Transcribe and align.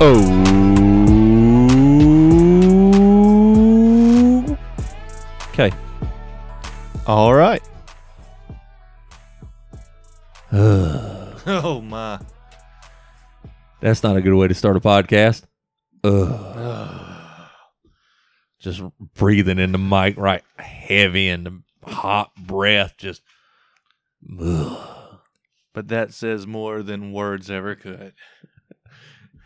Oh. 0.00 0.14
Okay. 5.50 5.72
All 7.06 7.34
right. 7.34 7.62
Oh 11.50 11.80
my. 11.80 12.20
That's 13.80 14.02
not 14.02 14.16
a 14.16 14.20
good 14.20 14.34
way 14.34 14.48
to 14.48 14.54
start 14.54 14.76
a 14.76 14.80
podcast. 14.80 15.44
Ugh. 16.04 17.48
Just 18.60 18.82
breathing 19.14 19.58
in 19.58 19.72
the 19.72 19.78
mic 19.78 20.18
right 20.18 20.42
heavy 20.58 21.28
and 21.28 21.46
the 21.46 21.62
hot 21.90 22.34
breath 22.36 22.94
just 22.98 23.22
ugh. 24.40 25.20
But 25.72 25.88
that 25.88 26.12
says 26.12 26.46
more 26.46 26.82
than 26.82 27.12
words 27.12 27.50
ever 27.50 27.74
could. 27.76 28.14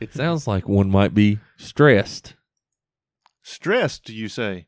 It 0.02 0.12
sounds 0.14 0.48
like 0.48 0.68
one 0.68 0.90
might 0.90 1.14
be 1.14 1.38
stressed. 1.56 2.34
Stressed, 3.42 4.04
do 4.04 4.12
you 4.12 4.28
say? 4.28 4.66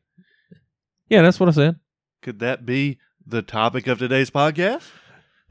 Yeah, 1.09 1.23
that's 1.23 1.41
what 1.41 1.49
I 1.49 1.51
said. 1.51 1.79
Could 2.21 2.39
that 2.39 2.65
be 2.65 2.99
the 3.27 3.41
topic 3.41 3.87
of 3.87 3.99
today's 3.99 4.29
podcast? 4.29 4.83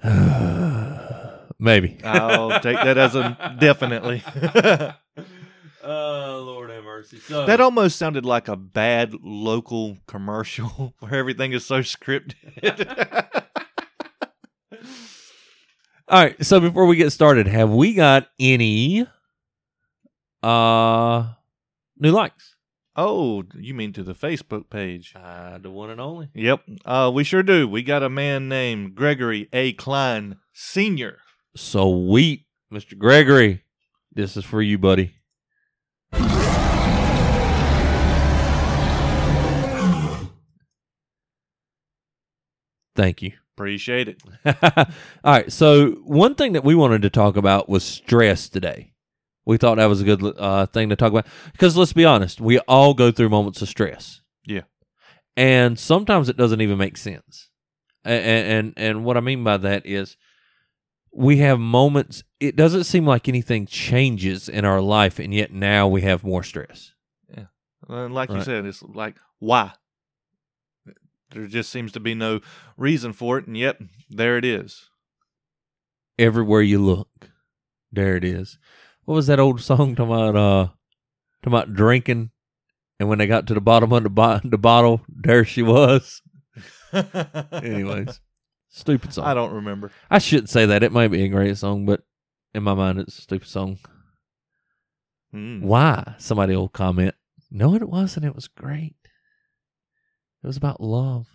Maybe. 1.59 1.99
I'll 2.03 2.61
take 2.61 2.77
that 2.77 2.97
as 2.97 3.15
a 3.15 3.57
definitely. 3.61 4.23
Oh, 5.87 6.43
Lord 6.47 6.71
have 6.71 6.83
mercy. 6.83 7.19
So, 7.19 7.45
that 7.45 7.61
almost 7.61 7.99
sounded 7.99 8.25
like 8.25 8.49
a 8.49 8.57
bad 8.57 9.13
local 9.23 9.99
commercial 10.07 10.95
where 11.01 11.15
everything 11.15 11.53
is 11.53 11.67
so 11.67 11.81
scripted. 11.81 12.35
All 16.09 16.23
right, 16.25 16.43
so 16.43 16.59
before 16.59 16.87
we 16.87 16.97
get 16.97 17.11
started, 17.11 17.47
have 17.49 17.69
we 17.69 17.93
got 17.93 18.29
any 18.41 19.07
uh 20.45 21.35
new 21.99 22.11
likes? 22.11 22.57
oh, 22.97 23.43
you 23.59 23.75
mean 23.75 23.93
to 23.93 24.05
the 24.05 24.15
Facebook 24.15 24.71
page? 24.71 25.15
Uh 25.17 25.59
the 25.59 25.71
one 25.71 25.91
and 25.91 26.01
only. 26.01 26.29
Yep, 26.35 26.61
uh, 26.85 27.11
we 27.13 27.25
sure 27.25 27.43
do. 27.43 27.67
We 27.67 27.83
got 27.83 28.03
a 28.03 28.11
man 28.11 28.49
named 28.49 28.95
Gregory 28.95 29.49
A. 29.53 29.73
Klein 29.73 30.37
Sr. 30.53 31.19
Sweet, 31.57 32.47
Mr. 32.73 32.97
Gregory. 32.97 33.65
This 34.13 34.37
is 34.37 34.45
for 34.45 34.63
you, 34.63 34.79
buddy. 34.79 35.15
Thank 42.97 43.23
you. 43.23 43.33
Appreciate 43.57 44.09
it. 44.09 44.23
All 45.25 45.33
right. 45.33 45.53
So 45.53 45.91
one 46.05 46.35
thing 46.35 46.53
that 46.53 46.65
we 46.65 46.75
wanted 46.75 47.03
to 47.03 47.11
talk 47.11 47.37
about 47.37 47.69
was 47.69 47.85
stress 47.85 48.49
today. 48.49 48.94
We 49.47 49.57
thought 49.59 49.77
that 49.77 49.87
was 49.87 50.01
a 50.01 50.05
good 50.05 50.23
uh, 50.39 50.67
thing 50.67 50.89
to 50.89 50.97
talk 50.97 51.13
about 51.13 51.27
because 51.53 51.77
let's 51.77 51.93
be 51.93 52.05
honest, 52.05 52.41
we 52.41 52.59
all 52.61 52.95
go 52.95 53.11
through 53.11 53.29
moments 53.29 53.61
of 53.63 53.69
stress. 53.69 54.21
Yeah. 54.47 54.63
and 55.37 55.79
sometimes 55.79 56.29
it 56.29 56.37
doesn't 56.37 56.61
even 56.61 56.79
make 56.79 56.97
sense. 56.97 57.51
And 58.05 58.47
and 58.47 58.73
and 58.77 59.05
what 59.05 59.17
I 59.17 59.21
mean 59.21 59.43
by 59.45 59.57
that 59.57 59.87
is 59.87 60.17
we 61.13 61.39
have 61.39 61.59
moments. 61.59 62.23
It 62.41 62.57
doesn't 62.57 62.85
seem 62.85 63.07
like 63.07 63.29
anything 63.29 63.67
changes 63.67 64.49
in 64.49 64.65
our 64.65 64.81
life, 64.81 65.19
and 65.19 65.33
yet 65.33 65.53
now 65.53 65.89
we 65.89 66.03
have 66.03 66.25
more 66.25 66.43
stress. 66.43 66.93
Yeah, 67.35 67.47
and 67.89 68.13
like 68.15 68.31
you 68.31 68.43
said, 68.43 68.67
it's 68.67 68.83
like, 68.83 69.17
why? 69.39 69.73
There 71.31 71.47
just 71.47 71.71
seems 71.71 71.93
to 71.93 72.01
be 72.01 72.15
no 72.15 72.41
reason 72.77 73.13
for 73.13 73.39
it, 73.39 73.47
and 73.47 73.57
yet 73.57 73.79
there 74.11 74.37
it 74.39 74.45
is. 74.45 74.89
Everywhere 76.19 76.63
you 76.63 76.79
look, 76.79 77.31
there 77.91 78.17
it 78.17 78.25
is. 78.25 78.59
What 79.05 79.15
was 79.15 79.27
that 79.27 79.41
old 79.41 79.61
song 79.61 79.95
talking 79.95 80.13
about? 80.13 80.37
Uh, 80.37 80.67
talking 81.43 81.53
about 81.53 81.75
drinking, 81.75 82.31
and 82.99 83.09
when 83.09 83.19
they 83.19 83.27
got 83.27 83.47
to 83.49 83.55
the 83.55 83.61
bottom 83.61 83.93
of 83.93 84.03
the, 84.03 84.11
bo- 84.11 84.41
the 84.43 84.59
bottle, 84.59 85.03
there 85.09 85.45
she 85.45 85.63
was. 85.63 86.23
Anyways, 87.53 88.21
stupid 88.69 89.13
song. 89.13 89.25
I 89.27 89.35
don't 89.35 89.53
remember. 89.53 89.91
I 90.11 90.19
shouldn't 90.19 90.49
say 90.49 90.67
that. 90.67 90.83
It 90.83 90.93
might 90.93 91.09
be 91.09 91.23
a 91.23 91.29
great 91.29 91.59
song, 91.59 91.85
but 91.87 92.03
in 92.55 92.63
my 92.63 92.75
mind, 92.75 92.99
it's 92.99 93.19
a 93.19 93.23
stupid 93.23 93.49
song. 93.49 93.79
Mm. 95.35 95.63
Why? 95.63 96.15
Somebody 96.19 96.55
will 96.57 96.69
comment. 96.69 97.15
No, 97.51 97.75
it 97.75 97.89
wasn't. 97.89 98.27
It 98.27 98.35
was 98.35 98.49
great. 98.49 98.95
It 100.43 100.47
was 100.47 100.57
about 100.57 100.81
love. 100.81 101.27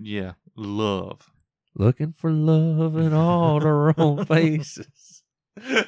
Yeah, 0.00 0.32
love. 0.56 1.30
Looking 1.74 2.12
for 2.12 2.30
love 2.30 2.96
in 2.96 3.12
all 3.12 3.60
the 3.60 3.68
wrong 3.70 4.24
places. 4.26 4.86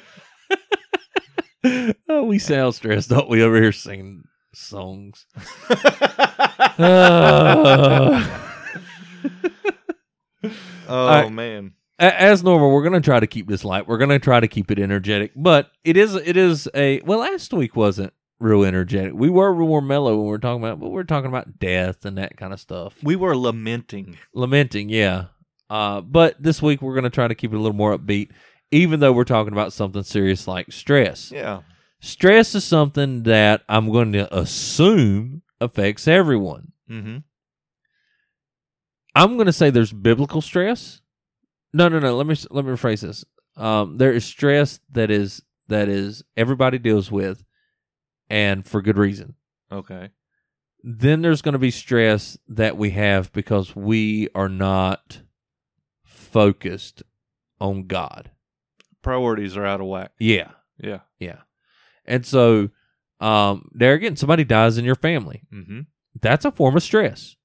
oh, 2.09 2.23
we 2.23 2.39
sound 2.39 2.75
stressed, 2.75 3.09
don't 3.09 3.29
we, 3.29 3.41
over 3.43 3.61
here 3.61 3.71
singing 3.71 4.23
songs? 4.53 5.25
Uh, 10.89 11.23
oh 11.25 11.29
man. 11.29 11.73
As 11.99 12.43
normal, 12.43 12.71
we're 12.71 12.83
gonna 12.83 13.01
try 13.01 13.19
to 13.19 13.27
keep 13.27 13.47
this 13.47 13.63
light. 13.63 13.87
We're 13.87 13.97
gonna 13.97 14.19
try 14.19 14.39
to 14.39 14.47
keep 14.47 14.71
it 14.71 14.79
energetic, 14.79 15.33
but 15.35 15.69
it 15.83 15.97
is 15.97 16.15
it 16.15 16.37
is 16.37 16.67
a 16.73 17.01
well. 17.01 17.19
Last 17.19 17.53
week 17.53 17.75
wasn't 17.75 18.13
real 18.39 18.63
energetic. 18.63 19.13
We 19.13 19.29
were 19.29 19.53
more 19.53 19.81
mellow 19.81 20.15
when 20.15 20.25
we 20.25 20.31
were 20.31 20.39
talking 20.39 20.63
about, 20.63 20.79
but 20.79 20.89
we 20.89 20.99
are 20.99 21.03
talking 21.03 21.27
about 21.29 21.59
death 21.59 22.05
and 22.05 22.17
that 22.17 22.37
kind 22.37 22.53
of 22.53 22.59
stuff. 22.59 22.95
We 23.03 23.17
were 23.17 23.35
lamenting. 23.35 24.17
Lamenting, 24.33 24.89
yeah. 24.89 25.25
Uh, 25.69 26.01
but 26.01 26.41
this 26.41 26.61
week 26.61 26.81
we're 26.81 26.95
gonna 26.95 27.09
try 27.09 27.27
to 27.27 27.35
keep 27.35 27.51
it 27.51 27.57
a 27.57 27.59
little 27.59 27.75
more 27.75 27.95
upbeat, 27.97 28.31
even 28.71 28.99
though 28.99 29.11
we're 29.11 29.23
talking 29.23 29.53
about 29.53 29.73
something 29.73 30.03
serious 30.03 30.47
like 30.47 30.71
stress. 30.71 31.31
Yeah. 31.31 31.61
Stress 32.01 32.55
is 32.55 32.63
something 32.63 33.23
that 33.23 33.61
I'm 33.67 33.91
going 33.91 34.13
to 34.13 34.33
assume 34.37 35.41
affects 35.59 36.07
everyone. 36.07 36.71
Mm-hmm. 36.89 37.17
I'm 39.15 39.35
going 39.35 39.47
to 39.47 39.53
say 39.53 39.69
there's 39.69 39.91
biblical 39.91 40.41
stress. 40.41 41.01
No, 41.73 41.87
no, 41.89 41.99
no. 41.99 42.15
Let 42.15 42.25
me 42.25 42.35
let 42.49 42.65
me 42.65 42.71
rephrase 42.71 43.01
this. 43.01 43.25
Um, 43.57 43.97
there 43.97 44.13
is 44.13 44.23
stress 44.23 44.79
that 44.91 45.11
is 45.11 45.41
that 45.67 45.89
is 45.89 46.23
everybody 46.37 46.79
deals 46.79 47.11
with, 47.11 47.43
and 48.29 48.65
for 48.65 48.81
good 48.81 48.97
reason. 48.97 49.35
Okay. 49.71 50.09
Then 50.81 51.21
there's 51.21 51.41
going 51.41 51.53
to 51.53 51.59
be 51.59 51.71
stress 51.71 52.37
that 52.47 52.77
we 52.77 52.91
have 52.91 53.31
because 53.33 53.75
we 53.75 54.29
are 54.33 54.47
not 54.47 55.21
focused 56.05 57.03
on 57.59 57.87
God. 57.87 58.31
Priorities 59.01 59.55
are 59.57 59.65
out 59.65 59.81
of 59.81 59.87
whack. 59.87 60.11
Yeah, 60.19 60.51
Yeah. 60.77 60.99
yeah. 61.19 61.39
And 62.05 62.25
so, 62.25 62.69
um, 63.19 63.69
there 63.73 63.93
again, 63.93 64.15
somebody 64.15 64.43
dies 64.43 64.77
in 64.77 64.85
your 64.85 64.95
family. 64.95 65.43
Mm-hmm. 65.53 65.81
that's 66.21 66.45
a 66.45 66.51
form 66.51 66.75
of 66.75 66.83
stress. 66.83 67.35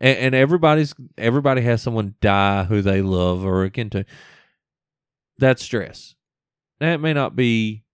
And, 0.00 0.18
and 0.18 0.34
everybody's 0.34 0.94
everybody 1.18 1.60
has 1.62 1.82
someone 1.82 2.14
die 2.20 2.64
who 2.64 2.82
they 2.82 3.02
love 3.02 3.44
or 3.44 3.64
akin 3.64 3.90
to. 3.90 4.04
That's 5.38 5.62
stress. 5.62 6.14
That 6.80 7.00
may 7.00 7.12
not 7.12 7.34
be 7.36 7.84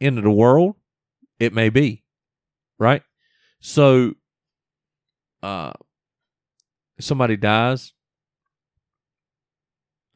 end 0.00 0.18
of 0.18 0.24
the 0.24 0.30
world. 0.30 0.76
It 1.38 1.52
may 1.52 1.68
be, 1.68 2.02
right? 2.78 3.02
So, 3.60 4.14
uh, 5.42 5.72
somebody 6.98 7.36
dies. 7.36 7.92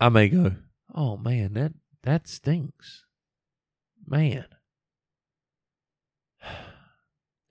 I 0.00 0.08
may 0.08 0.28
go, 0.28 0.52
oh 0.94 1.16
man, 1.16 1.54
that 1.54 1.72
that 2.02 2.28
stinks, 2.28 3.04
man. 4.06 4.46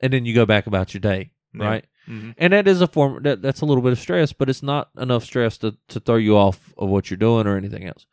And 0.01 0.13
then 0.13 0.23
you 0.23 0.33
go 0.33 0.45
back 0.45 0.65
about 0.65 0.93
your 0.93 1.01
day, 1.01 1.31
Yeah. 1.53 1.65
right? 1.65 1.85
Mm-hmm. 2.07 2.31
And 2.37 2.53
that 2.53 2.69
is 2.69 2.79
a 2.79 2.87
form 2.87 3.21
that 3.23 3.41
that's 3.41 3.59
a 3.59 3.65
little 3.65 3.83
bit 3.83 3.91
of 3.91 3.99
stress, 3.99 4.31
but 4.31 4.49
it's 4.49 4.63
not 4.63 4.89
enough 4.97 5.25
stress 5.25 5.57
to 5.57 5.75
to 5.89 5.99
throw 5.99 6.15
you 6.15 6.37
off 6.37 6.73
of 6.77 6.87
what 6.87 7.09
you're 7.09 7.17
doing 7.17 7.45
or 7.47 7.57
anything 7.57 7.85
else. 7.85 8.05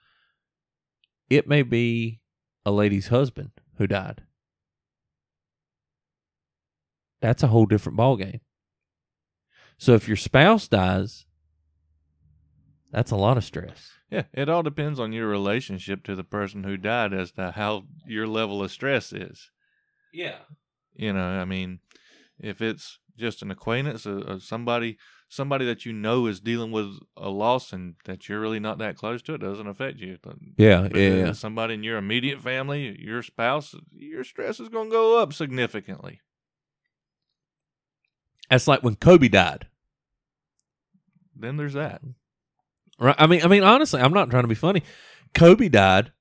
It 1.31 1.47
may 1.47 1.63
be 1.63 2.21
a 2.65 2.73
lady's 2.73 3.07
husband 3.09 3.53
who 3.79 3.87
died. 3.87 4.25
That's 7.21 7.43
a 7.45 7.49
whole 7.49 7.67
different 7.67 7.97
ballgame. 7.99 8.41
So 9.79 9.95
if 9.95 10.09
your 10.09 10.17
spouse 10.17 10.67
dies, 10.69 11.25
that's 12.91 13.11
a 13.13 13.17
lot 13.17 13.37
of 13.37 13.45
stress. 13.45 13.93
Yeah. 14.11 14.25
It 14.33 14.49
all 14.49 14.63
depends 14.63 15.01
on 15.01 15.13
your 15.13 15.27
relationship 15.27 16.05
to 16.05 16.15
the 16.15 16.25
person 16.25 16.65
who 16.65 16.77
died 16.77 17.13
as 17.13 17.33
to 17.33 17.53
how 17.53 17.85
your 18.07 18.27
level 18.27 18.63
of 18.63 18.71
stress 18.71 19.13
is. 19.13 19.51
Yeah. 20.13 20.39
You 20.95 21.13
know, 21.13 21.27
I 21.27 21.45
mean, 21.45 21.81
if 22.39 22.61
it's 22.61 22.99
just 23.17 23.43
an 23.43 23.51
acquaintance, 23.51 24.07
uh, 24.07 24.23
uh, 24.27 24.39
somebody 24.39 24.99
somebody 25.29 25.65
that 25.67 25.85
you 25.85 25.93
know 25.93 26.27
is 26.27 26.41
dealing 26.41 26.71
with 26.71 26.99
a 27.17 27.29
loss 27.29 27.73
and 27.73 27.97
that 28.05 28.29
you're 28.29 28.41
really 28.41 28.61
not 28.61 28.79
that 28.79 28.97
close 28.97 29.23
to, 29.23 29.35
it 29.35 29.41
doesn't 29.41 29.67
affect 29.67 29.99
you. 29.99 30.19
Yeah, 30.57 30.85
if 30.85 30.97
yeah, 30.97 31.27
yeah. 31.27 31.33
Somebody 31.33 31.75
in 31.75 31.83
your 31.83 31.99
immediate 31.99 32.41
family, 32.41 32.97
your 33.01 33.23
spouse, 33.23 33.75
your 33.93 34.25
stress 34.25 34.61
is 34.61 34.69
going 34.69 34.89
to 34.89 34.95
go 34.95 35.19
up 35.19 35.33
significantly. 35.33 36.21
That's 38.49 38.69
like 38.69 38.83
when 38.83 38.95
Kobe 38.95 39.29
died. 39.29 39.67
Then 41.35 41.57
there's 41.57 41.75
that. 41.75 42.01
Right. 42.99 43.17
I 43.19 43.27
mean, 43.27 43.43
I 43.43 43.49
mean, 43.49 43.63
honestly, 43.63 44.01
I'm 44.01 44.13
not 44.13 44.31
trying 44.31 44.45
to 44.45 44.49
be 44.49 44.55
funny. 44.55 44.83
Kobe 45.35 45.69
died, 45.69 46.13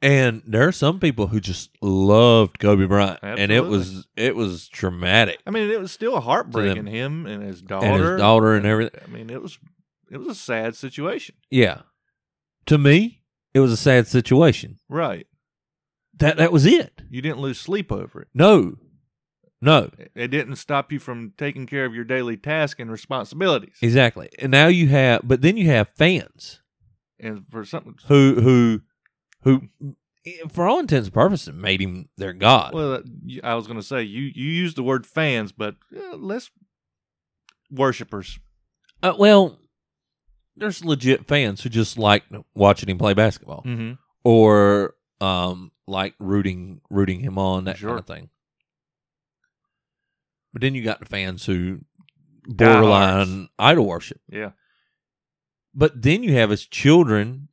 And 0.00 0.42
there 0.46 0.66
are 0.66 0.72
some 0.72 0.98
people 0.98 1.26
who 1.28 1.40
just 1.40 1.70
loved 1.82 2.58
Kobe 2.58 2.86
Bryant, 2.86 3.18
and 3.22 3.52
it 3.52 3.64
was 3.64 4.06
it 4.16 4.34
was 4.34 4.68
traumatic. 4.68 5.40
I 5.46 5.50
mean, 5.50 5.70
it 5.70 5.80
was 5.80 5.92
still 5.92 6.20
heartbreaking 6.20 6.86
him 6.86 7.26
and 7.26 7.42
his 7.42 7.62
daughter, 7.62 7.86
and 7.86 8.02
his 8.02 8.18
daughter, 8.18 8.54
and 8.54 8.66
everything. 8.66 9.00
I 9.04 9.08
mean, 9.08 9.30
it 9.30 9.42
was 9.42 9.58
it 10.10 10.18
was 10.18 10.28
a 10.28 10.34
sad 10.34 10.74
situation. 10.74 11.34
Yeah, 11.50 11.82
to 12.66 12.78
me, 12.78 13.22
it 13.54 13.60
was 13.60 13.72
a 13.72 13.76
sad 13.76 14.06
situation. 14.06 14.78
Right. 14.88 15.26
That 16.14 16.36
that 16.38 16.52
was 16.52 16.66
it. 16.66 17.02
You 17.10 17.22
didn't 17.22 17.40
lose 17.40 17.60
sleep 17.60 17.92
over 17.92 18.22
it. 18.22 18.28
No, 18.34 18.76
no. 19.62 19.90
It 20.14 20.28
didn't 20.28 20.56
stop 20.56 20.92
you 20.92 20.98
from 20.98 21.32
taking 21.38 21.64
care 21.66 21.86
of 21.86 21.94
your 21.94 22.04
daily 22.04 22.36
task 22.36 22.78
and 22.80 22.90
responsibilities. 22.90 23.76
Exactly. 23.80 24.28
And 24.38 24.50
now 24.50 24.66
you 24.66 24.88
have, 24.88 25.22
but 25.24 25.40
then 25.40 25.56
you 25.56 25.68
have 25.68 25.88
fans 25.88 26.60
And 27.18 27.46
for 27.48 27.64
something, 27.64 27.94
who 28.08 28.40
who 28.42 28.80
who, 29.44 29.68
for 30.50 30.66
all 30.68 30.78
intents 30.80 31.06
and 31.06 31.14
purposes, 31.14 31.54
made 31.54 31.80
him 31.80 32.08
their 32.16 32.32
god. 32.32 32.74
well, 32.74 32.92
uh, 32.94 33.00
I 33.42 33.54
was 33.54 33.66
going 33.66 33.78
to 33.78 33.82
say 33.86 34.02
you 34.02 34.30
you 34.34 34.50
used 34.50 34.76
the 34.76 34.82
word 34.82 35.06
fans, 35.06 35.52
but 35.52 35.76
uh, 35.96 36.16
let's 36.16 36.50
worshipers. 37.70 38.38
Uh, 39.02 39.14
well, 39.18 39.58
there's 40.56 40.84
legit 40.84 41.26
fans 41.26 41.62
who 41.62 41.68
just 41.68 41.98
like 41.98 42.24
watching 42.54 42.88
him 42.88 42.98
play 42.98 43.14
basketball 43.14 43.62
Mm-hmm. 43.64 43.92
or 44.24 44.94
um 45.20 45.70
like 45.86 46.14
rooting 46.18 46.80
rooting 46.90 47.20
him 47.20 47.38
on 47.38 47.64
that 47.64 47.76
Sure. 47.78 47.90
kind 47.90 48.00
of 48.00 48.06
thing. 48.06 48.28
But 50.52 50.62
then 50.62 50.74
you 50.74 50.82
got 50.82 51.00
the 51.00 51.06
fans 51.06 51.46
who 51.46 51.80
borderline 52.46 53.48
idol 53.58 53.86
worship. 53.86 54.20
Yeah. 54.28 54.50
But 55.74 56.02
then 56.02 56.22
you 56.22 56.34
have 56.34 56.50
his 56.50 56.66
children. 56.66 57.48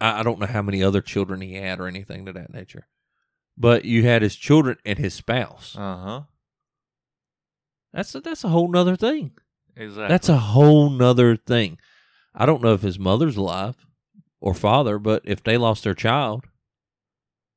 I, 0.00 0.20
I 0.20 0.22
don't 0.22 0.38
know 0.40 0.46
how 0.46 0.62
many 0.62 0.82
other 0.82 1.02
children 1.02 1.40
he 1.40 1.54
had 1.54 1.80
or 1.80 1.86
anything 1.86 2.26
to 2.26 2.32
that 2.32 2.52
nature. 2.52 2.86
But 3.58 3.84
you 3.84 4.04
had 4.04 4.22
his 4.22 4.36
children 4.36 4.78
and 4.86 4.98
his 4.98 5.12
spouse. 5.14 5.76
Uh 5.76 5.96
huh. 5.96 6.22
That's 7.92 8.14
a, 8.14 8.20
that's 8.20 8.44
a 8.44 8.48
whole 8.48 8.68
nother 8.68 8.96
thing. 8.96 9.32
Exactly. 9.76 10.08
That's 10.08 10.28
a 10.28 10.36
whole 10.36 10.90
nother 10.90 11.36
thing. 11.36 11.78
I 12.34 12.46
don't 12.46 12.62
know 12.62 12.74
if 12.74 12.82
his 12.82 12.98
mother's 12.98 13.36
alive 13.36 13.76
or 14.40 14.54
father, 14.54 14.98
but 14.98 15.22
if 15.24 15.42
they 15.42 15.56
lost 15.56 15.84
their 15.84 15.94
child, 15.94 16.46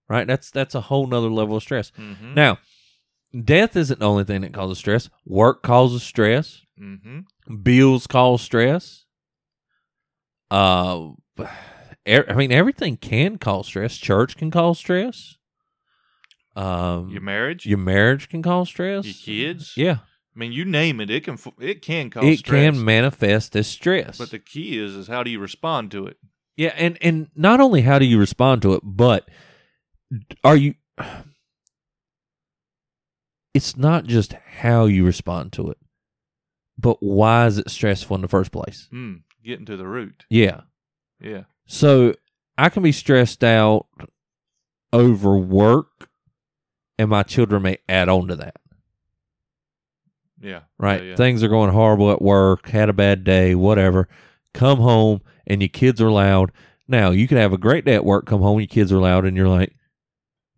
right? 0.09 0.27
That's 0.27 0.50
that's 0.51 0.75
a 0.75 0.81
whole 0.81 1.07
nother 1.07 1.30
level 1.30 1.56
of 1.57 1.63
stress. 1.63 1.91
Mm-hmm. 1.97 2.33
Now, 2.33 2.57
death 3.41 3.75
isn't 3.75 4.00
the 4.00 4.06
only 4.06 4.24
thing 4.24 4.41
that 4.41 4.53
causes 4.53 4.77
stress. 4.77 5.09
Work 5.25 5.63
causes 5.63 6.03
stress. 6.03 6.62
mm-hmm. 6.80 7.21
Bills 7.63 8.07
cause 8.07 8.41
stress. 8.41 9.06
Uh, 10.51 11.09
er- 12.07 12.25
I 12.30 12.33
mean, 12.35 12.51
everything 12.51 12.97
can 12.97 13.38
cause 13.38 13.68
stress. 13.68 13.97
Church 13.97 14.38
can 14.38 14.51
cause 14.51 14.77
stress. 14.77 15.38
Um, 16.56 17.09
Your 17.09 17.21
marriage, 17.21 17.65
your 17.65 17.80
marriage 17.80 18.30
can 18.30 18.44
cause 18.44 18.69
stress. 18.69 19.06
your 19.06 19.15
kids. 19.15 19.74
Yeah, 19.75 19.97
I 20.35 20.39
mean, 20.39 20.51
you 20.51 20.65
name 20.65 21.00
it, 21.01 21.09
it 21.09 21.24
can 21.24 21.39
it 21.59 21.81
can 21.81 22.12
cause 22.12 22.24
it 22.24 22.39
stress. 22.39 22.75
can 22.75 22.85
manifest 22.85 23.56
as 23.56 23.65
stress. 23.65 24.19
But 24.19 24.30
the 24.30 24.38
key 24.38 24.77
is 24.77 24.94
is 24.95 25.07
how 25.07 25.24
do 25.24 25.31
you 25.31 25.39
respond 25.39 25.89
to 25.91 26.06
it? 26.06 26.18
Yeah, 26.56 26.74
and 26.77 27.00
and 27.01 27.30
not 27.35 27.59
only 27.59 27.81
how 27.81 27.97
do 27.97 28.06
you 28.06 28.19
respond 28.19 28.62
to 28.62 28.74
it, 28.74 28.81
but 28.83 29.27
are 30.44 30.56
you 30.56 30.75
It's 33.53 33.77
not 33.77 34.05
just 34.05 34.33
how 34.33 34.85
you 34.85 35.05
respond 35.05 35.53
to 35.53 35.69
it, 35.69 35.77
but 36.77 36.97
why 37.01 37.45
is 37.45 37.57
it 37.57 37.69
stressful 37.69 38.15
in 38.15 38.21
the 38.21 38.27
first 38.27 38.51
place? 38.51 38.88
Hmm. 38.89 39.17
Getting 39.44 39.65
to 39.65 39.77
the 39.77 39.88
root. 39.88 40.25
Yeah. 40.29 40.61
Yeah. 41.19 41.44
So 41.65 42.13
I 42.57 42.69
can 42.69 42.83
be 42.83 42.91
stressed 42.91 43.44
out 43.44 43.88
over 44.91 45.38
work 45.38 46.09
and 46.97 47.09
my 47.09 47.23
children 47.23 47.63
may 47.63 47.77
add 47.89 48.09
on 48.09 48.27
to 48.27 48.35
that. 48.38 48.57
Yeah. 50.41 50.61
Right? 50.77 51.01
Yeah, 51.01 51.09
yeah. 51.09 51.15
Things 51.15 51.44
are 51.44 51.47
going 51.49 51.71
horrible 51.71 52.11
at 52.11 52.21
work, 52.21 52.69
had 52.69 52.89
a 52.89 52.94
bad 52.94 53.23
day, 53.23 53.56
whatever. 53.56 54.07
Come 54.53 54.79
home 54.79 55.21
and 55.47 55.61
your 55.61 55.69
kids 55.69 56.01
are 56.01 56.11
loud. 56.11 56.51
Now, 56.88 57.11
you 57.11 57.27
could 57.27 57.38
have 57.38 57.53
a 57.53 57.57
great 57.57 57.85
day 57.85 57.95
at 57.95 58.06
work, 58.06 58.25
come 58.25 58.41
home, 58.41 58.59
your 58.59 58.67
kids 58.67 58.91
are 58.91 58.99
loud, 58.99 59.25
and 59.25 59.38
you're 59.38 59.47
like, 59.47 59.73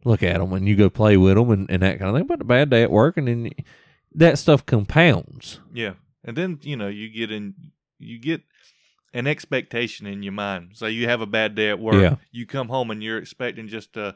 look 0.05 0.23
at 0.23 0.37
them, 0.39 0.53
and 0.53 0.67
you 0.67 0.75
go 0.77 0.89
play 0.89 1.17
with 1.17 1.35
them 1.35 1.51
and, 1.51 1.69
and 1.69 1.83
that 1.83 1.99
kind 1.99 2.09
of 2.09 2.15
thing. 2.15 2.27
But 2.27 2.41
a 2.41 2.45
bad 2.45 2.69
day 2.69 2.83
at 2.83 2.91
work, 2.91 3.17
and 3.17 3.27
then 3.27 3.49
that 4.13 4.39
stuff 4.39 4.65
compounds. 4.65 5.59
Yeah. 5.73 5.95
And 6.23 6.37
then, 6.37 6.59
you 6.63 6.77
know, 6.77 6.87
you 6.87 7.09
get 7.09 7.31
in 7.31 7.53
you 7.99 8.17
get 8.19 8.41
an 9.13 9.27
expectation 9.27 10.07
in 10.07 10.23
your 10.23 10.33
mind. 10.33 10.71
So 10.73 10.87
you 10.87 11.07
have 11.07 11.21
a 11.21 11.25
bad 11.27 11.55
day 11.55 11.69
at 11.69 11.79
work. 11.79 11.95
Yeah. 12.01 12.15
You 12.31 12.45
come 12.45 12.67
home 12.69 12.91
and 12.91 13.01
you're 13.03 13.17
expecting 13.17 13.67
just 13.67 13.93
to 13.93 14.15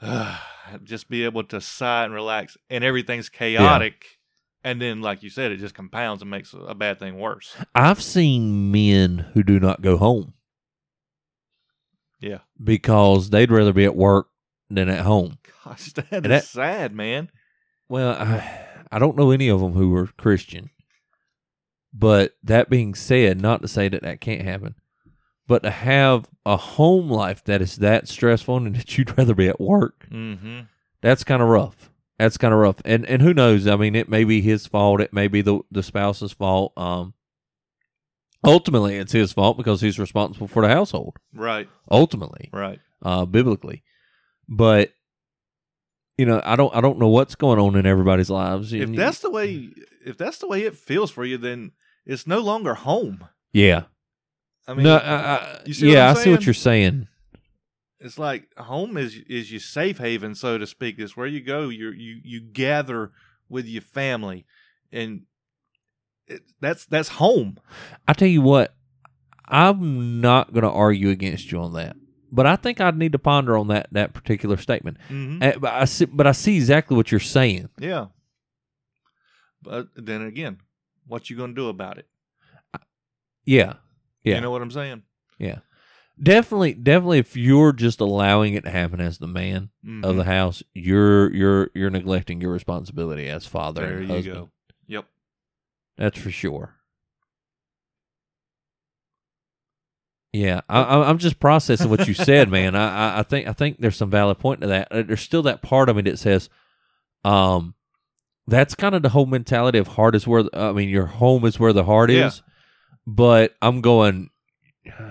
just 0.84 1.08
be 1.10 1.24
able 1.24 1.44
to 1.44 1.60
sigh 1.60 2.04
and 2.04 2.14
relax 2.14 2.56
and 2.70 2.82
everything's 2.84 3.28
chaotic. 3.28 4.18
And 4.64 4.80
then 4.80 5.00
like 5.02 5.22
you 5.22 5.30
said, 5.30 5.50
it 5.52 5.58
just 5.58 5.74
compounds 5.74 6.22
and 6.22 6.30
makes 6.30 6.54
a 6.54 6.74
bad 6.74 6.98
thing 6.98 7.18
worse. 7.18 7.56
I've 7.74 8.02
seen 8.02 8.70
men 8.70 9.26
who 9.34 9.42
do 9.42 9.58
not 9.58 9.82
go 9.82 9.96
home 9.98 10.34
Yeah. 12.20 12.38
because 12.62 13.30
they'd 13.30 13.50
rather 13.50 13.72
be 13.72 13.84
at 13.84 13.96
work 13.96 14.28
than 14.74 14.88
at 14.88 15.00
home. 15.04 15.38
Gosh, 15.64 15.92
that 15.94 16.06
And 16.10 16.26
is 16.26 16.30
that- 16.30 16.44
sad, 16.44 16.94
man. 16.94 17.30
Well, 17.88 18.10
I, 18.12 18.66
I 18.90 18.98
don't 18.98 19.16
know 19.16 19.30
any 19.30 19.48
of 19.48 19.60
them 19.60 19.72
who 19.74 19.90
were 19.90 20.06
Christian. 20.06 20.70
But 21.92 22.34
that 22.42 22.70
being 22.70 22.94
said, 22.94 23.40
not 23.40 23.60
to 23.62 23.68
say 23.68 23.88
that 23.88 24.02
that 24.02 24.20
can't 24.20 24.42
happen, 24.42 24.76
but 25.46 25.62
to 25.62 25.70
have 25.70 26.26
a 26.46 26.56
home 26.56 27.10
life 27.10 27.44
that 27.44 27.60
is 27.60 27.76
that 27.76 28.08
stressful 28.08 28.56
and 28.56 28.74
that 28.76 28.96
you'd 28.96 29.16
rather 29.18 29.34
be 29.34 29.48
at 29.48 29.60
work, 29.60 30.06
Mm-hmm. 30.10 30.60
that's 31.02 31.22
kind 31.24 31.42
of 31.42 31.48
rough. 31.48 31.90
That's 32.18 32.38
kind 32.38 32.54
of 32.54 32.60
rough. 32.60 32.76
And 32.84 33.04
and 33.06 33.20
who 33.20 33.34
knows? 33.34 33.66
I 33.66 33.76
mean, 33.76 33.94
it 33.96 34.08
may 34.08 34.22
be 34.24 34.40
his 34.40 34.66
fault. 34.66 35.00
It 35.00 35.12
may 35.12 35.26
be 35.28 35.42
the 35.42 35.60
the 35.70 35.82
spouse's 35.82 36.32
fault. 36.32 36.72
Um, 36.78 37.14
ultimately, 38.44 38.96
it's 38.96 39.12
his 39.12 39.32
fault 39.32 39.56
because 39.56 39.80
he's 39.80 39.98
responsible 39.98 40.46
for 40.48 40.62
the 40.62 40.68
household. 40.68 41.16
Right. 41.34 41.68
Ultimately, 41.90 42.48
Right. 42.52 42.78
uh, 43.02 43.24
biblically, 43.24 43.82
but 44.48 44.92
you 46.18 46.26
know, 46.26 46.42
I 46.44 46.56
don't 46.56 46.74
I 46.74 46.80
don't 46.80 46.98
know 46.98 47.08
what's 47.08 47.34
going 47.34 47.58
on 47.58 47.76
in 47.76 47.86
everybody's 47.86 48.30
lives. 48.30 48.72
If 48.72 48.94
that's 48.94 49.20
the 49.20 49.30
way 49.30 49.70
if 50.04 50.16
that's 50.16 50.38
the 50.38 50.46
way 50.46 50.62
it 50.62 50.76
feels 50.76 51.10
for 51.10 51.24
you, 51.24 51.38
then 51.38 51.72
it's 52.04 52.26
no 52.26 52.40
longer 52.40 52.74
home. 52.74 53.24
yeah, 53.52 53.84
I 54.66 54.74
mean 54.74 54.84
no, 54.84 54.96
I, 54.96 55.14
I, 55.14 55.60
you 55.64 55.74
see 55.74 55.86
what 55.86 55.92
yeah, 55.94 56.10
I 56.10 56.14
see 56.14 56.30
what 56.30 56.44
you're 56.44 56.54
saying. 56.54 57.08
it's 58.00 58.18
like 58.18 58.54
home 58.56 58.96
is 58.96 59.16
is 59.28 59.50
your 59.50 59.60
safe 59.60 59.98
haven, 59.98 60.34
so 60.34 60.58
to 60.58 60.66
speak. 60.66 60.96
It's 60.98 61.16
where 61.16 61.26
you 61.26 61.40
go. 61.40 61.68
You 61.68 61.90
you 61.90 62.20
you 62.22 62.40
gather 62.40 63.12
with 63.48 63.66
your 63.66 63.82
family, 63.82 64.44
and 64.90 65.22
it, 66.26 66.42
that's 66.60 66.84
that's 66.86 67.08
home. 67.08 67.58
I 68.06 68.12
tell 68.12 68.28
you 68.28 68.42
what, 68.42 68.74
I'm 69.46 70.20
not 70.20 70.52
going 70.52 70.64
to 70.64 70.70
argue 70.70 71.10
against 71.10 71.52
you 71.52 71.60
on 71.60 71.74
that, 71.74 71.96
but 72.32 72.46
I 72.46 72.56
think 72.56 72.80
I'd 72.80 72.96
need 72.96 73.12
to 73.12 73.18
ponder 73.18 73.56
on 73.56 73.68
that 73.68 73.86
that 73.92 74.14
particular 74.14 74.56
statement. 74.56 74.96
Mm-hmm. 75.08 75.42
Uh, 75.42 75.58
but 75.60 75.72
I 75.74 75.84
see, 75.84 76.06
but 76.06 76.26
I 76.26 76.32
see 76.32 76.56
exactly 76.56 76.96
what 76.96 77.12
you're 77.12 77.20
saying. 77.20 77.68
Yeah. 77.78 78.06
But 79.62 79.88
then 79.94 80.22
again, 80.22 80.58
what 81.06 81.30
you 81.30 81.36
gonna 81.36 81.52
do 81.54 81.68
about 81.68 81.98
it? 81.98 82.08
Yeah, 83.44 83.74
yeah, 84.22 84.36
You 84.36 84.40
know 84.40 84.50
what 84.52 84.62
I'm 84.62 84.70
saying? 84.70 85.02
Yeah. 85.38 85.58
Definitely, 86.22 86.74
definitely. 86.74 87.18
If 87.18 87.36
you're 87.36 87.72
just 87.72 88.00
allowing 88.00 88.54
it 88.54 88.62
to 88.64 88.70
happen 88.70 89.00
as 89.00 89.18
the 89.18 89.26
man 89.26 89.70
Mhm. 89.84 90.04
of 90.04 90.14
the 90.16 90.24
house, 90.24 90.62
you're 90.74 91.32
you're 91.34 91.70
you're 91.74 91.90
neglecting 91.90 92.40
your 92.40 92.52
responsibility 92.52 93.28
as 93.28 93.46
father 93.46 93.80
There 93.86 94.00
you 94.02 94.06
husband. 94.08 94.34
go. 94.36 94.50
Yep. 94.86 95.06
That's 95.96 96.18
for 96.20 96.30
sure. 96.30 96.76
Yeah, 100.32 100.62
I, 100.68 100.82
I- 100.82 101.08
I'm 101.10 101.18
just 101.18 101.38
processing 101.40 101.90
what 101.90 102.08
you 102.08 102.14
said, 102.14 102.48
man. 102.48 102.74
I, 102.74 103.18
I, 103.18 103.22
think 103.22 103.46
I 103.46 103.52
think 103.52 103.78
there's 103.80 103.96
some 103.96 104.10
valid 104.10 104.38
point 104.38 104.62
to 104.62 104.66
that. 104.68 104.88
Uh, 104.90 105.02
There's 105.02 105.20
still 105.20 105.42
that 105.42 105.60
part 105.62 105.88
of 105.90 105.96
me 105.96 106.02
that 106.02 106.18
says, 106.18 106.48
um, 107.24 107.74
that's 108.46 108.74
kind 108.74 108.94
of 108.94 109.02
the 109.02 109.10
whole 109.10 109.26
mentality 109.26 109.78
of 109.78 109.88
heart 109.88 110.14
is 110.14 110.26
where 110.26 110.44
I 110.54 110.72
mean 110.72 110.88
your 110.88 111.06
home 111.06 111.44
is 111.44 111.60
where 111.60 111.72
the 111.72 111.84
heart 111.84 112.10
Yeah. 112.10 112.28
is. 112.28 112.42
But 113.06 113.54
I'm 113.60 113.80
going. 113.82 114.30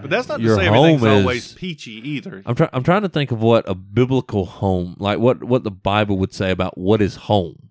But 0.02 0.10
that's 0.10 0.28
not 0.28 0.38
to 0.38 0.44
your 0.44 0.56
say 0.58 0.66
home 0.66 0.98
is- 0.98 1.04
always 1.22 1.54
peachy 1.54 1.92
either. 2.10 2.42
I'm 2.46 2.56
trying. 2.56 2.70
I'm 2.74 2.84
trying 2.84 3.04
to 3.04 3.10
think 3.10 3.32
of 3.32 3.42
what 3.42 3.70
a 3.70 3.76
biblical 3.76 4.46
home, 4.46 4.96
like 5.00 5.20
what 5.20 5.44
what 5.44 5.64
the 5.64 5.72
Bible 5.72 6.18
would 6.18 6.34
say 6.34 6.52
about 6.52 6.78
what 6.78 7.02
is 7.02 7.16
home, 7.16 7.70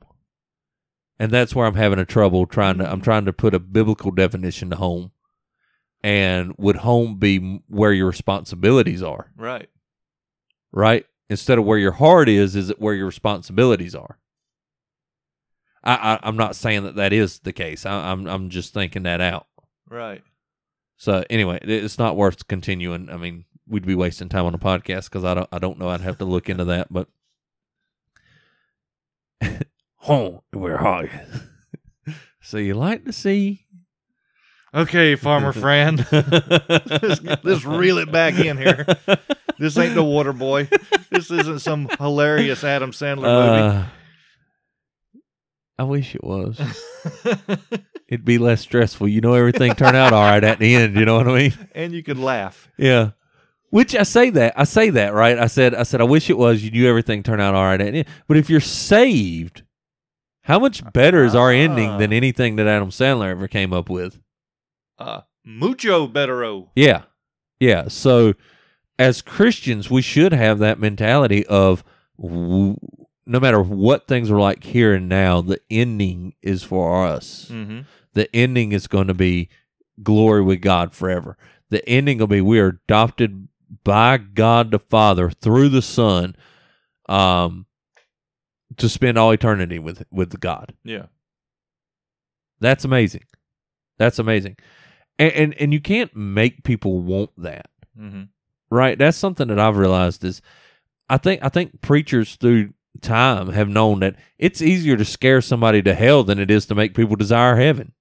and 1.18 1.30
that's 1.30 1.54
where 1.54 1.66
I'm 1.66 1.74
having 1.74 1.98
a 1.98 2.04
trouble 2.06 2.46
trying 2.46 2.78
to. 2.78 2.90
I'm 2.90 3.00
trying 3.02 3.24
to 3.26 3.32
put 3.32 3.54
a 3.54 3.58
biblical 3.58 4.10
definition 4.12 4.70
to 4.70 4.76
home, 4.76 5.10
and 6.02 6.54
would 6.58 6.76
home 6.76 7.16
be 7.16 7.62
where 7.68 7.92
your 7.92 8.06
responsibilities 8.06 9.02
are, 9.02 9.30
right. 9.36 9.68
right? 10.72 11.06
Instead 11.28 11.58
of 11.58 11.64
where 11.64 11.78
your 11.78 11.92
heart 11.92 12.28
is, 12.28 12.56
is 12.56 12.70
it 12.70 12.80
where 12.80 12.94
your 12.94 13.06
responsibilities 13.06 13.94
are? 13.94 14.18
I, 15.82 15.94
I 15.94 16.18
I'm 16.22 16.36
not 16.36 16.56
saying 16.56 16.84
that 16.84 16.96
that 16.96 17.12
is 17.12 17.40
the 17.40 17.52
case. 17.52 17.86
I, 17.86 18.10
I'm 18.10 18.26
I'm 18.26 18.50
just 18.50 18.74
thinking 18.74 19.04
that 19.04 19.20
out. 19.20 19.46
Right. 19.88 20.22
So 20.96 21.24
anyway, 21.30 21.58
it's 21.62 21.98
not 21.98 22.16
worth 22.16 22.48
continuing. 22.48 23.08
I 23.10 23.16
mean, 23.16 23.46
we'd 23.66 23.86
be 23.86 23.94
wasting 23.94 24.28
time 24.28 24.44
on 24.44 24.54
a 24.54 24.58
podcast 24.58 25.04
because 25.04 25.24
I 25.24 25.34
don't 25.34 25.48
I 25.52 25.58
don't 25.58 25.78
know. 25.78 25.88
I'd 25.88 26.02
have 26.02 26.18
to 26.18 26.24
look 26.24 26.48
into 26.48 26.64
that, 26.66 26.92
but. 26.92 27.08
home 30.00 30.40
where 30.52 30.78
are 30.78 31.04
you? 31.04 32.14
so 32.40 32.56
you 32.58 32.74
like 32.74 33.04
to 33.04 33.12
see 33.12 33.66
Okay, 34.72 35.16
farmer 35.16 35.52
friend. 35.52 36.06
let's, 36.12 37.20
let's 37.42 37.64
reel 37.64 37.98
it 37.98 38.12
back 38.12 38.34
in 38.38 38.56
here. 38.56 38.86
This 39.58 39.76
ain't 39.76 39.94
the 39.94 40.04
water 40.04 40.32
boy. 40.32 40.68
This 41.10 41.30
isn't 41.30 41.58
some 41.60 41.88
hilarious 41.98 42.62
Adam 42.64 42.92
Sandler 42.92 43.26
Uh, 43.26 43.84
I 45.78 45.82
wish 45.82 46.14
it 46.14 46.22
was. 46.22 46.60
It'd 48.08 48.24
be 48.24 48.38
less 48.38 48.60
stressful. 48.60 49.08
You 49.08 49.20
know, 49.20 49.34
everything 49.34 49.74
turned 49.74 49.96
out 49.96 50.12
all 50.12 50.22
right 50.22 50.42
at 50.44 50.58
the 50.58 50.74
end. 50.74 50.94
You 50.96 51.04
know 51.04 51.16
what 51.16 51.28
I 51.28 51.34
mean? 51.34 51.54
and 51.74 51.92
you 51.92 52.02
could 52.02 52.18
laugh. 52.18 52.68
Yeah. 52.78 53.10
Which 53.70 53.94
I 53.94 54.02
say 54.02 54.30
that 54.30 54.54
I 54.56 54.64
say 54.64 54.90
that 54.90 55.14
right. 55.14 55.38
I 55.38 55.46
said 55.46 55.74
I 55.74 55.84
said 55.84 56.00
I 56.00 56.04
wish 56.04 56.28
it 56.28 56.36
was. 56.38 56.62
You 56.62 56.70
knew 56.70 56.88
everything 56.88 57.22
turned 57.22 57.40
out 57.40 57.54
all 57.54 57.62
right 57.64 57.80
at 57.80 57.92
the 57.92 57.98
end. 58.00 58.08
But 58.28 58.36
if 58.36 58.50
you're 58.50 58.60
saved, 58.60 59.62
how 60.42 60.58
much 60.58 60.82
better 60.92 61.24
is 61.24 61.34
our 61.34 61.50
ending 61.52 61.96
than 61.98 62.12
Ah. 62.12 62.16
anything 62.16 62.56
that 62.56 62.66
Adam 62.66 62.90
Sandler 62.90 63.30
ever 63.30 63.46
came 63.48 63.72
up 63.72 63.88
with? 63.88 64.18
Uh, 65.00 65.22
mucho 65.44 66.06
bettero. 66.06 66.68
Yeah. 66.76 67.02
Yeah. 67.58 67.88
So 67.88 68.34
as 68.98 69.22
Christians, 69.22 69.90
we 69.90 70.02
should 70.02 70.32
have 70.32 70.58
that 70.58 70.78
mentality 70.78 71.46
of 71.46 71.82
w- 72.20 72.76
no 73.26 73.40
matter 73.40 73.62
what 73.62 74.06
things 74.06 74.30
are 74.30 74.38
like 74.38 74.64
here 74.64 74.94
and 74.94 75.08
now, 75.08 75.40
the 75.40 75.60
ending 75.70 76.34
is 76.42 76.62
for 76.62 77.06
us. 77.06 77.46
Mm-hmm. 77.50 77.80
The 78.12 78.34
ending 78.36 78.72
is 78.72 78.86
going 78.86 79.06
to 79.06 79.14
be 79.14 79.48
glory 80.02 80.42
with 80.42 80.60
God 80.60 80.92
forever. 80.92 81.38
The 81.70 81.86
ending 81.88 82.18
will 82.18 82.26
be 82.26 82.40
we 82.40 82.58
are 82.58 82.80
adopted 82.84 83.48
by 83.84 84.18
God 84.18 84.70
the 84.70 84.78
Father 84.80 85.30
through 85.30 85.68
the 85.68 85.82
Son 85.82 86.34
um, 87.08 87.66
to 88.76 88.88
spend 88.88 89.16
all 89.16 89.30
eternity 89.30 89.78
with 89.78 90.04
with 90.10 90.38
God. 90.40 90.74
Yeah. 90.84 91.06
That's 92.60 92.84
amazing. 92.84 93.24
That's 93.98 94.18
amazing. 94.18 94.56
And, 95.20 95.32
and 95.34 95.54
and 95.54 95.72
you 95.72 95.80
can't 95.80 96.14
make 96.16 96.64
people 96.64 97.00
want 97.00 97.30
that. 97.36 97.66
Mm-hmm. 97.98 98.22
right 98.70 98.98
that's 98.98 99.16
something 99.18 99.48
that 99.48 99.58
i've 99.58 99.76
realized 99.76 100.24
is 100.24 100.40
i 101.10 101.16
think 101.18 101.44
i 101.44 101.48
think 101.50 101.80
preachers 101.82 102.36
through 102.36 102.72
time 103.02 103.48
have 103.50 103.68
known 103.68 104.00
that 104.00 104.16
it's 104.38 104.62
easier 104.62 104.96
to 104.96 105.04
scare 105.04 105.40
somebody 105.42 105.82
to 105.82 105.94
hell 105.94 106.24
than 106.24 106.38
it 106.38 106.50
is 106.50 106.64
to 106.66 106.74
make 106.74 106.94
people 106.94 107.14
desire 107.16 107.56
heaven 107.56 107.92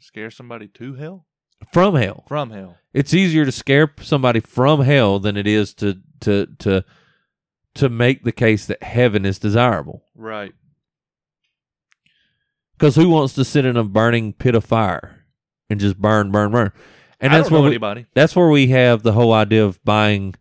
Scare 0.00 0.30
somebody 0.30 0.68
to 0.68 0.94
hell 0.94 1.26
from 1.72 1.94
hell 1.94 2.24
from 2.28 2.50
hell. 2.50 2.76
it's 2.92 3.14
easier 3.14 3.44
to 3.44 3.52
scare 3.52 3.92
somebody 4.00 4.40
from 4.40 4.80
hell 4.80 5.18
than 5.20 5.36
it 5.36 5.46
is 5.46 5.72
to 5.74 5.98
to 6.20 6.46
to 6.58 6.84
to 7.74 7.88
make 7.88 8.24
the 8.24 8.32
case 8.32 8.66
that 8.66 8.82
heaven 8.82 9.24
is 9.24 9.38
desirable 9.38 10.02
Right. 10.14 10.52
because 12.72 12.96
who 12.96 13.08
wants 13.08 13.34
to 13.34 13.44
sit 13.44 13.64
in 13.64 13.76
a 13.76 13.84
burning 13.84 14.32
pit 14.32 14.54
of 14.54 14.64
fire 14.64 15.15
and 15.70 15.80
just 15.80 15.98
burn 16.00 16.30
burn 16.30 16.50
burn 16.52 16.72
and 17.20 17.32
I 17.32 17.38
that's 17.38 17.50
where 17.50 17.62
we, 17.62 17.68
anybody. 17.68 18.06
that's 18.14 18.36
where 18.36 18.48
we 18.48 18.68
have 18.68 19.02
the 19.02 19.12
whole 19.12 19.32
idea 19.32 19.64
of 19.64 19.82
buying 19.84 20.34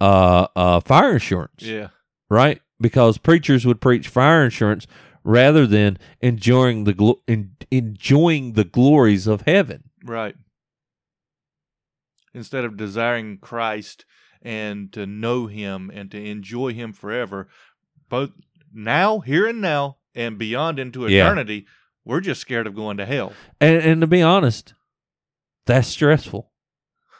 uh 0.00 0.46
uh 0.56 0.80
fire 0.80 1.12
insurance 1.14 1.62
Yeah. 1.62 1.88
right? 2.28 2.60
Because 2.80 3.18
preachers 3.18 3.64
would 3.66 3.80
preach 3.80 4.08
fire 4.08 4.44
insurance 4.44 4.86
rather 5.22 5.66
than 5.66 5.96
enjoying 6.20 6.84
the 6.84 6.92
glo- 6.92 7.20
en- 7.28 7.56
enjoying 7.70 8.52
the 8.54 8.64
glories 8.64 9.26
of 9.26 9.42
heaven. 9.42 9.84
Right. 10.04 10.34
Instead 12.34 12.64
of 12.64 12.76
desiring 12.76 13.38
Christ 13.38 14.04
and 14.42 14.92
to 14.92 15.06
know 15.06 15.46
Him 15.46 15.90
and 15.94 16.10
to 16.10 16.22
enjoy 16.22 16.72
Him 16.74 16.92
forever, 16.92 17.48
both 18.08 18.30
now, 18.72 19.20
here 19.20 19.46
and 19.46 19.60
now, 19.60 19.98
and 20.14 20.36
beyond 20.36 20.78
into 20.80 21.06
Yeah. 21.08 21.24
We're 22.04 22.20
just 22.20 22.40
scared 22.40 22.66
of 22.66 22.74
going 22.74 22.96
to 22.98 23.06
hell. 23.06 23.32
And 23.60 23.76
and 23.82 24.00
to 24.00 24.06
be 24.06 24.22
honest, 24.22 24.74
that's 25.66 25.88
stressful. 25.88 26.50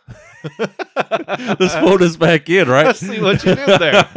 Let's 0.59 1.75
pull 1.76 1.99
this 1.99 2.17
back 2.17 2.50
in, 2.50 2.69
right? 2.69 2.87
I 2.88 2.93
see 2.93 3.21
what 3.21 3.43
you 3.45 3.55
did 3.55 3.81
there. 3.81 4.09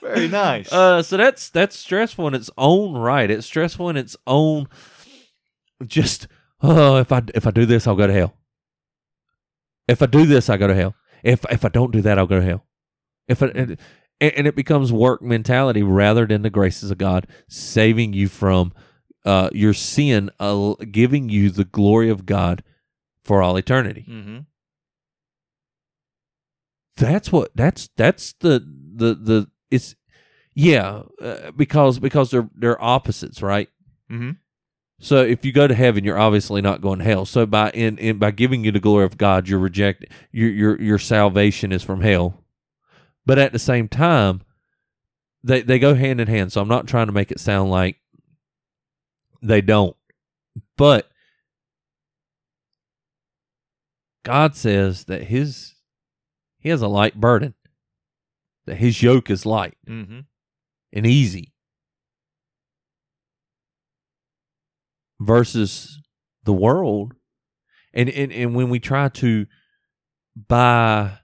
Very 0.00 0.28
nice. 0.28 0.72
Uh, 0.72 1.02
so 1.02 1.16
that's 1.16 1.50
that's 1.50 1.76
stressful 1.78 2.26
in 2.28 2.34
its 2.34 2.50
own 2.56 2.94
right. 2.94 3.30
It's 3.30 3.46
stressful 3.46 3.90
in 3.90 3.96
its 3.96 4.16
own. 4.26 4.68
Just 5.84 6.28
oh, 6.62 6.96
if 6.96 7.12
I 7.12 7.22
if 7.34 7.46
I 7.46 7.50
do 7.50 7.66
this, 7.66 7.86
I'll 7.86 7.96
go 7.96 8.06
to 8.06 8.12
hell. 8.12 8.34
If 9.86 10.00
I 10.00 10.06
do 10.06 10.24
this, 10.24 10.48
I 10.48 10.56
go 10.56 10.66
to 10.66 10.74
hell. 10.74 10.94
If 11.22 11.44
if 11.50 11.64
I 11.64 11.68
don't 11.68 11.92
do 11.92 12.00
that, 12.02 12.18
I'll 12.18 12.26
go 12.26 12.40
to 12.40 12.46
hell. 12.46 12.64
If 13.28 13.42
I, 13.42 13.46
and, 13.48 13.78
and 14.20 14.46
it 14.46 14.56
becomes 14.56 14.92
work 14.92 15.20
mentality 15.20 15.82
rather 15.82 16.26
than 16.26 16.42
the 16.42 16.50
graces 16.50 16.90
of 16.90 16.98
God 16.98 17.26
saving 17.48 18.12
you 18.12 18.28
from 18.28 18.72
uh, 19.24 19.48
your 19.52 19.72
sin, 19.74 20.30
uh, 20.38 20.74
giving 20.90 21.28
you 21.28 21.50
the 21.50 21.64
glory 21.64 22.08
of 22.10 22.26
God 22.26 22.62
for 23.24 23.42
all 23.42 23.56
eternity. 23.56 24.04
mm-hmm. 24.08 24.38
That's 26.96 27.32
what 27.32 27.50
that's 27.56 27.88
that's 27.96 28.34
the 28.40 28.60
the 28.94 29.14
the 29.14 29.50
it's 29.70 29.96
yeah 30.54 31.02
uh, 31.20 31.50
because 31.56 31.98
because 31.98 32.30
they're 32.30 32.48
they're 32.54 32.82
opposites 32.82 33.42
right 33.42 33.68
Mm-hmm. 34.12 34.32
so 35.00 35.22
if 35.22 35.46
you 35.46 35.50
go 35.52 35.66
to 35.66 35.74
heaven 35.74 36.04
you're 36.04 36.18
obviously 36.18 36.60
not 36.60 36.82
going 36.82 36.98
to 36.98 37.04
hell 37.06 37.24
so 37.24 37.46
by 37.46 37.70
in, 37.70 37.96
in 37.96 38.18
by 38.18 38.30
giving 38.30 38.62
you 38.64 38.70
the 38.70 38.78
glory 38.78 39.06
of 39.06 39.16
God 39.16 39.48
you're 39.48 39.58
rejecting 39.58 40.10
your 40.30 40.50
your 40.50 40.80
your 40.80 40.98
salvation 40.98 41.72
is 41.72 41.82
from 41.82 42.02
hell 42.02 42.44
but 43.24 43.38
at 43.38 43.52
the 43.52 43.58
same 43.58 43.88
time 43.88 44.42
they 45.42 45.62
they 45.62 45.78
go 45.78 45.94
hand 45.94 46.20
in 46.20 46.28
hand 46.28 46.52
so 46.52 46.60
I'm 46.60 46.68
not 46.68 46.86
trying 46.86 47.06
to 47.06 47.12
make 47.12 47.30
it 47.32 47.40
sound 47.40 47.70
like 47.70 47.96
they 49.44 49.60
don't. 49.60 49.96
But 50.76 51.08
God 54.24 54.56
says 54.56 55.04
that 55.04 55.24
his 55.24 55.74
he 56.58 56.70
has 56.70 56.80
a 56.82 56.88
light 56.88 57.20
burden 57.20 57.54
that 58.66 58.76
his 58.76 59.02
yoke 59.02 59.28
is 59.30 59.44
light 59.44 59.76
Mm-hmm. 59.88 60.20
and 60.92 61.06
easy. 61.06 61.52
Versus 65.20 66.00
the 66.44 66.52
world. 66.52 67.14
And 67.92 68.08
and, 68.08 68.32
and 68.32 68.54
when 68.54 68.70
we 68.70 68.80
try 68.80 69.08
to 69.10 69.46
buy 70.48 71.18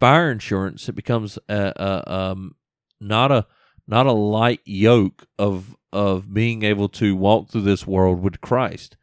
fire 0.00 0.30
insurance 0.30 0.88
it 0.88 0.94
becomes 0.94 1.38
a, 1.48 1.72
a 1.76 2.12
um 2.12 2.54
not 3.00 3.30
a 3.30 3.46
not 3.86 4.06
a 4.06 4.12
light 4.12 4.60
yoke 4.64 5.26
of 5.38 5.76
of 5.94 6.34
being 6.34 6.62
able 6.64 6.88
to 6.90 7.16
walk 7.16 7.48
through 7.48 7.62
this 7.62 7.86
world 7.86 8.20
with 8.22 8.40
Christ 8.40 8.96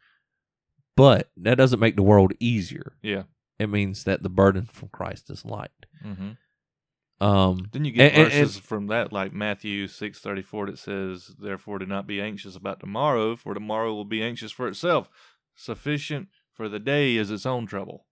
but 0.96 1.30
that 1.36 1.56
doesn't 1.56 1.80
make 1.80 1.96
the 1.96 2.02
world 2.02 2.32
easier 2.38 2.92
Yeah. 3.02 3.22
it 3.58 3.68
means 3.68 4.04
that 4.04 4.22
the 4.22 4.28
burden 4.28 4.66
from 4.72 4.88
Christ 4.90 5.30
is 5.30 5.44
light 5.44 5.70
Mm-hmm. 6.04 7.24
um 7.26 7.68
Then 7.72 7.84
you 7.84 7.92
get 7.92 8.12
And- 8.12 8.22
and- 8.24 8.32
verses 8.32 8.58
from 8.58 8.88
that, 8.88 9.12
like 9.12 9.32
Matthew 9.32 9.86
six 9.88 10.18
thirty 10.20 10.42
four, 10.42 10.66
that 10.66 10.78
says, 10.78 11.34
"Therefore, 11.38 11.78
do 11.78 11.86
not 11.86 12.06
be 12.06 12.20
anxious 12.20 12.56
about 12.56 12.80
tomorrow, 12.80 13.36
for 13.36 13.54
tomorrow 13.54 13.94
will 13.94 14.04
be 14.04 14.22
anxious 14.22 14.50
for 14.52 14.66
itself. 14.68 15.08
Sufficient 15.54 16.28
for 16.52 16.68
the 16.68 16.78
day 16.80 17.16
is 17.16 17.30
its 17.30 17.46
own 17.46 17.66
trouble." 17.66 18.06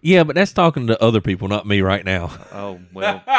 yeah 0.00 0.22
but 0.24 0.34
that's 0.36 0.52
talking 0.52 0.86
to 0.86 1.02
other 1.02 1.20
people 1.20 1.48
not 1.48 1.66
me 1.66 1.80
right 1.80 2.04
now 2.04 2.30
Oh 2.52 2.80
well, 2.92 3.22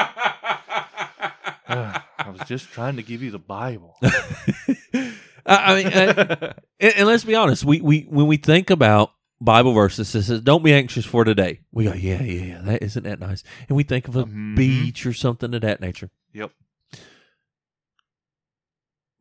I 2.27 2.31
was 2.31 2.41
just 2.47 2.69
trying 2.71 2.97
to 2.97 3.03
give 3.03 3.23
you 3.23 3.31
the 3.31 3.39
Bible. 3.39 3.95
I, 4.03 5.13
I 5.45 5.75
mean, 5.75 5.87
uh, 5.87 6.53
and, 6.81 7.07
let's 7.07 7.23
be 7.23 7.35
honest. 7.35 7.63
We 7.63 7.79
we 7.79 8.01
when 8.01 8.27
we 8.27 8.35
think 8.35 8.69
about 8.69 9.11
Bible 9.39 9.71
verses, 9.71 10.13
it 10.13 10.23
says, 10.23 10.41
"Don't 10.41 10.61
be 10.63 10.73
anxious 10.73 11.05
for 11.05 11.23
today." 11.23 11.61
We 11.71 11.85
go, 11.85 11.93
"Yeah, 11.93 12.21
yeah, 12.21 12.43
yeah. 12.43 12.61
That 12.63 12.83
isn't 12.83 13.03
that 13.03 13.19
nice?" 13.21 13.43
And 13.69 13.77
we 13.77 13.83
think 13.83 14.09
of 14.09 14.17
a 14.17 14.25
Mhm. 14.25 14.57
beach 14.57 15.05
or 15.05 15.13
something 15.13 15.53
of 15.53 15.61
that 15.61 15.79
nature. 15.79 16.09
Yep. 16.33 16.51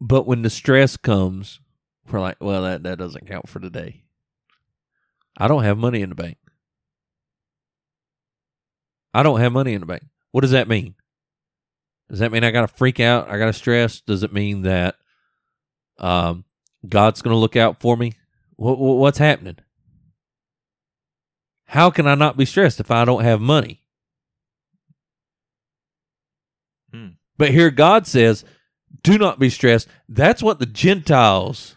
But 0.01 0.27
when 0.27 0.43
the 0.43 0.51
stress 0.51 0.97
comes, 0.97 1.61
we're 2.11 2.21
like, 2.21 2.39
"Well, 2.41 2.63
that 2.63 2.83
that 2.83 2.99
doesn't 2.99 3.29
count 3.29 3.49
for 3.49 3.61
today." 3.61 4.03
I 5.39 5.47
don't 5.47 5.63
have 5.63 5.79
money 5.79 6.01
in 6.03 6.09
the 6.09 6.15
bank. 6.17 6.39
I 9.15 9.23
don't 9.23 9.39
have 9.41 9.53
money 9.53 9.75
in 9.75 9.81
the 9.81 9.87
bank. 9.87 10.03
What 10.33 10.41
does 10.41 10.51
that 10.51 10.67
mean? 10.67 10.97
Does 12.09 12.21
that 12.21 12.33
mean 12.33 12.45
I 12.45 12.51
got 12.51 12.63
to 12.63 12.69
freak 12.69 13.01
out? 13.01 13.29
I 13.29 13.39
got 13.39 13.47
to 13.47 13.53
stress? 13.53 14.01
Does 14.01 14.23
it 14.23 14.33
mean 14.33 14.63
that 14.63 14.97
um, 15.99 16.45
God's 16.89 17.23
going 17.23 17.35
to 17.35 17.39
look 17.39 17.57
out 17.57 17.81
for 17.81 17.97
me? 17.97 18.13
What, 18.57 18.79
what's 18.79 19.19
happening? 19.19 19.57
How 21.67 21.91
can 21.91 22.07
I 22.07 22.15
not 22.15 22.37
be 22.37 22.45
stressed 22.45 22.81
if 22.81 22.91
I 22.91 23.05
don't 23.05 23.25
have 23.25 23.41
money? 23.41 23.83
Hmm. 26.93 27.09
But 27.37 27.51
here 27.51 27.71
God 27.71 28.07
says, 28.07 28.45
do 29.03 29.19
not 29.19 29.39
be 29.39 29.51
stressed. 29.51 29.89
That's 30.09 30.43
what 30.43 30.59
the 30.59 30.67
Gentiles 30.67 31.76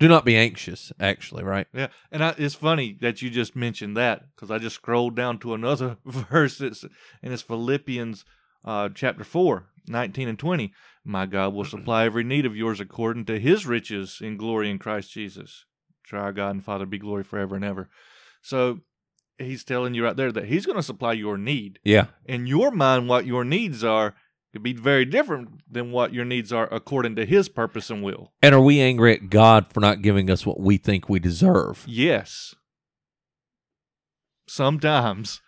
Do 0.00 0.08
not 0.08 0.24
be 0.24 0.34
anxious, 0.34 0.92
actually, 0.98 1.44
right? 1.44 1.66
Yeah, 1.74 1.88
and 2.10 2.24
I, 2.24 2.34
it's 2.38 2.54
funny 2.54 2.96
that 3.02 3.20
you 3.20 3.28
just 3.28 3.54
mentioned 3.54 3.98
that 3.98 4.34
because 4.34 4.50
I 4.50 4.56
just 4.56 4.76
scrolled 4.76 5.14
down 5.14 5.38
to 5.40 5.52
another 5.52 5.98
verse, 6.06 6.56
that's, 6.56 6.84
and 7.22 7.32
it's 7.34 7.42
Philippians 7.42 8.24
uh, 8.64 8.88
chapter 8.94 9.24
4, 9.24 9.66
19 9.88 10.28
and 10.28 10.38
20. 10.38 10.72
My 11.04 11.26
God 11.26 11.52
will 11.52 11.64
supply 11.66 12.06
every 12.06 12.24
need 12.24 12.46
of 12.46 12.56
yours 12.56 12.80
according 12.80 13.26
to 13.26 13.38
his 13.38 13.66
riches 13.66 14.18
in 14.22 14.38
glory 14.38 14.70
in 14.70 14.78
Christ 14.78 15.12
Jesus. 15.12 15.66
To 16.08 16.16
our 16.16 16.32
God 16.32 16.50
and 16.50 16.64
Father 16.64 16.86
be 16.86 16.98
glory 16.98 17.22
forever 17.22 17.54
and 17.54 17.64
ever. 17.64 17.90
So 18.42 18.80
he's 19.38 19.64
telling 19.64 19.92
you 19.94 20.04
right 20.04 20.16
there 20.16 20.32
that 20.32 20.46
he's 20.46 20.64
going 20.66 20.76
to 20.76 20.82
supply 20.82 21.12
your 21.12 21.36
need. 21.36 21.78
Yeah. 21.84 22.06
In 22.24 22.46
your 22.46 22.70
mind, 22.70 23.08
what 23.08 23.26
your 23.26 23.44
needs 23.44 23.84
are 23.84 24.14
could 24.52 24.62
be 24.62 24.72
very 24.72 25.04
different 25.04 25.60
than 25.72 25.92
what 25.92 26.12
your 26.12 26.24
needs 26.24 26.52
are 26.52 26.68
according 26.72 27.14
to 27.16 27.24
his 27.24 27.48
purpose 27.48 27.88
and 27.90 28.02
will. 28.02 28.32
And 28.42 28.54
are 28.54 28.60
we 28.60 28.80
angry 28.80 29.12
at 29.14 29.30
God 29.30 29.66
for 29.72 29.80
not 29.80 30.02
giving 30.02 30.28
us 30.30 30.44
what 30.44 30.58
we 30.60 30.76
think 30.76 31.08
we 31.08 31.20
deserve? 31.20 31.84
Yes. 31.86 32.54
Sometimes. 34.48 35.40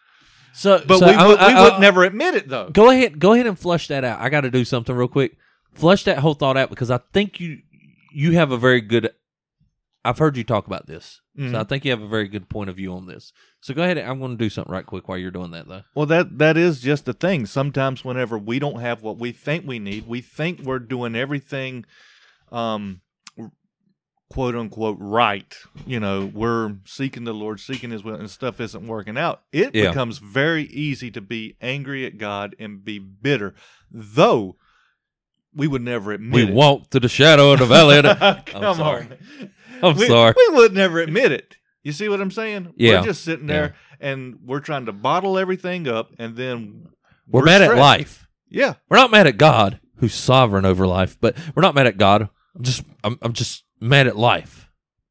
So, 0.54 0.82
But 0.86 0.98
so 0.98 1.06
we, 1.06 1.12
I- 1.14 1.26
would, 1.26 1.38
I- 1.38 1.48
we 1.48 1.54
would 1.64 1.72
I- 1.74 1.78
never 1.78 2.04
admit 2.04 2.34
it 2.34 2.48
though. 2.48 2.68
Go 2.70 2.90
ahead, 2.90 3.18
go 3.18 3.32
ahead 3.32 3.46
and 3.46 3.58
flush 3.58 3.88
that 3.88 4.04
out. 4.04 4.20
I 4.20 4.28
got 4.28 4.42
to 4.42 4.50
do 4.50 4.64
something 4.64 4.94
real 4.94 5.08
quick. 5.08 5.36
Flush 5.72 6.04
that 6.04 6.18
whole 6.18 6.34
thought 6.34 6.56
out 6.56 6.68
because 6.70 6.90
I 6.90 6.98
think 7.12 7.40
you 7.40 7.58
you 8.12 8.32
have 8.32 8.52
a 8.52 8.58
very 8.58 8.82
good. 8.82 9.10
I've 10.04 10.18
heard 10.18 10.36
you 10.36 10.42
talk 10.42 10.66
about 10.66 10.86
this, 10.88 11.20
so 11.36 11.42
Mhm. 11.44 11.54
I 11.54 11.62
think 11.64 11.84
you 11.84 11.92
have 11.92 12.02
a 12.02 12.08
very 12.08 12.26
good 12.26 12.48
point 12.48 12.68
of 12.68 12.74
view 12.76 12.92
on 12.92 13.06
this. 13.06 13.32
So 13.60 13.72
go 13.72 13.82
ahead. 13.84 13.98
I'm 13.98 14.18
going 14.18 14.32
to 14.32 14.36
do 14.44 14.50
something 14.50 14.72
right 14.72 14.84
quick 14.84 15.06
while 15.08 15.16
you're 15.18 15.30
doing 15.30 15.52
that, 15.52 15.68
though. 15.68 15.82
Well, 15.94 16.06
that 16.06 16.38
that 16.38 16.56
is 16.56 16.80
just 16.80 17.04
the 17.04 17.12
thing. 17.12 17.46
Sometimes, 17.46 18.04
whenever 18.04 18.36
we 18.36 18.58
don't 18.58 18.80
have 18.80 19.02
what 19.02 19.18
we 19.18 19.30
think 19.30 19.64
we 19.66 19.78
need, 19.78 20.08
we 20.08 20.20
think 20.20 20.62
we're 20.62 20.80
doing 20.80 21.14
everything, 21.14 21.84
um, 22.50 23.00
quote 24.28 24.56
unquote, 24.56 24.96
right. 24.98 25.54
You 25.86 26.00
know, 26.00 26.24
we're 26.32 26.76
seeking 26.84 27.24
the 27.24 27.34
Lord, 27.34 27.60
seeking 27.60 27.90
His 27.90 28.02
will, 28.02 28.14
and 28.16 28.30
stuff 28.30 28.60
isn't 28.60 28.86
working 28.86 29.16
out. 29.18 29.42
It 29.52 29.74
Yeah. 29.74 29.88
becomes 29.90 30.18
very 30.18 30.64
easy 30.64 31.10
to 31.12 31.20
be 31.20 31.54
angry 31.60 32.06
at 32.06 32.18
God 32.18 32.56
and 32.58 32.82
be 32.84 32.98
bitter, 32.98 33.54
though 33.90 34.56
we 35.54 35.66
would 35.68 35.82
never 35.82 36.12
admit 36.12 36.32
We 36.34 36.42
it. 36.44 36.54
walk 36.54 36.90
through 36.90 37.00
the 37.00 37.08
shadow 37.10 37.52
of 37.52 37.58
the 37.58 37.66
valley. 37.66 37.98
Of 37.98 38.04
the- 38.04 38.42
Come 38.46 38.74
sorry. 38.74 39.02
on. 39.02 39.50
I'm 39.88 39.96
we, 39.96 40.06
sorry. 40.06 40.34
We 40.36 40.56
would 40.56 40.74
never 40.74 41.00
admit 41.00 41.32
it. 41.32 41.56
You 41.82 41.92
see 41.92 42.08
what 42.08 42.20
I'm 42.20 42.30
saying? 42.30 42.74
Yeah. 42.76 43.00
We're 43.00 43.06
just 43.06 43.24
sitting 43.24 43.46
there 43.46 43.74
and 44.00 44.38
we're 44.44 44.60
trying 44.60 44.86
to 44.86 44.92
bottle 44.92 45.38
everything 45.38 45.88
up 45.88 46.12
and 46.18 46.36
then 46.36 46.86
We're, 47.26 47.44
mad 47.44 47.62
at 47.62 47.76
life. 47.76 48.28
Yeah. 48.48 48.74
We're 48.88 48.98
not 48.98 49.10
mad 49.10 49.26
at 49.26 49.36
God, 49.36 49.80
who's 49.96 50.14
sovereign 50.14 50.64
over 50.64 50.86
life, 50.86 51.16
but 51.20 51.36
we're 51.54 51.62
not 51.62 51.74
mad 51.74 51.88
at 51.88 51.98
God. 51.98 52.28
I'm 52.54 52.62
just, 52.62 52.84
I'm, 53.02 53.18
I'm 53.20 53.32
just 53.32 53.64
mad 53.80 54.06
at 54.06 54.16
life. 54.16 54.68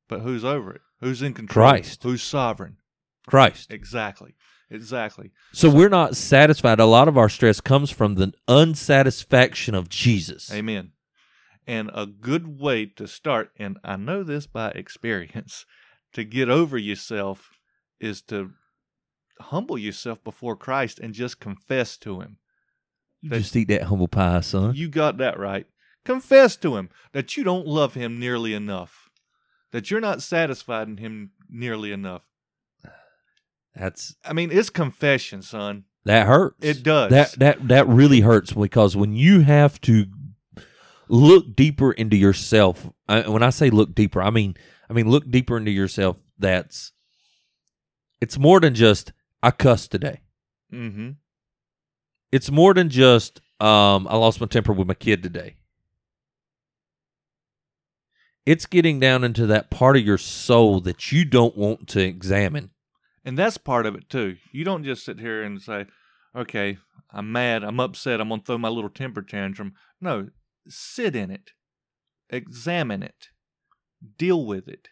But 0.08 0.22
who's 0.22 0.46
over 0.46 0.74
it? 0.74 0.82
Who's 1.02 1.22
in 1.22 1.34
control? 1.34 1.70
Christ. 1.70 2.04
Who's 2.04 2.24
sovereign? 2.24 2.78
Christ. 3.28 3.72
Exactly. 3.72 4.36
Exactly. 4.70 5.32
So 5.52 5.70
we're 5.70 5.90
not 5.90 6.16
satisfied. 6.16 6.80
A 6.80 6.86
lot 6.86 7.10
of 7.10 7.18
our 7.18 7.28
stress 7.28 7.60
comes 7.60 7.92
from 7.92 8.16
the 8.16 8.34
unsatisfaction 8.48 9.76
of 9.76 9.90
Jesus. 9.90 10.52
Amen. 10.54 10.92
And 11.68 11.92
a 11.94 12.06
good 12.06 12.60
way 12.60 12.88
to 12.88 13.08
start, 13.08 13.52
and 13.58 13.78
I 13.84 13.96
know 13.96 14.24
this 14.24 14.48
by 14.48 14.72
experience, 14.72 15.66
to 16.14 16.24
get 16.24 16.50
over 16.50 16.78
yourself 16.78 17.52
is 18.00 18.22
to 18.24 18.52
humble 19.40 19.78
yourself 19.78 20.24
before 20.24 20.56
Christ 20.56 21.00
and 21.00 21.14
just 21.14 21.40
confess 21.40 21.98
to 21.98 22.20
Him. 22.22 22.38
You 23.22 23.30
just 23.30 23.56
eat 23.56 23.68
that 23.68 23.84
humble 23.84 24.08
pie, 24.08 24.42
son. 24.42 24.74
You 24.76 24.90
got 24.90 25.18
that 25.18 25.40
right. 25.40 25.68
Confess 26.04 26.56
to 26.58 26.78
him 26.78 26.90
that 27.12 27.38
you 27.38 27.44
don't 27.44 27.68
love 27.68 27.94
him 27.94 28.20
nearly 28.20 28.54
enough, 28.54 29.10
that 29.72 29.92
you're 29.92 30.02
not 30.02 30.22
satisfied 30.22 30.88
in 30.88 30.98
him 30.98 31.32
nearly 31.48 31.92
enough. 31.92 32.24
That's 33.76 34.16
I 34.26 34.34
mean, 34.34 34.52
it's 34.52 34.70
confession, 34.70 35.44
son. 35.44 35.86
that 36.06 36.26
hurts. 36.26 36.58
It 36.66 36.84
does. 36.84 37.12
That 37.12 37.32
that 37.34 37.68
that 37.68 37.88
really 37.88 38.22
hurts 38.22 38.52
because 38.52 38.98
when 38.98 39.14
you 39.16 39.42
have 39.42 39.80
to 39.82 40.08
look 41.12 41.56
deeper 41.56 41.92
into 41.92 42.16
yourself. 42.16 42.90
I, 43.08 43.28
when 43.30 43.44
I 43.44 43.50
say 43.52 43.70
look 43.70 43.94
deeper, 43.94 44.22
I 44.22 44.32
mean 44.32 44.56
I 44.90 44.94
mean 44.94 45.10
look 45.10 45.30
deeper 45.30 45.58
into 45.58 45.72
yourself. 45.72 46.18
That's 46.40 46.94
it's 48.20 48.40
more 48.40 48.60
than 48.60 48.74
just 48.74 49.14
I 49.44 49.52
cussed 49.52 49.92
today. 49.92 50.22
mm-hmm. 50.74 51.12
It's 52.32 52.50
more 52.50 52.74
than 52.74 52.90
just 52.90 53.42
um, 53.60 54.08
I 54.08 54.16
lost 54.16 54.40
my 54.40 54.48
temper 54.48 54.72
with 54.72 54.88
my 54.88 54.94
kid 54.94 55.22
today. 55.22 55.58
It's 58.46 58.66
getting 58.66 59.00
down 59.00 59.24
into 59.24 59.46
that 59.48 59.70
part 59.70 59.98
of 59.98 60.06
your 60.06 60.18
soul 60.18 60.80
that 60.82 61.12
you 61.12 61.26
don't 61.26 61.56
want 61.58 61.88
to 61.90 62.02
examine. 62.02 62.72
And 63.24 63.38
that's 63.38 63.58
part 63.58 63.86
of 63.86 63.96
it 63.96 64.10
too. 64.10 64.38
You 64.52 64.64
don't 64.64 64.84
just 64.84 65.06
sit 65.06 65.20
here 65.20 65.44
and 65.44 65.62
say, 65.62 65.86
"Okay, 66.36 66.78
I'm 67.12 67.32
mad, 67.32 67.64
I'm 67.64 67.80
upset, 67.80 68.22
I'm 68.22 68.30
gonna 68.30 68.42
throw 68.44 68.58
my 68.58 68.70
little 68.70 68.90
temper 68.90 69.22
tantrum." 69.22 69.74
No, 70.00 70.30
sit 70.68 71.16
in 71.16 71.32
it, 71.32 71.52
examine 72.30 73.04
it, 73.04 73.30
deal 74.18 74.46
with 74.46 74.68
it, 74.68 74.90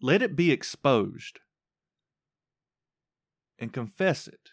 let 0.00 0.22
it 0.22 0.36
be 0.36 0.50
exposed, 0.52 1.40
and 3.58 3.72
confess 3.72 4.28
it. 4.28 4.50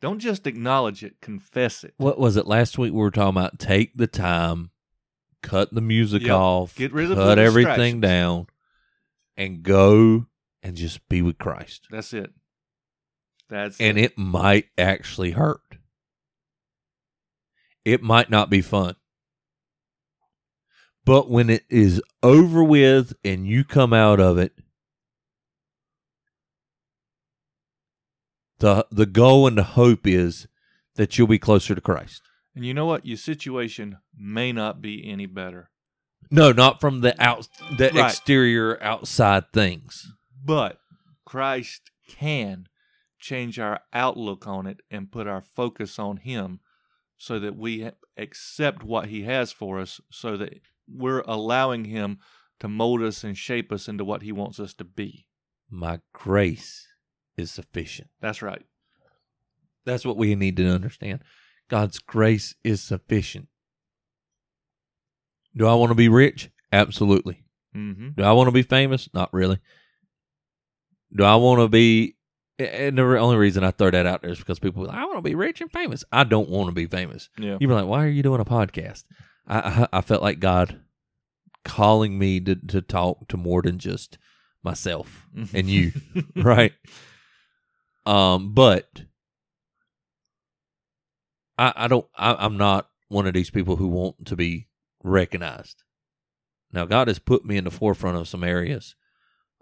Don't 0.00 0.18
just 0.18 0.46
acknowledge 0.46 1.02
it; 1.04 1.20
confess 1.20 1.84
it. 1.84 1.94
What 1.98 2.18
was 2.18 2.36
it 2.36 2.46
last 2.46 2.78
week? 2.78 2.92
We 2.92 2.98
were 3.00 3.10
talking 3.10 3.36
about 3.38 3.58
take 3.58 3.96
the 3.96 4.06
time, 4.06 4.70
cut 5.42 5.74
the 5.74 5.82
music 5.82 6.22
Yep. 6.22 6.30
off, 6.30 6.74
Get 6.76 6.92
rid 6.92 7.10
of 7.10 7.18
cut 7.18 7.38
everything 7.38 8.00
down, 8.00 8.46
and 9.36 9.62
go 9.62 10.26
and 10.62 10.76
just 10.76 11.06
be 11.08 11.20
with 11.20 11.38
Christ. 11.38 11.86
That's 11.90 12.12
it. 12.14 12.32
That's 13.50 13.78
and 13.80 13.98
it 13.98 14.16
might 14.16 14.66
actually 14.78 15.32
hurt. 15.32 15.69
It 17.90 18.02
might 18.04 18.30
not 18.30 18.48
be 18.48 18.60
fun. 18.60 18.94
But 21.04 21.28
when 21.28 21.50
it 21.50 21.64
is 21.68 22.00
over 22.22 22.62
with 22.62 23.14
and 23.24 23.48
you 23.48 23.64
come 23.64 23.92
out 23.92 24.20
of 24.20 24.38
it, 24.38 24.52
the 28.60 28.86
the 28.92 29.06
goal 29.06 29.48
and 29.48 29.58
the 29.58 29.64
hope 29.64 30.06
is 30.06 30.46
that 30.94 31.18
you'll 31.18 31.26
be 31.26 31.38
closer 31.38 31.74
to 31.74 31.80
Christ. 31.80 32.22
And 32.54 32.64
you 32.64 32.72
know 32.74 32.86
what? 32.86 33.04
Your 33.06 33.16
situation 33.16 33.98
may 34.16 34.52
not 34.52 34.80
be 34.80 35.04
any 35.10 35.26
better. 35.26 35.70
No, 36.30 36.52
not 36.52 36.80
from 36.80 37.00
the 37.00 37.20
out 37.20 37.48
the 37.76 37.90
Right. 37.92 38.12
exterior 38.12 38.80
outside 38.80 39.52
things. 39.52 40.12
But 40.44 40.78
Christ 41.24 41.90
can 42.06 42.68
change 43.18 43.58
our 43.58 43.80
outlook 43.92 44.46
on 44.46 44.68
it 44.68 44.80
and 44.92 45.10
put 45.10 45.26
our 45.26 45.40
focus 45.42 45.98
on 45.98 46.18
Him 46.18 46.60
so 47.20 47.38
that 47.38 47.54
we 47.54 47.86
accept 48.16 48.82
what 48.82 49.08
He 49.08 49.24
has 49.24 49.52
for 49.52 49.78
us, 49.78 50.00
so 50.10 50.38
that 50.38 50.62
we're 50.88 51.20
allowing 51.26 51.84
Him 51.84 52.18
to 52.60 52.66
mold 52.66 53.02
us 53.02 53.22
and 53.22 53.36
shape 53.36 53.70
us 53.70 53.88
into 53.88 54.06
what 54.06 54.22
He 54.22 54.32
wants 54.32 54.58
us 54.58 54.72
to 54.74 54.84
be. 54.84 55.26
My 55.68 56.00
grace 56.14 56.88
is 57.36 57.50
sufficient. 57.50 58.08
That's 58.22 58.40
right. 58.40 58.62
That's 59.84 60.06
what 60.06 60.16
we 60.16 60.34
need 60.34 60.56
to 60.56 60.66
understand. 60.70 61.22
God's 61.68 61.98
grace 61.98 62.54
is 62.64 62.82
sufficient. 62.82 63.48
Do 65.54 65.66
I 65.66 65.74
want 65.74 65.90
to 65.90 65.96
be 65.96 66.08
rich? 66.08 66.48
Absolutely. 66.72 67.44
Mm-hmm. 67.76 68.12
Do 68.16 68.22
I 68.22 68.32
want 68.32 68.48
to 68.48 68.52
be 68.52 68.62
famous? 68.62 69.10
Not 69.12 69.28
really. 69.34 69.58
Do 71.14 71.24
I 71.24 71.36
want 71.36 71.60
to 71.60 71.68
be. 71.68 72.16
And 72.60 72.98
the 72.98 73.18
only 73.18 73.36
reason 73.36 73.64
I 73.64 73.70
throw 73.70 73.90
that 73.90 74.06
out 74.06 74.22
there 74.22 74.30
is 74.30 74.38
because 74.38 74.58
people, 74.58 74.84
like, 74.84 74.96
I 74.96 75.04
want 75.04 75.18
to 75.18 75.22
be 75.22 75.34
rich 75.34 75.60
and 75.60 75.72
famous. 75.72 76.04
I 76.12 76.24
don't 76.24 76.48
want 76.48 76.68
to 76.68 76.74
be 76.74 76.86
famous. 76.86 77.28
Yeah. 77.38 77.56
You'd 77.60 77.68
be 77.68 77.74
like, 77.74 77.86
why 77.86 78.04
are 78.04 78.08
you 78.08 78.22
doing 78.22 78.40
a 78.40 78.44
podcast? 78.44 79.04
I, 79.46 79.58
I, 79.58 79.98
I 79.98 80.00
felt 80.02 80.22
like 80.22 80.40
God 80.40 80.80
calling 81.64 82.18
me 82.18 82.40
to, 82.40 82.54
to 82.54 82.80
talk 82.80 83.28
to 83.28 83.36
more 83.36 83.62
than 83.62 83.78
just 83.78 84.18
myself 84.62 85.26
and 85.54 85.68
you, 85.68 85.92
right? 86.36 86.72
Um, 88.06 88.52
but 88.54 89.02
I, 91.58 91.72
I 91.76 91.88
don't. 91.88 92.06
I, 92.16 92.34
I'm 92.34 92.56
not 92.56 92.88
one 93.08 93.26
of 93.26 93.34
these 93.34 93.50
people 93.50 93.76
who 93.76 93.88
want 93.88 94.26
to 94.26 94.36
be 94.36 94.68
recognized. 95.02 95.82
Now, 96.72 96.86
God 96.86 97.08
has 97.08 97.18
put 97.18 97.44
me 97.44 97.56
in 97.56 97.64
the 97.64 97.70
forefront 97.70 98.16
of 98.16 98.28
some 98.28 98.44
areas, 98.44 98.94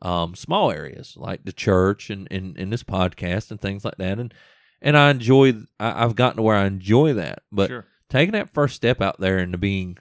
um, 0.03 0.35
small 0.35 0.71
areas 0.71 1.15
like 1.17 1.45
the 1.45 1.53
church 1.53 2.11
and 2.11 2.27
in 2.29 2.57
in 2.57 2.71
this 2.71 2.83
podcast 2.83 3.51
and 3.51 3.61
things 3.61 3.85
like 3.85 3.97
that, 3.99 4.19
and 4.19 4.33
and 4.81 4.97
I 4.97 5.11
enjoy. 5.11 5.55
I, 5.81 6.05
I've 6.05 6.15
gotten 6.17 6.37
to 6.37 6.43
where 6.43 6.57
I 6.57 6.67
enjoy 6.67 7.15
that, 7.15 7.43
but 7.51 7.69
sure. 7.69 7.87
taking 8.09 8.33
that 8.33 8.51
first 8.51 8.77
step 8.77 9.01
out 9.01 9.19
there 9.21 9.39
into 9.39 9.59
being 9.59 9.99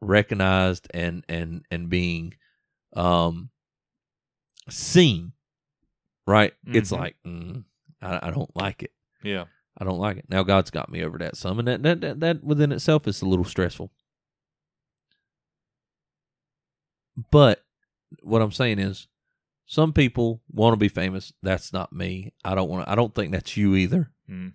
recognized 0.00 0.88
and 0.92 1.24
and 1.28 1.64
and 1.70 1.88
being 1.88 2.34
um 2.94 3.50
seen 4.68 5.32
right 6.26 6.52
it's 6.66 6.90
Mhm. 6.90 6.98
like 6.98 7.16
mm, 7.26 7.64
I, 8.02 8.28
I 8.28 8.30
don't 8.30 8.54
like 8.56 8.82
it 8.82 8.92
Yeah. 9.22 9.44
i 9.78 9.84
don't 9.84 9.98
like 9.98 10.18
it 10.18 10.26
now 10.28 10.42
god's 10.42 10.70
got 10.70 10.90
me 10.90 11.02
over 11.02 11.16
that 11.18 11.36
some 11.36 11.58
and 11.58 11.66
that 11.68 11.82
that, 11.82 12.00
that, 12.02 12.20
that 12.20 12.44
within 12.44 12.72
itself 12.72 13.06
is 13.08 13.22
a 13.22 13.26
little 13.26 13.44
stressful 13.44 13.90
But 17.30 17.64
what 18.22 18.42
I'm 18.42 18.52
saying 18.52 18.78
is, 18.78 19.06
some 19.66 19.92
people 19.92 20.42
want 20.48 20.72
to 20.72 20.78
be 20.78 20.88
famous. 20.88 21.32
That's 21.42 21.72
not 21.72 21.92
me. 21.92 22.32
I 22.44 22.54
don't 22.54 22.68
want. 22.68 22.86
To, 22.86 22.90
I 22.90 22.94
don't 22.94 23.14
think 23.14 23.32
that's 23.32 23.56
you 23.56 23.74
either. 23.74 24.12
Mm. 24.30 24.52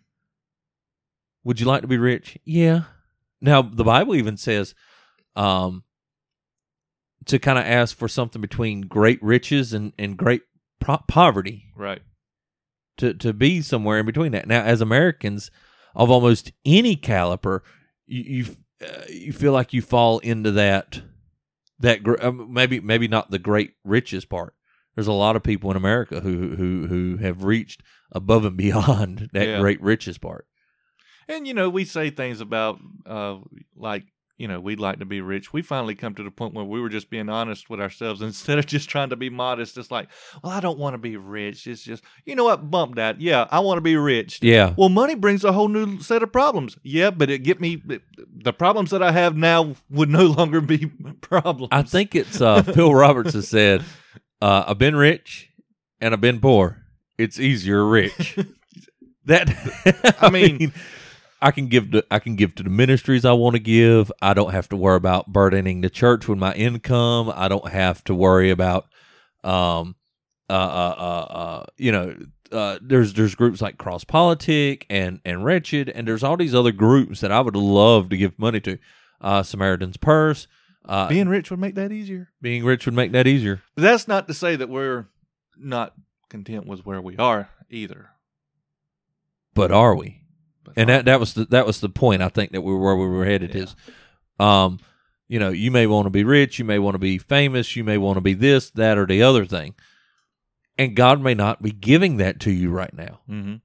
Would 1.43 1.59
you 1.59 1.65
like 1.65 1.81
to 1.81 1.87
be 1.87 1.97
rich? 1.97 2.37
Yeah. 2.45 2.83
Now 3.41 3.61
the 3.61 3.83
Bible 3.83 4.15
even 4.15 4.37
says, 4.37 4.73
um, 5.35 5.83
to 7.25 7.39
kind 7.39 7.59
of 7.59 7.65
ask 7.65 7.95
for 7.95 8.07
something 8.07 8.41
between 8.41 8.81
great 8.81 9.21
riches 9.21 9.73
and 9.73 9.93
and 9.99 10.17
great 10.17 10.43
pro- 10.79 11.03
poverty. 11.07 11.65
Right. 11.75 12.01
To 12.97 13.13
to 13.15 13.33
be 13.33 13.61
somewhere 13.61 13.99
in 13.99 14.05
between 14.05 14.31
that. 14.31 14.47
Now, 14.47 14.63
as 14.63 14.81
Americans 14.81 15.51
of 15.93 16.09
almost 16.09 16.51
any 16.63 16.95
caliber, 16.95 17.63
you 18.05 18.45
you, 18.45 18.55
uh, 18.85 19.03
you 19.09 19.33
feel 19.33 19.51
like 19.51 19.73
you 19.73 19.81
fall 19.81 20.19
into 20.19 20.51
that 20.51 21.01
that 21.79 22.03
gr- 22.03 22.21
um, 22.21 22.53
maybe 22.53 22.79
maybe 22.79 23.07
not 23.07 23.31
the 23.31 23.39
great 23.39 23.73
riches 23.83 24.25
part. 24.25 24.53
There's 24.95 25.07
a 25.07 25.13
lot 25.13 25.35
of 25.35 25.43
people 25.43 25.71
in 25.71 25.77
America 25.77 26.19
who 26.21 26.55
who 26.55 26.87
who 26.87 27.17
have 27.17 27.43
reached 27.43 27.81
above 28.11 28.45
and 28.45 28.57
beyond 28.57 29.29
that 29.33 29.47
Yeah. 29.47 29.59
great 29.59 29.81
riches 29.81 30.17
part. 30.17 30.45
And 31.27 31.47
you 31.47 31.53
know, 31.53 31.69
we 31.69 31.85
say 31.85 32.09
things 32.09 32.41
about 32.41 32.79
uh 33.05 33.37
like, 33.75 34.03
you 34.37 34.47
know, 34.47 34.59
we'd 34.59 34.79
like 34.79 34.97
to 34.99 35.05
be 35.05 35.21
rich. 35.21 35.53
We 35.53 35.61
finally 35.61 35.93
come 35.95 36.15
to 36.15 36.23
the 36.23 36.31
point 36.31 36.53
where 36.55 36.65
we 36.65 36.81
were 36.81 36.89
just 36.89 37.09
being 37.11 37.29
honest 37.29 37.69
with 37.69 37.79
ourselves 37.79 38.21
instead 38.29 38.59
of 38.59 38.65
just 38.65 38.89
trying 38.89 39.11
to 39.11 39.15
be 39.15 39.29
modest. 39.29 39.77
It's 39.77 39.91
like, 39.91 40.09
well, 40.43 40.51
I 40.51 40.59
don't 40.59 40.79
want 40.79 40.95
to 40.95 40.97
be 40.97 41.15
rich. 41.15 41.67
It's 41.67 41.83
just, 41.83 42.03
you 42.25 42.35
know 42.35 42.43
what? 42.45 42.69
Bump 42.71 42.95
that. 42.95 43.21
Yeah, 43.21 43.47
I 43.51 43.59
want 43.59 43.77
to 43.77 43.81
be 43.81 43.95
rich. 43.95 44.39
Yeah. 44.41 44.73
Well, 44.77 44.89
money 44.89 45.15
brings 45.15 45.43
a 45.45 45.53
whole 45.53 45.67
new 45.69 46.01
set 46.01 46.23
of 46.23 46.33
problems. 46.33 46.75
Yeah, 46.83 47.11
but 47.11 47.29
it 47.29 47.39
get 47.43 47.61
me 47.61 47.81
the 48.35 48.51
problems 48.51 48.89
that 48.89 49.03
I 49.03 49.11
have 49.11 49.37
now 49.37 49.75
would 49.91 50.09
no 50.09 50.25
longer 50.37 50.59
be 50.59 50.87
problems. 51.21 51.69
I 51.71 51.83
think 51.83 52.15
it's 52.15 52.41
uh, 52.41 52.63
Phil 52.63 52.93
Roberts 52.93 53.33
has 53.33 53.47
said, 53.47 53.83
uh, 54.41 54.65
"I've 54.67 54.77
been 54.77 54.95
rich 54.95 55.49
and 55.99 56.13
I've 56.13 56.21
been 56.21 56.39
poor. 56.39 56.83
It's 57.17 57.39
easier 57.39 57.85
rich." 57.85 58.37
that 59.25 60.17
I, 60.19 60.29
mean, 60.31 60.73
I 61.41 61.51
can 61.51 61.67
give 61.67 61.91
to 61.91 62.05
I 62.11 62.19
can 62.19 62.35
give 62.35 62.55
to 62.55 62.63
the 62.63 62.69
ministries 62.69 63.25
I 63.25 63.33
want 63.33 63.55
to 63.55 63.59
give. 63.59 64.11
I 64.21 64.33
don't 64.33 64.51
have 64.51 64.69
to 64.69 64.77
worry 64.77 64.97
about 64.97 65.27
burdening 65.27 65.81
the 65.81 65.89
church 65.89 66.27
with 66.27 66.37
my 66.37 66.53
income. 66.53 67.31
I 67.33 67.47
don't 67.47 67.69
have 67.69 68.03
to 68.05 68.15
worry 68.15 68.51
about, 68.51 68.87
um, 69.43 69.95
uh, 70.49 70.53
uh, 70.53 70.95
uh, 70.97 71.33
uh 71.33 71.65
you 71.77 71.91
know. 71.91 72.15
Uh, 72.51 72.77
there's 72.81 73.13
there's 73.13 73.33
groups 73.33 73.61
like 73.61 73.77
Cross 73.77 74.03
Politic 74.03 74.85
and 74.89 75.21
and 75.23 75.45
Wretched, 75.45 75.87
and 75.87 76.05
there's 76.05 76.21
all 76.21 76.35
these 76.35 76.53
other 76.53 76.73
groups 76.73 77.21
that 77.21 77.31
I 77.31 77.39
would 77.39 77.55
love 77.55 78.09
to 78.09 78.17
give 78.17 78.37
money 78.37 78.59
to. 78.61 78.77
Uh, 79.21 79.41
Samaritan's 79.43 79.97
Purse. 79.97 80.47
Uh, 80.85 81.07
Being 81.07 81.29
rich 81.29 81.51
would 81.51 81.59
make 81.59 81.75
that 81.75 81.91
easier. 81.91 82.29
being 82.41 82.63
rich 82.65 82.85
would 82.85 82.95
make 82.95 83.11
that 83.11 83.27
easier. 83.27 83.61
But 83.75 83.83
that's 83.83 84.07
not 84.07 84.27
to 84.27 84.33
say 84.33 84.55
that 84.55 84.67
we're 84.69 85.07
not 85.57 85.93
content 86.29 86.65
with 86.65 86.85
where 86.85 87.01
we 87.01 87.15
are 87.17 87.49
either. 87.69 88.09
But 89.53 89.71
are 89.71 89.95
we? 89.95 90.21
But 90.63 90.73
And 90.77 90.89
that 90.89 91.05
that 91.05 91.19
was 91.19 91.33
the 91.33 91.45
that 91.45 91.65
was 91.65 91.81
the 91.81 91.89
point 91.89 92.21
I 92.21 92.29
think 92.29 92.51
that 92.51 92.61
we 92.61 92.71
were 92.73 92.95
where 92.95 92.95
we 93.09 93.15
were 93.15 93.25
headed 93.25 93.53
Yeah. 93.53 93.61
is 93.63 93.75
um 94.39 94.79
you 95.27 95.39
know, 95.39 95.49
you 95.49 95.71
may 95.71 95.87
want 95.87 96.07
to 96.07 96.09
be 96.09 96.23
rich, 96.25 96.59
you 96.59 96.65
may 96.65 96.77
want 96.79 96.95
to 96.95 96.99
be 96.99 97.17
famous, 97.17 97.75
you 97.77 97.83
may 97.85 97.97
want 97.97 98.17
to 98.17 98.21
be 98.21 98.33
this, 98.33 98.69
that 98.71 98.97
or 98.97 99.05
the 99.05 99.23
other 99.23 99.45
thing. 99.45 99.75
And 100.77 100.93
God 100.95 101.21
may 101.21 101.33
not 101.33 101.61
be 101.61 101.71
giving 101.71 102.17
that 102.17 102.39
to 102.41 102.51
you 102.51 102.69
right 102.69 102.93
now. 102.93 103.19
hmm 103.27 103.55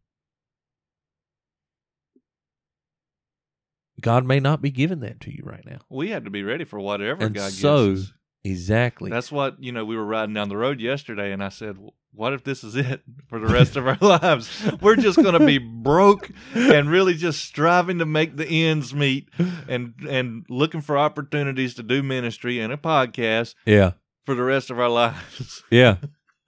God 4.00 4.24
may 4.24 4.40
not 4.40 4.61
be 4.62 4.70
giving 4.70 5.00
that 5.00 5.20
to 5.22 5.30
you 5.35 5.42
right 5.44 5.64
now. 5.64 5.78
we 5.88 6.11
had 6.11 6.24
to 6.24 6.30
be 6.30 6.42
ready 6.42 6.64
for 6.64 6.78
whatever 6.78 7.24
And 7.24 7.35
God 7.35 7.52
so- 7.52 7.88
gives 7.88 8.09
us. 8.09 8.12
Exactly. 8.44 9.11
That's 9.11 9.32
what 9.32 9.61
you 9.61 9.72
know. 9.72 9.85
We 9.85 9.96
were 9.96 10.04
riding 10.04 10.32
down 10.35 10.48
the 10.48 10.56
road 10.56 10.80
yesterday, 10.80 11.32
and 11.32 11.42
I 11.42 11.48
said, 11.48 11.76
"What 12.12 12.32
if 12.32 12.44
this 12.44 12.62
is 12.62 12.76
it 12.76 13.02
for 13.28 13.40
the 13.40 13.48
rest 13.48 13.74
of 13.74 13.88
our 13.88 13.98
lives? 14.00 14.48
We're 14.80 14.94
just 14.94 15.16
going 15.20 15.37
to 15.37 15.44
be 15.44 15.59
broke 15.59 16.30
and 16.54 16.88
really 16.88 17.14
just 17.14 17.44
striving 17.44 17.98
to 17.98 18.06
make 18.06 18.37
the 18.37 18.46
ends 18.46 18.94
meet, 18.94 19.28
and 19.66 19.94
and 20.09 20.46
looking 20.48 20.80
for 20.80 20.96
opportunities 20.96 21.74
to 21.74 21.82
do 21.82 22.04
ministry 22.04 22.61
and 22.61 22.72
a 22.72 22.76
podcast 22.76 23.56
yeah. 23.66 23.92
for 24.24 24.37
the 24.37 24.44
rest 24.44 24.70
of 24.70 24.78
our 24.78 24.90
lives." 24.90 25.64
Yeah. 25.72 25.96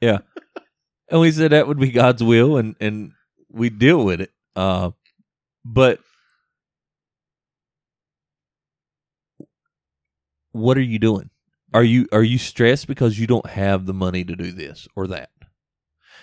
Yeah. 0.01 0.19
and 1.11 1.21
we 1.21 1.33
said 1.33 1.51
that 1.51 1.67
would 1.67 1.81
be 1.81 1.91
God's 1.91 2.23
will 2.23 2.57
and 2.59 2.77
and 2.79 3.11
we 3.51 3.71
deal 3.71 4.05
with 4.05 4.21
it. 4.21 4.31
Uh 4.55 4.93
but 5.65 5.99
what 10.59 10.77
are 10.77 10.83
you 10.83 10.99
doing? 10.99 11.31
Are 11.73 11.85
you 11.85 12.07
are 12.13 12.23
you 12.23 12.39
stressed 12.39 12.87
because 12.87 13.19
you 13.19 13.27
don't 13.27 13.47
have 13.47 13.87
the 13.87 13.93
money 13.95 14.25
to 14.25 14.35
do 14.37 14.53
this 14.53 14.89
or 14.97 15.07
that? 15.09 15.31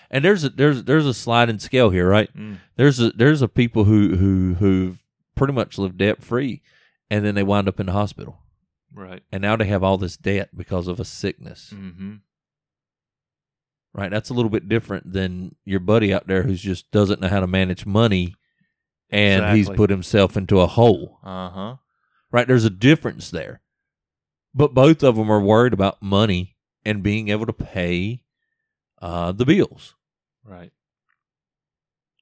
And 0.10 0.24
there's 0.26 0.44
a 0.44 0.50
there's 0.50 0.84
there's 0.84 1.06
a 1.06 1.14
sliding 1.14 1.60
scale 1.60 1.90
here, 1.90 2.08
right? 2.08 2.36
Mm. 2.36 2.60
There's 2.76 3.00
a 3.00 3.12
there's 3.12 3.42
a 3.42 3.48
people 3.48 3.84
who 3.86 4.16
who 4.16 4.56
who've 4.56 5.04
pretty 5.36 5.54
much 5.54 5.78
lived 5.78 5.98
debt 5.98 6.24
free 6.24 6.62
and 7.10 7.24
then 7.26 7.36
they 7.36 7.44
wind 7.44 7.68
up 7.68 7.80
in 7.80 7.86
the 7.88 7.92
hospital. 7.92 8.40
Right. 8.94 9.22
And 9.32 9.42
now 9.42 9.56
they 9.56 9.66
have 9.66 9.84
all 9.84 9.98
this 9.98 10.16
debt 10.18 10.50
because 10.56 10.88
of 10.88 11.00
a 11.00 11.06
sickness. 11.06 11.72
Mm-hmm. 11.76 12.16
right? 13.94 14.10
That's 14.12 14.30
a 14.30 14.34
little 14.34 14.50
bit 14.50 14.70
different 14.70 15.12
than 15.12 15.56
your 15.66 15.80
buddy 15.80 16.14
out 16.14 16.28
there 16.28 16.44
who 16.44 16.56
just 16.56 16.90
doesn't 16.92 17.22
know 17.22 17.28
how 17.28 17.40
to 17.42 17.48
manage 17.48 17.86
money 17.86 18.36
and 19.10 19.56
he's 19.56 19.70
put 19.70 19.90
himself 19.90 20.36
into 20.38 20.60
a 20.60 20.68
hole, 20.68 21.20
Uh 21.24 21.50
huh. 21.50 21.76
right? 22.32 22.48
There's 22.48 22.66
a 22.66 22.70
difference 22.70 23.30
there. 23.30 23.62
But 24.56 24.74
both 24.74 25.04
of 25.04 25.18
them 25.18 25.30
are 25.30 25.42
worried 25.42 25.74
about 25.74 26.02
money 26.02 26.56
and 26.86 27.04
being 27.04 27.28
able 27.28 27.46
to 27.46 27.54
pay 27.54 28.22
uh, 29.02 29.34
the 29.34 29.46
bills. 29.46 29.96
Right. 30.46 30.72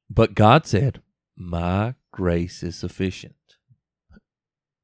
But 0.10 0.34
God 0.34 0.66
said, 0.66 1.02
My 1.38 1.94
grace 2.12 2.64
is 2.64 2.76
sufficient. 2.76 3.36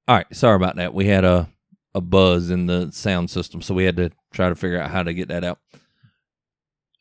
All 0.08 0.16
right, 0.16 0.36
sorry 0.36 0.56
about 0.56 0.76
that. 0.76 0.94
We 0.94 1.08
had 1.08 1.26
a, 1.26 1.50
a 1.96 2.02
buzz 2.02 2.52
in 2.52 2.68
the 2.68 2.92
sound 2.92 3.30
system, 3.32 3.62
so 3.62 3.74
we 3.74 3.86
had 3.86 3.98
to 3.98 4.12
try 4.32 4.50
to 4.50 4.56
figure 4.56 4.80
out 4.80 4.92
how 4.92 5.04
to 5.04 5.14
get 5.14 5.28
that 5.30 5.44
out. 5.44 5.60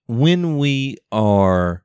When 0.07 0.57
we 0.57 0.97
are 1.13 1.85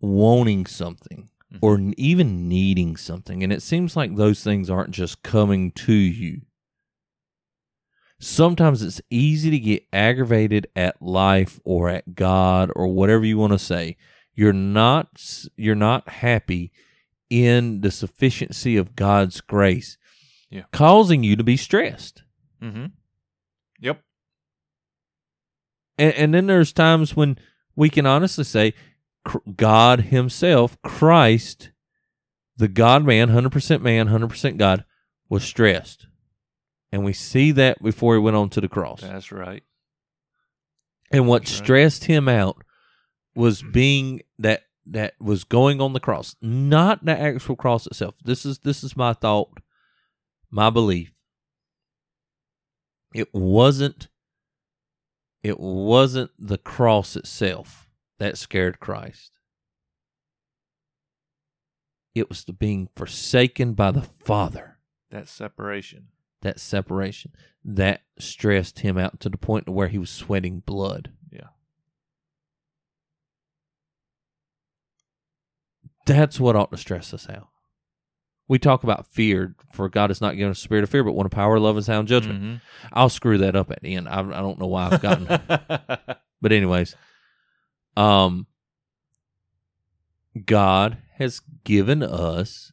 wanting 0.00 0.64
something 0.66 1.28
or 1.60 1.78
even 1.96 2.48
needing 2.48 2.96
something, 2.96 3.42
and 3.42 3.52
it 3.52 3.62
seems 3.62 3.96
like 3.96 4.16
those 4.16 4.42
things 4.42 4.70
aren't 4.70 4.90
just 4.90 5.22
coming 5.22 5.70
to 5.72 5.92
you, 5.92 6.42
sometimes 8.20 8.82
it's 8.82 9.00
easy 9.10 9.50
to 9.50 9.58
get 9.58 9.84
aggravated 9.92 10.66
at 10.74 11.00
life 11.00 11.60
or 11.64 11.88
at 11.88 12.14
God 12.14 12.70
or 12.74 12.88
whatever 12.88 13.24
you 13.24 13.38
want 13.38 13.52
to 13.52 13.58
say 13.58 13.96
you're 14.34 14.52
not 14.52 15.08
you're 15.56 15.74
not 15.74 16.08
happy 16.08 16.72
in 17.30 17.80
the 17.82 17.90
sufficiency 17.90 18.76
of 18.76 18.96
God's 18.96 19.40
grace 19.40 19.98
Yeah. 20.50 20.62
causing 20.72 21.22
you 21.22 21.36
to 21.36 21.44
be 21.44 21.56
stressed 21.56 22.22
Mm-hmm. 22.62 22.86
Yep. 23.80 24.00
and, 25.98 26.14
and 26.14 26.34
then 26.34 26.46
there's 26.46 26.72
times 26.72 27.14
when 27.14 27.38
we 27.76 27.88
can 27.88 28.04
honestly 28.06 28.42
say 28.44 28.74
God 29.56 30.00
himself 30.00 30.76
Christ 30.82 31.70
the 32.56 32.66
God 32.68 33.04
man 33.04 33.28
100% 33.28 33.80
man 33.82 34.08
100% 34.08 34.56
God 34.56 34.84
was 35.28 35.44
stressed 35.44 36.07
and 36.92 37.04
we 37.04 37.12
see 37.12 37.52
that 37.52 37.82
before 37.82 38.14
he 38.14 38.20
went 38.20 38.36
on 38.36 38.48
to 38.50 38.60
the 38.60 38.68
cross 38.68 39.00
That's 39.00 39.32
right. 39.32 39.62
And 41.10 41.26
what 41.26 41.42
That's 41.42 41.52
right. 41.52 41.64
stressed 41.64 42.04
him 42.04 42.28
out 42.28 42.62
was 43.34 43.62
being 43.62 44.22
that 44.38 44.62
that 44.86 45.14
was 45.20 45.44
going 45.44 45.80
on 45.80 45.92
the 45.92 46.00
cross, 46.00 46.34
not 46.40 47.04
the 47.04 47.18
actual 47.18 47.56
cross 47.56 47.86
itself. 47.86 48.16
This 48.24 48.44
is 48.44 48.60
this 48.60 48.82
is 48.82 48.96
my 48.96 49.12
thought, 49.12 49.60
my 50.50 50.70
belief. 50.70 51.12
It 53.14 53.32
wasn't 53.32 54.08
it 55.42 55.60
wasn't 55.60 56.30
the 56.38 56.58
cross 56.58 57.16
itself 57.16 57.88
that 58.18 58.36
scared 58.36 58.80
Christ. 58.80 59.32
It 62.14 62.28
was 62.28 62.44
the 62.44 62.52
being 62.52 62.88
forsaken 62.96 63.74
by 63.74 63.92
the 63.92 64.02
Father 64.02 64.78
That 65.10 65.28
separation. 65.28 66.08
That 66.42 66.60
separation 66.60 67.32
that 67.64 68.02
stressed 68.18 68.80
him 68.80 68.96
out 68.96 69.20
to 69.20 69.28
the 69.28 69.36
point 69.38 69.66
to 69.66 69.72
where 69.72 69.88
he 69.88 69.98
was 69.98 70.10
sweating 70.10 70.60
blood. 70.60 71.10
Yeah. 71.30 71.48
That's 76.06 76.40
what 76.40 76.56
ought 76.56 76.70
to 76.70 76.76
stress 76.78 77.12
us 77.12 77.28
out. 77.28 77.48
We 78.46 78.58
talk 78.58 78.82
about 78.82 79.06
fear, 79.06 79.54
for 79.74 79.90
God 79.90 80.08
has 80.08 80.22
not 80.22 80.36
given 80.36 80.52
us 80.52 80.58
a 80.58 80.62
spirit 80.62 80.82
of 80.84 80.88
fear, 80.88 81.04
but 81.04 81.12
one 81.12 81.26
of 81.26 81.32
power, 81.32 81.58
love, 81.60 81.76
and 81.76 81.84
sound 81.84 82.08
judgment. 82.08 82.42
Mhm. 82.42 82.60
I'll 82.94 83.10
screw 83.10 83.36
that 83.38 83.54
up 83.54 83.70
at 83.70 83.82
the 83.82 83.94
end. 83.94 84.08
I, 84.08 84.20
I 84.20 84.40
don't 84.40 84.58
know 84.58 84.68
why 84.68 84.88
I've 84.90 85.02
gotten, 85.02 85.26
but 86.40 86.52
anyways, 86.52 86.96
um, 87.94 88.46
God 90.46 90.96
has 91.16 91.42
given 91.64 92.02
us 92.02 92.72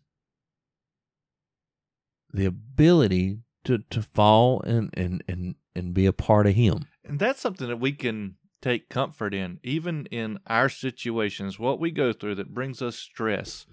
the 2.32 2.46
ability 2.46 3.40
to 3.66 3.80
to 3.90 4.02
fall 4.02 4.62
and 4.62 4.90
and 4.94 5.24
and 5.28 5.56
and 5.76 5.94
be 5.94 6.06
a 6.06 6.14
part 6.14 6.48
of 6.48 6.54
Him. 6.56 6.86
And 7.04 7.20
that's 7.20 7.42
something 7.42 7.68
that 7.68 7.80
we 7.80 7.92
can 7.92 8.36
take 8.62 8.90
comfort 8.90 9.34
in, 9.34 9.60
even 9.64 10.08
in 10.08 10.40
our 10.48 10.70
situations, 10.70 11.60
what 11.60 11.80
we 11.80 11.92
go 11.92 12.12
through 12.12 12.36
that 12.36 12.54
brings 12.54 12.82
us 12.82 12.96
stress. 12.98 13.68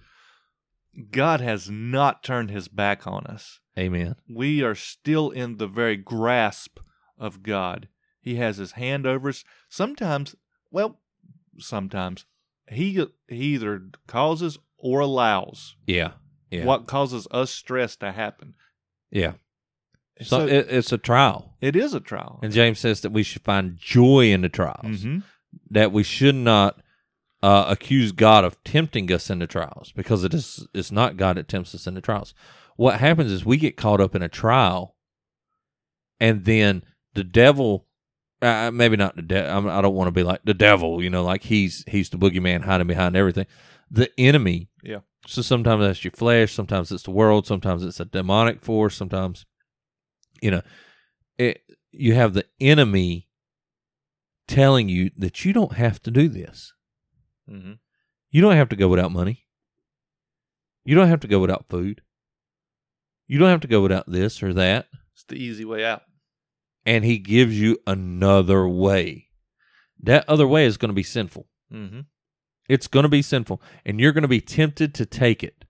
God 1.11 1.41
has 1.41 1.71
not 1.71 2.23
turned 2.23 2.51
his 2.51 2.69
back 2.69 3.07
on 3.07 3.25
us. 3.27 3.61
Amen. 3.79 4.17
We 4.29 4.63
are 4.63 4.75
still 4.75 5.31
in 5.31 5.57
the 5.57 5.67
very 5.67 5.97
grasp 5.97 6.79
of 7.19 7.43
God. 7.43 7.89
He 8.21 8.35
has 8.35 8.59
his 8.59 8.73
hand 8.73 9.07
over 9.07 9.31
us. 9.31 9.45
Sometimes, 9.71 10.37
well, 10.71 11.01
sometimes 11.59 12.27
he 12.69 13.03
he 13.29 13.37
either 13.55 13.83
causes 14.07 14.59
or 14.77 15.01
allows 15.01 15.77
Yeah. 15.87 16.13
Yeah. 16.51 16.67
what 16.67 16.87
causes 16.87 17.27
us 17.31 17.51
stress 17.51 17.97
to 17.97 18.13
happen. 18.13 18.55
Yeah. 19.11 19.33
So, 20.25 20.41
So 20.41 20.47
it, 20.47 20.67
it's 20.71 20.93
a 20.93 20.99
trial, 20.99 21.55
it 21.61 21.77
is 21.77 21.95
a 21.95 22.01
trial. 22.01 22.39
and 22.43 22.53
James 22.53 22.79
says 22.79 23.01
that 23.03 23.11
we 23.13 23.23
should 23.23 23.43
find 23.43 23.77
joy 23.79 24.33
in 24.33 24.43
the 24.43 24.49
trials. 24.49 25.03
hmm 25.03 25.19
That 25.71 25.93
we 25.93 26.03
should 26.03 26.35
not 26.35 26.81
uh, 27.43 27.67
accuse 27.69 28.13
God 28.13 28.45
of 28.45 28.63
tempting 28.65 29.11
us 29.13 29.29
into 29.31 29.47
trials 29.47 29.93
because 29.97 30.23
it 30.25 30.33
is 30.35 30.67
it's 30.75 30.93
not 30.93 31.17
God 31.17 31.37
that 31.37 31.49
tempts 31.49 31.75
us 31.75 31.87
into 31.87 32.01
trials. 32.01 32.35
What 32.77 33.01
happens 33.01 33.31
is 33.33 33.45
we 33.45 33.57
get 33.57 33.77
caught 33.77 34.01
up 34.01 34.15
in 34.15 34.23
a 34.23 34.29
trial, 34.29 34.95
and 36.21 36.45
then 36.45 36.83
the 37.15 37.25
devil. 37.25 37.87
Uh, 38.41 38.73
maybe 38.73 38.97
not 38.97 39.15
the 39.15 39.23
devil. 39.23 39.71
I 39.71 39.81
don't 39.81 39.95
want 39.95 40.09
to 40.09 40.13
be 40.13 40.25
like 40.25 40.41
the 40.45 40.55
devil, 40.55 41.01
you 41.01 41.09
know, 41.11 41.23
like 41.23 41.45
he's 41.45 41.85
he's 41.87 42.11
the 42.11 42.17
boogeyman 42.19 42.65
hiding 42.65 42.89
behind 42.89 43.15
everything. 43.17 43.47
The 43.89 44.11
enemy 44.19 44.69
Yeah. 44.83 44.99
So 45.29 45.43
sometimes 45.43 45.83
that's 45.83 46.03
your 46.03 46.11
flesh, 46.11 46.53
sometimes 46.53 46.91
it's 46.91 47.05
the 47.05 47.13
world, 47.13 47.47
sometimes 47.47 47.85
it's 47.85 48.01
a 48.01 48.05
demonic 48.05 48.61
force, 48.61 48.97
sometimes 48.97 49.47
you 50.43 50.51
know, 50.51 50.63
it 51.39 51.63
you 51.93 52.15
have 52.15 52.35
the 52.35 52.47
enemy 52.61 53.29
telling 54.49 54.89
you 54.89 55.11
that 55.17 55.45
you 55.45 55.53
don't 55.53 55.75
have 55.75 56.03
to 56.03 56.11
do 56.11 56.29
this. 56.29 56.73
hmm 57.49 57.73
You 58.31 58.43
don't 58.43 58.57
have 58.57 58.69
to 58.71 58.77
go 58.77 58.89
without 58.89 59.13
money. 59.13 59.47
You 60.85 60.95
don't 60.95 61.09
have 61.09 61.21
to 61.21 61.29
go 61.29 61.39
without 61.39 61.67
food. 61.69 62.03
You 63.27 63.39
don't 63.39 63.49
have 63.51 63.61
to 63.61 63.69
go 63.69 63.81
without 63.81 64.11
this 64.11 64.43
or 64.43 64.53
that. 64.55 64.89
It's 65.15 65.25
the 65.25 65.37
easy 65.37 65.65
way 65.65 65.85
out. 65.85 66.03
And 66.85 67.05
he 67.05 67.19
gives 67.19 67.59
you 67.59 67.79
another 67.87 68.67
way. 68.67 69.29
That 70.03 70.29
other 70.29 70.49
way 70.49 70.67
is 70.67 70.77
going 70.77 70.89
to 70.89 70.95
be 70.95 71.05
sinful. 71.05 71.47
Mm-hmm. 71.73 72.01
It's 72.69 72.89
going 72.89 73.05
to 73.05 73.09
be 73.09 73.23
sinful, 73.23 73.61
and 73.85 74.01
you're 74.01 74.13
going 74.13 74.23
to 74.23 74.29
be 74.29 74.41
tempted 74.41 74.95
to 74.95 75.07
take 75.07 75.45
it. 75.45 75.65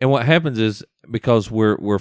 And 0.00 0.10
what 0.10 0.26
happens 0.26 0.58
is 0.58 0.84
because 1.10 1.50
we're 1.50 1.76
we're 1.80 1.98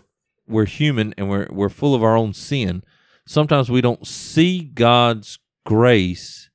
we're 0.47 0.65
human 0.65 1.13
and 1.17 1.29
we're 1.29 1.47
we're 1.51 1.69
full 1.69 1.93
of 1.95 2.03
our 2.03 2.15
own 2.15 2.33
sin, 2.33 2.83
sometimes 3.25 3.69
we 3.69 3.81
don't 3.81 4.05
see 4.07 4.61
God's 4.63 5.39
grace 5.65 6.49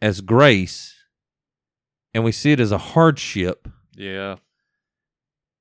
as 0.00 0.20
grace 0.20 0.94
and 2.14 2.24
we 2.24 2.32
see 2.32 2.52
it 2.52 2.60
as 2.60 2.72
a 2.72 2.78
hardship 2.78 3.68
Yeah. 3.94 4.36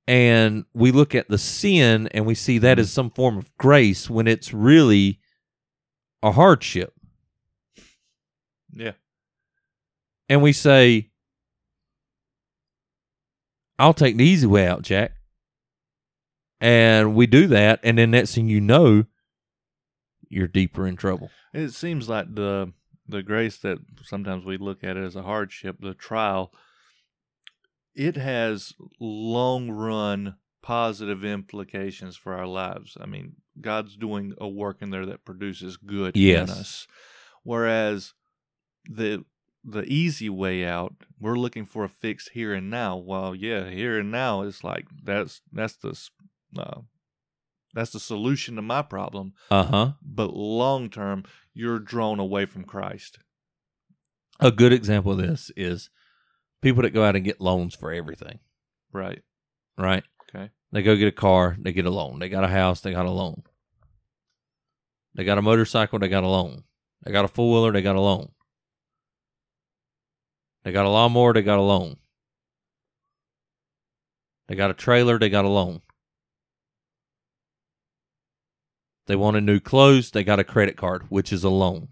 and 0.08 0.66
we 0.74 0.92
look 0.92 1.14
at 1.16 1.30
the 1.30 1.38
sin 1.38 2.08
and 2.08 2.26
we 2.26 2.36
see 2.36 2.58
that 2.58 2.80
as 2.80 2.92
some 2.92 3.12
form 3.12 3.38
of 3.38 3.56
grace 3.58 4.10
when 4.10 4.28
it's 4.28 4.54
really 4.54 5.20
a 6.24 6.32
hardship. 6.32 6.94
Yeah. 8.74 8.94
and 10.30 10.42
we 10.42 10.54
say, 10.54 11.10
I'll 13.80 13.94
take 13.94 14.18
the 14.18 14.24
easy 14.26 14.48
way 14.48 14.68
out, 14.68 14.82
Jack. 14.84 15.14
And 16.62 17.16
we 17.16 17.26
do 17.26 17.48
that, 17.48 17.80
and 17.84 17.98
then 17.98 18.12
next 18.12 18.36
thing 18.36 18.48
you 18.48 18.62
know, 18.62 19.06
you're 20.30 20.48
deeper 20.48 20.86
in 20.88 20.96
trouble. 20.96 21.32
It 21.54 21.70
seems 21.72 22.08
like 22.08 22.36
the 22.36 22.72
the 23.08 23.24
grace 23.24 23.58
that 23.58 23.80
sometimes 24.04 24.46
we 24.46 24.58
look 24.58 24.84
at 24.84 24.96
it 24.96 25.04
as 25.04 25.16
a 25.16 25.24
hardship, 25.24 25.78
the 25.82 25.94
trial, 25.96 26.54
it 27.96 28.16
has 28.16 28.74
long 29.00 29.70
run 29.72 30.36
positive 30.62 31.26
implications 31.26 32.16
for 32.16 32.34
our 32.34 32.46
lives. 32.48 32.96
I 33.02 33.08
mean, 33.08 33.38
God's 33.60 33.98
doing 33.98 34.34
a 34.40 34.48
work 34.48 34.78
in 34.82 34.92
there 34.92 35.06
that 35.08 35.26
produces 35.26 35.76
good 35.78 36.16
Yes. 36.16 36.50
in 36.50 36.56
us. 36.58 36.88
Whereas 37.44 38.14
the 38.86 39.26
the 39.64 39.84
easy 39.84 40.30
way 40.30 40.66
out, 40.66 40.94
we're 41.20 41.38
looking 41.38 41.66
for 41.66 41.84
a 41.84 41.90
fix 41.90 42.30
here 42.30 42.54
and 42.54 42.70
now. 42.70 42.98
Well, 42.98 43.36
yeah, 43.36 43.70
here 43.70 44.00
and 44.00 44.12
now 44.12 44.42
is 44.44 44.64
like 44.64 44.86
that's 45.04 45.42
that's 45.52 45.76
the 45.76 45.96
uh, 46.58 46.82
that's 47.74 47.92
the 47.92 48.00
solution 48.00 48.56
to 48.58 48.62
my 48.62 48.82
problem 48.82 49.34
Uh 49.50 49.64
huh. 49.64 49.92
but 50.02 50.36
long 50.36 50.90
term 50.90 51.24
you're 51.54 51.80
drawn 51.80 52.20
away 52.20 52.46
from 52.46 52.64
Christ. 52.66 53.20
A 54.40 54.52
good 54.52 54.74
example 54.74 55.12
of 55.14 55.18
this 55.20 55.52
is 55.56 55.90
people 56.62 56.82
that 56.84 56.90
go 56.94 57.04
out 57.04 57.16
and 57.16 57.24
get 57.26 57.40
loans 57.42 57.76
for 57.76 57.92
everything, 57.92 58.40
Right. 58.92 59.22
right? 59.78 60.04
Okay. 60.34 60.50
They 60.72 60.82
go 60.82 60.96
get 60.96 61.08
a 61.08 61.12
car, 61.12 61.58
they 61.60 61.72
get 61.74 61.86
a 61.86 61.90
loan. 61.92 62.20
They 62.20 62.30
got 62.30 62.44
a 62.44 62.48
house, 62.48 62.82
they 62.82 62.92
got 62.94 63.06
a 63.06 63.12
loan. 63.12 63.44
They 65.14 65.24
got 65.26 65.38
a 65.38 65.42
motorcycle, 65.42 66.00
they 66.00 66.08
got 66.08 66.24
a 66.24 66.28
loan. 66.28 66.64
They 67.04 67.12
got 67.12 67.26
a 67.26 67.28
four 67.28 67.52
wheeler, 67.52 67.72
they 67.74 67.82
got 67.82 67.96
a 67.98 68.02
loan. 68.02 68.32
They 70.64 70.72
got 70.72 70.86
a 70.86 70.90
lawnmower, 70.90 71.34
they 71.34 71.42
got 71.42 71.60
a 71.60 71.62
loan. 71.64 71.98
They 74.48 74.56
got 74.56 74.70
a 74.72 74.74
trailer, 74.74 75.18
they 75.20 75.30
got 75.30 75.46
a 75.46 75.50
loan. 75.50 75.82
They 79.12 79.18
wanted 79.18 79.44
new 79.44 79.60
clothes, 79.60 80.12
they 80.12 80.24
got 80.24 80.40
a 80.40 80.44
credit 80.46 80.78
card, 80.78 81.04
which 81.10 81.34
is 81.34 81.44
a 81.44 81.50
loan. 81.50 81.90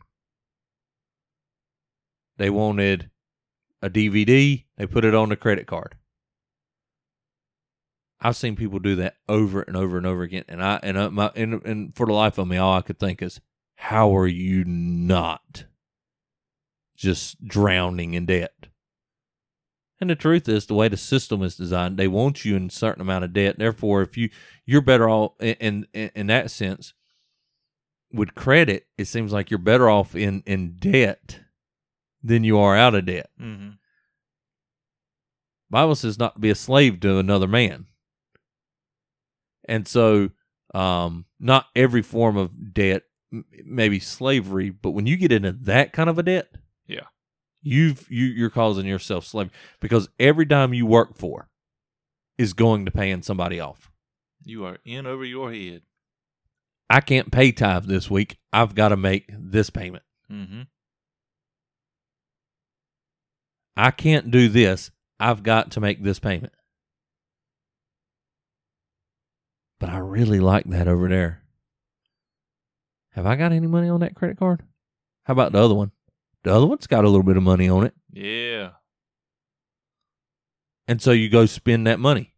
They 2.37 2.49
wanted 2.49 3.09
a 3.81 3.89
DVD, 3.89 4.63
they 4.77 4.85
put 4.85 5.03
it 5.03 5.13
on 5.13 5.27
the 5.27 5.35
credit 5.35 5.67
card. 5.67 5.95
I've 8.21 8.37
seen 8.37 8.55
people 8.55 8.79
do 8.79 8.95
that 8.95 9.17
over 9.27 9.61
and 9.61 9.75
over 9.75 9.97
and 9.97 10.05
over 10.05 10.23
again, 10.23 10.45
and 10.47 10.63
I 10.63 10.79
and 10.81 10.97
uh, 10.97 11.09
my 11.09 11.29
and, 11.35 11.61
and 11.65 11.93
for 11.93 12.05
the 12.05 12.13
life 12.13 12.37
of 12.37 12.47
me, 12.47 12.55
all 12.55 12.77
I 12.77 12.81
could 12.81 12.99
think 12.99 13.21
is, 13.21 13.41
how 13.75 14.15
are 14.15 14.25
you 14.25 14.63
not 14.63 15.65
just 16.95 17.45
drowning 17.45 18.13
in 18.13 18.27
debt? 18.27 18.69
And 19.99 20.09
the 20.09 20.15
truth 20.15 20.47
is, 20.47 20.67
the 20.67 20.73
way 20.73 20.87
the 20.87 20.95
system 20.95 21.43
is 21.43 21.57
designed, 21.57 21.97
they 21.97 22.07
want 22.07 22.45
you 22.45 22.55
in 22.55 22.67
a 22.67 22.71
certain 22.71 23.01
amount 23.01 23.25
of 23.25 23.33
debt. 23.33 23.59
Therefore, 23.59 24.03
if 24.03 24.15
you 24.15 24.29
you're 24.65 24.79
better 24.79 25.09
off 25.09 25.33
in 25.41 25.85
in, 25.93 26.11
in 26.15 26.27
that 26.27 26.49
sense, 26.49 26.93
with 28.11 28.35
credit, 28.35 28.87
it 28.97 29.05
seems 29.05 29.31
like 29.31 29.49
you're 29.51 29.57
better 29.59 29.89
off 29.89 30.15
in 30.15 30.43
in 30.45 30.75
debt 30.77 31.39
than 32.23 32.43
you 32.43 32.57
are 32.59 32.75
out 32.75 32.95
of 32.95 33.05
debt. 33.05 33.29
Mm-hmm. 33.39 33.71
Bible 35.69 35.95
says 35.95 36.17
not 36.17 36.33
to 36.35 36.39
be 36.39 36.49
a 36.49 36.55
slave 36.55 36.99
to 37.01 37.17
another 37.19 37.47
man. 37.47 37.85
And 39.65 39.87
so, 39.87 40.31
um, 40.73 41.25
not 41.39 41.67
every 41.75 42.01
form 42.01 42.37
of 42.37 42.73
debt, 42.73 43.03
m- 43.31 43.45
maybe 43.63 43.99
slavery, 43.99 44.71
but 44.71 44.91
when 44.91 45.05
you 45.05 45.15
get 45.15 45.31
into 45.31 45.51
that 45.51 45.93
kind 45.93 46.09
of 46.09 46.17
a 46.17 46.23
debt, 46.23 46.49
Yeah. 46.87 47.05
you've 47.61 48.07
you 48.09 48.25
you're 48.25 48.49
causing 48.49 48.87
yourself 48.87 49.25
slavery 49.25 49.53
because 49.79 50.09
every 50.19 50.45
dime 50.45 50.73
you 50.73 50.85
work 50.87 51.15
for 51.17 51.49
is 52.37 52.53
going 52.53 52.85
to 52.85 52.91
paying 52.91 53.21
somebody 53.21 53.59
off. 53.59 53.91
You 54.43 54.65
are 54.65 54.79
in 54.85 55.05
over 55.05 55.23
your 55.25 55.51
head. 55.53 55.83
I 56.89 57.01
can't 57.01 57.31
pay 57.31 57.51
tithe 57.51 57.85
this 57.85 58.09
week. 58.09 58.37
I've 58.51 58.73
got 58.73 58.89
to 58.89 58.97
make 58.97 59.29
this 59.29 59.69
payment. 59.69 60.03
Mm-hmm. 60.31 60.61
I 63.77 63.91
can't 63.91 64.31
do 64.31 64.49
this. 64.49 64.91
I've 65.19 65.43
got 65.43 65.71
to 65.71 65.79
make 65.79 66.03
this 66.03 66.19
payment. 66.19 66.53
But 69.79 69.89
I 69.89 69.97
really 69.97 70.39
like 70.39 70.65
that 70.65 70.87
over 70.87 71.07
there. 71.07 71.43
Have 73.11 73.25
I 73.25 73.35
got 73.35 73.51
any 73.51 73.67
money 73.67 73.87
on 73.89 74.01
that 74.01 74.15
credit 74.15 74.37
card? 74.37 74.63
How 75.23 75.33
about 75.33 75.51
the 75.51 75.59
other 75.59 75.75
one? 75.75 75.91
The 76.43 76.53
other 76.53 76.65
one's 76.65 76.87
got 76.87 77.05
a 77.05 77.09
little 77.09 77.23
bit 77.23 77.37
of 77.37 77.43
money 77.43 77.69
on 77.69 77.85
it. 77.85 77.93
Yeah. 78.11 78.71
And 80.87 81.01
so 81.01 81.11
you 81.11 81.29
go 81.29 81.45
spend 81.45 81.85
that 81.87 81.99
money. 81.99 82.33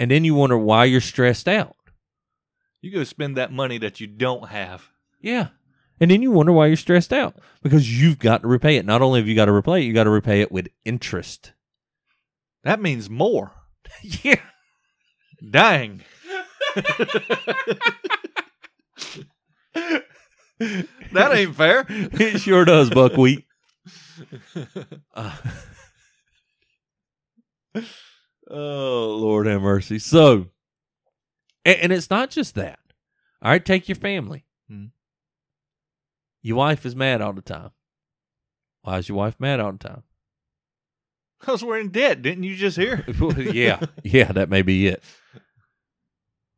And 0.00 0.10
then 0.10 0.24
you 0.24 0.34
wonder 0.34 0.58
why 0.58 0.86
you're 0.86 1.00
stressed 1.00 1.48
out. 1.48 1.76
You 2.82 2.90
go 2.90 3.04
spend 3.04 3.36
that 3.36 3.52
money 3.52 3.78
that 3.78 4.00
you 4.00 4.08
don't 4.08 4.48
have. 4.48 4.90
Yeah. 5.20 5.48
And 6.00 6.10
then 6.10 6.20
you 6.20 6.32
wonder 6.32 6.52
why 6.52 6.66
you're 6.66 6.76
stressed 6.76 7.12
out 7.12 7.36
because 7.62 8.00
you've 8.00 8.18
got 8.18 8.42
to 8.42 8.48
repay 8.48 8.76
it. 8.76 8.84
Not 8.84 9.02
only 9.02 9.20
have 9.20 9.28
you 9.28 9.36
got 9.36 9.44
to 9.44 9.52
repay 9.52 9.80
it, 9.82 9.84
you 9.84 9.92
got 9.92 10.04
to 10.04 10.10
repay 10.10 10.40
it 10.40 10.50
with 10.50 10.68
interest. 10.84 11.52
That 12.64 12.80
means 12.80 13.08
more. 13.08 13.52
yeah. 14.02 14.40
Dang. 15.48 16.02
that 21.12 21.30
ain't 21.32 21.54
fair. 21.54 21.86
It 21.88 22.40
sure 22.40 22.64
does, 22.64 22.90
buckwheat. 22.90 23.44
Uh, 25.14 25.36
Oh, 28.54 29.16
Lord 29.18 29.46
have 29.46 29.62
mercy. 29.62 29.98
So, 29.98 30.48
and, 31.64 31.78
and 31.78 31.92
it's 31.92 32.10
not 32.10 32.30
just 32.30 32.54
that. 32.54 32.78
All 33.42 33.50
right, 33.50 33.64
take 33.64 33.88
your 33.88 33.96
family. 33.96 34.44
Hmm. 34.68 34.86
Your 36.42 36.56
wife 36.56 36.86
is 36.86 36.96
mad 36.96 37.20
all 37.20 37.32
the 37.32 37.42
time. 37.42 37.70
Why 38.82 38.98
is 38.98 39.08
your 39.08 39.18
wife 39.18 39.38
mad 39.38 39.60
all 39.60 39.72
the 39.72 39.78
time? 39.78 40.02
Because 41.38 41.64
we're 41.64 41.78
in 41.78 41.90
debt, 41.90 42.22
didn't 42.22 42.44
you 42.44 42.54
just 42.54 42.76
hear? 42.76 43.04
yeah, 43.36 43.80
yeah, 44.04 44.30
that 44.30 44.48
may 44.48 44.62
be 44.62 44.86
it. 44.86 45.02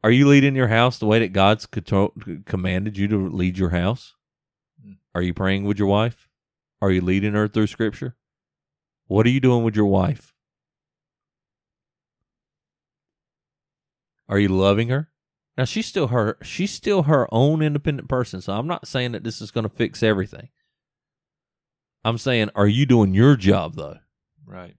Are 0.03 0.11
you 0.11 0.29
leading 0.29 0.55
your 0.55 0.69
house 0.69 0.99
the 0.99 1.07
way 1.07 1.19
that 1.21 1.33
God's 1.33 1.65
control, 1.65 2.13
commanded 2.45 2.99
you 2.99 3.09
to 3.09 3.29
lead 3.29 3.57
your 3.57 3.71
house? 3.71 4.15
Hmm. 4.83 4.93
Are 5.15 5.23
you 5.23 5.33
praying 5.33 5.65
with 5.65 5.79
your 5.79 5.89
wife? 5.89 6.29
Are 6.83 6.91
you 6.91 7.01
leading 7.01 7.33
her 7.33 7.49
through 7.49 7.69
Scripture? 7.69 8.15
What 9.07 9.25
are 9.25 9.31
you 9.31 9.41
doing 9.41 9.65
with 9.65 9.77
your 9.77 9.87
wife? 9.87 10.34
Are 14.29 14.39
you 14.39 14.49
loving 14.49 14.89
her? 14.89 15.11
Now 15.57 15.65
she's 15.65 15.87
still 15.87 16.09
her 16.09 16.37
she's 16.43 16.73
still 16.73 17.05
her 17.05 17.29
own 17.33 17.63
independent 17.63 18.09
person. 18.09 18.41
So 18.41 18.53
I'm 18.53 18.67
not 18.67 18.89
saying 18.89 19.13
that 19.13 19.25
this 19.25 19.41
is 19.41 19.51
going 19.51 19.69
to 19.69 19.75
fix 19.75 20.03
everything. 20.03 20.49
I'm 22.05 22.19
saying, 22.19 22.51
are 22.55 22.67
you 22.67 22.87
doing 22.87 23.15
your 23.15 23.37
job 23.37 23.77
though? 23.77 23.99
Right. 24.45 24.77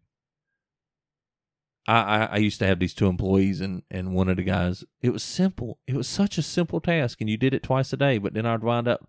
I, 1.87 1.99
I, 1.99 2.25
I 2.25 2.37
used 2.37 2.59
to 2.59 2.67
have 2.67 2.79
these 2.79 2.93
two 2.93 3.07
employees 3.07 3.61
and, 3.61 3.83
and 3.89 4.13
one 4.13 4.27
of 4.29 4.37
the 4.37 4.43
guys 4.43 4.83
it 5.01 5.11
was 5.11 5.23
simple. 5.23 5.79
It 5.87 5.95
was 5.95 6.07
such 6.07 6.37
a 6.37 6.43
simple 6.43 6.81
task 6.81 7.21
and 7.21 7.29
you 7.29 7.37
did 7.37 7.53
it 7.53 7.63
twice 7.63 7.93
a 7.93 7.97
day, 7.97 8.17
but 8.17 8.33
then 8.33 8.45
I'd 8.45 8.63
wind 8.63 8.87
up 8.87 9.07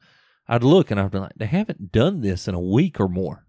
I'd 0.48 0.62
look 0.62 0.90
and 0.90 1.00
I'd 1.00 1.10
be 1.10 1.18
like, 1.18 1.32
they 1.36 1.46
haven't 1.46 1.90
done 1.90 2.20
this 2.20 2.46
in 2.46 2.54
a 2.54 2.60
week 2.60 3.00
or 3.00 3.08
more. 3.08 3.45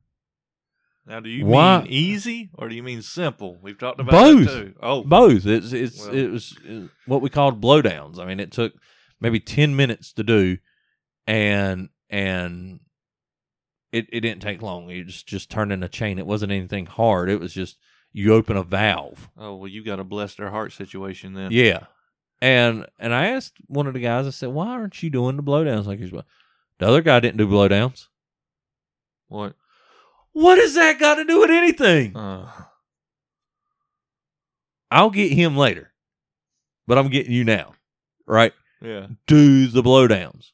Now, 1.08 1.22
do 1.22 1.30
you 1.30 1.46
Why- 1.46 1.80
mean 1.84 1.88
easy 1.92 2.50
or 2.54 2.68
do 2.68 2.76
you 2.76 2.84
mean 2.84 3.02
simple? 3.02 3.58
We've 3.62 3.78
talked 3.78 4.00
about 4.02 4.12
Both. 4.12 4.46
that 4.46 4.52
too. 4.52 4.74
Oh, 4.82 5.04
Both. 5.04 5.46
It's 5.46 5.72
it's 5.72 6.06
Well- 6.06 6.14
it 6.16 6.28
was 6.32 6.58
uh, 6.70 6.88
what 7.06 7.22
we 7.22 7.30
called 7.30 7.62
blowdowns. 7.62 8.20
I 8.20 8.26
mean, 8.26 8.40
it 8.42 8.52
took 8.52 8.74
maybe 9.22 9.40
ten 9.40 9.76
minutes 9.76 10.12
to 10.14 10.24
do, 10.24 10.58
and 11.26 11.90
and 12.10 12.82
it 13.94 14.08
it 14.12 14.20
didn't 14.22 14.42
take 14.42 14.62
long. 14.62 14.90
You 14.90 15.06
just 15.06 15.28
just 15.28 15.50
turning 15.50 15.82
a 15.82 15.88
chain. 15.90 16.20
It 16.20 16.28
wasn't 16.28 16.52
anything 16.52 16.88
hard. 16.88 17.30
It 17.30 17.40
was 17.40 17.54
just 17.54 17.78
you 18.12 18.34
open 18.34 18.58
a 18.58 18.64
valve. 18.64 19.30
oh 19.38 19.56
well, 19.56 19.68
you 19.70 19.84
got 19.86 20.00
a 20.00 20.04
bless 20.04 20.36
their 20.36 20.50
heart 20.50 20.74
situation 20.74 21.34
then. 21.36 21.52
Yeah. 21.52 21.86
And 22.42 22.86
and 23.00 23.14
I 23.14 23.28
asked 23.28 23.54
one 23.68 23.88
of 23.88 23.94
the 23.94 24.00
guys. 24.02 24.28
I 24.28 24.32
said, 24.32 24.50
"Why 24.50 24.68
aren't 24.68 25.02
you 25.02 25.10
doing 25.10 25.38
the 25.38 25.44
blowdowns 25.44 25.86
like 25.86 26.00
you're 26.00 26.10
supposed?" 26.10 26.28
The 26.80 26.88
other 26.88 27.02
guy 27.02 27.20
didn't 27.22 27.38
do 27.38 27.48
blowdowns. 27.48 28.08
What? 29.30 29.56
What 30.38 30.60
has 30.60 30.76
that 30.76 31.00
got 31.00 31.16
to 31.16 31.26
do 31.26 31.40
with 31.40 31.50
anything? 31.50 32.16
Uh, 32.16 32.48
I'll 34.92 35.10
get 35.10 35.32
him 35.32 35.58
later, 35.58 35.92
but 36.86 37.00
I'm 37.00 37.10
getting 37.10 37.32
you 37.32 37.44
now, 37.44 37.74
right? 38.28 38.54
yeah. 38.80 39.08
do 39.26 39.66
the 39.66 39.82
blowdowns. 39.82 40.52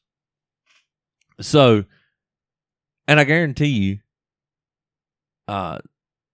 So, 1.42 1.84
and 3.06 3.20
I 3.20 3.24
guarantee 3.24 3.66
you, 3.66 3.98
uh, 5.48 5.80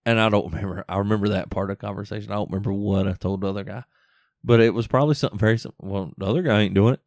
and 0.07 0.21
I 0.21 0.29
don't 0.29 0.47
remember. 0.55 0.85
I 0.89 0.99
remember 0.99 1.31
that 1.31 1.51
part 1.51 1.73
of 1.73 1.79
the 1.79 1.85
conversation. 1.85 2.31
I 2.31 2.37
don't 2.37 2.51
remember 2.51 2.73
what 2.73 3.09
I 3.09 3.15
told 3.15 3.41
the 3.41 3.49
other 3.49 3.65
guy, 3.65 3.83
but 4.45 4.61
it 4.61 4.73
was 4.73 4.87
probably 4.87 5.17
something 5.17 5.41
very 5.41 5.59
simple. 5.59 5.89
Well, 5.89 6.13
the 6.17 6.27
other 6.27 6.43
guy 6.43 6.61
ain't 6.61 6.75
doing 6.75 6.95
it. 6.95 7.01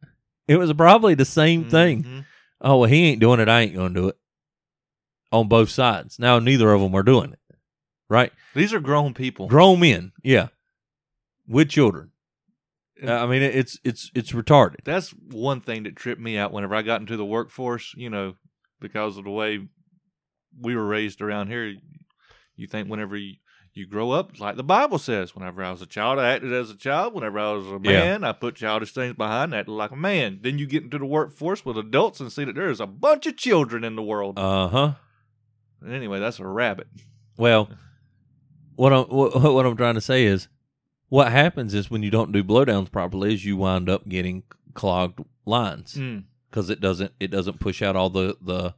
It 0.46 0.56
was 0.58 0.70
probably 0.74 1.14
the 1.14 1.24
same 1.24 1.70
thing. 1.70 2.02
Mhm. 2.02 2.24
Oh, 2.60 2.76
well, 2.80 2.90
he 2.90 3.04
ain't 3.06 3.20
doing 3.20 3.40
it. 3.40 3.48
I 3.48 3.62
ain't 3.62 3.74
going 3.74 3.94
to 3.94 4.00
do 4.02 4.08
it. 4.08 4.18
On 5.34 5.48
both 5.48 5.68
sides. 5.70 6.18
Now, 6.18 6.38
neither 6.38 6.72
of 6.72 6.80
them 6.80 6.94
are 6.94 7.02
doing 7.02 7.32
it, 7.32 7.40
right? 8.08 8.32
These 8.54 8.72
are 8.72 8.80
grown 8.80 9.14
people. 9.14 9.48
Grown 9.48 9.80
men, 9.80 10.12
yeah, 10.22 10.48
with 11.48 11.68
children. 11.68 12.10
And- 13.00 13.10
I 13.10 13.26
mean, 13.26 13.42
it's 13.42 13.78
it's 13.84 14.10
it's 14.14 14.32
retarded. 14.32 14.76
That's 14.84 15.10
one 15.10 15.60
thing 15.60 15.82
that 15.82 15.96
tripped 15.96 16.20
me 16.20 16.38
out 16.38 16.52
whenever 16.52 16.74
I 16.74 16.82
got 16.82 17.00
into 17.00 17.16
the 17.16 17.24
workforce, 17.24 17.92
you 17.96 18.08
know, 18.10 18.34
because 18.80 19.16
of 19.16 19.24
the 19.24 19.30
way 19.30 19.66
we 20.60 20.76
were 20.76 20.86
raised 20.86 21.20
around 21.20 21.48
here. 21.48 21.74
You 22.56 22.68
think 22.68 22.88
whenever 22.88 23.16
you, 23.16 23.34
you 23.72 23.84
grow 23.88 24.12
up, 24.12 24.38
like 24.38 24.54
the 24.54 24.62
Bible 24.62 24.98
says, 24.98 25.34
whenever 25.34 25.64
I 25.64 25.72
was 25.72 25.82
a 25.82 25.86
child, 25.86 26.20
I 26.20 26.28
acted 26.34 26.52
as 26.52 26.70
a 26.70 26.76
child. 26.76 27.12
Whenever 27.14 27.40
I 27.40 27.50
was 27.50 27.66
a 27.66 27.80
Yeah. 27.82 27.98
man, 28.04 28.22
I 28.22 28.30
put 28.30 28.54
childish 28.54 28.92
things 28.92 29.16
behind, 29.16 29.52
and 29.52 29.58
acted 29.58 29.72
like 29.72 29.90
a 29.90 29.96
man. 29.96 30.38
Then 30.42 30.58
you 30.58 30.66
get 30.66 30.84
into 30.84 30.98
the 30.98 31.04
workforce 31.06 31.64
with 31.64 31.76
adults 31.76 32.20
and 32.20 32.30
see 32.30 32.44
that 32.44 32.54
there 32.54 32.70
is 32.70 32.78
a 32.78 32.86
bunch 32.86 33.26
of 33.26 33.36
children 33.36 33.82
in 33.82 33.96
the 33.96 34.02
world. 34.04 34.38
Uh 34.38 34.68
huh. 34.68 34.92
Anyway, 35.88 36.20
that's 36.20 36.38
a 36.40 36.46
rabbit. 36.46 36.88
Well, 37.36 37.68
what 38.76 38.92
I'm 38.92 39.04
what, 39.04 39.40
what 39.54 39.66
I'm 39.66 39.76
trying 39.76 39.94
to 39.94 40.00
say 40.00 40.24
is, 40.24 40.48
what 41.08 41.30
happens 41.30 41.74
is 41.74 41.90
when 41.90 42.02
you 42.02 42.10
don't 42.10 42.32
do 42.32 42.42
blowdowns 42.44 42.90
properly, 42.90 43.34
is 43.34 43.44
you 43.44 43.56
wind 43.56 43.88
up 43.88 44.08
getting 44.08 44.42
clogged 44.74 45.20
lines 45.46 45.94
Mm. 45.94 46.24
because 46.50 46.70
it 46.70 46.80
doesn't 46.80 47.12
it 47.20 47.30
doesn't 47.30 47.60
push 47.60 47.82
out 47.82 47.96
all 47.96 48.10
the 48.10 48.36
the 48.40 48.74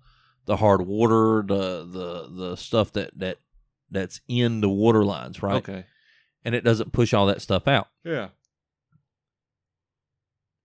the 0.46 0.56
hard 0.56 0.82
water, 0.86 1.42
the 1.46 1.84
the 1.84 2.28
the 2.50 2.56
stuff 2.56 2.92
that 2.92 3.10
that 3.18 3.38
that's 3.90 4.20
in 4.28 4.60
the 4.60 4.68
water 4.68 5.04
lines, 5.04 5.42
right? 5.42 5.56
Okay. 5.56 5.84
And 6.44 6.54
it 6.54 6.62
doesn't 6.64 6.92
push 6.92 7.12
all 7.14 7.26
that 7.26 7.40
stuff 7.42 7.66
out. 7.66 7.88
Yeah. 8.04 8.28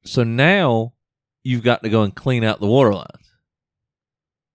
So 0.03 0.23
now 0.23 0.93
you've 1.43 1.63
got 1.63 1.83
to 1.83 1.89
go 1.89 2.03
and 2.03 2.15
clean 2.15 2.43
out 2.43 2.59
the 2.59 2.67
water 2.67 2.93
lines, 2.93 3.31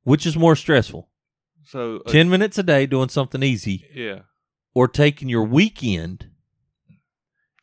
which 0.04 0.26
is 0.26 0.36
more 0.36 0.56
stressful. 0.56 1.08
So 1.66 2.00
uh, 2.06 2.10
Ten 2.10 2.28
minutes 2.30 2.58
a 2.58 2.62
day 2.62 2.86
doing 2.86 3.08
something 3.08 3.42
easy, 3.42 3.86
yeah. 3.94 4.20
or 4.74 4.86
taking 4.88 5.28
your 5.28 5.42
weekend 5.44 6.30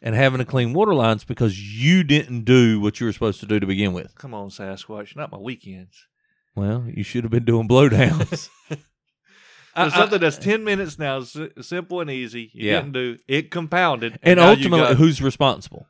and 0.01 0.13
having 0.15 0.39
to 0.39 0.45
clean 0.45 0.73
water 0.73 0.93
lines 0.93 1.23
because 1.23 1.57
you 1.59 2.03
didn't 2.03 2.43
do 2.43 2.81
what 2.81 2.99
you 2.99 3.05
were 3.05 3.13
supposed 3.13 3.39
to 3.39 3.45
do 3.45 3.59
to 3.59 3.65
begin 3.65 3.93
with. 3.93 4.13
Come 4.15 4.33
on, 4.33 4.49
Sasquatch. 4.49 5.15
Not 5.15 5.31
my 5.31 5.37
weekends. 5.37 6.07
Well, 6.55 6.85
you 6.93 7.03
should 7.03 7.23
have 7.23 7.31
been 7.31 7.45
doing 7.45 7.67
blowdowns. 7.67 8.49
So 9.75 9.81
I- 9.81 9.89
something 9.89 10.19
that's 10.19 10.37
ten 10.37 10.63
minutes 10.63 10.99
now, 10.99 11.23
simple 11.59 11.99
and 12.01 12.07
easy. 12.11 12.51
You 12.53 12.67
Yeah. 12.69 12.75
didn't 12.81 12.91
do 12.91 13.17
it. 13.27 13.49
Compounded, 13.49 14.19
and 14.21 14.37
you 14.39 14.45
ultimately, 14.45 14.79
got- 14.81 14.97
who's 14.97 15.19
responsible? 15.19 15.87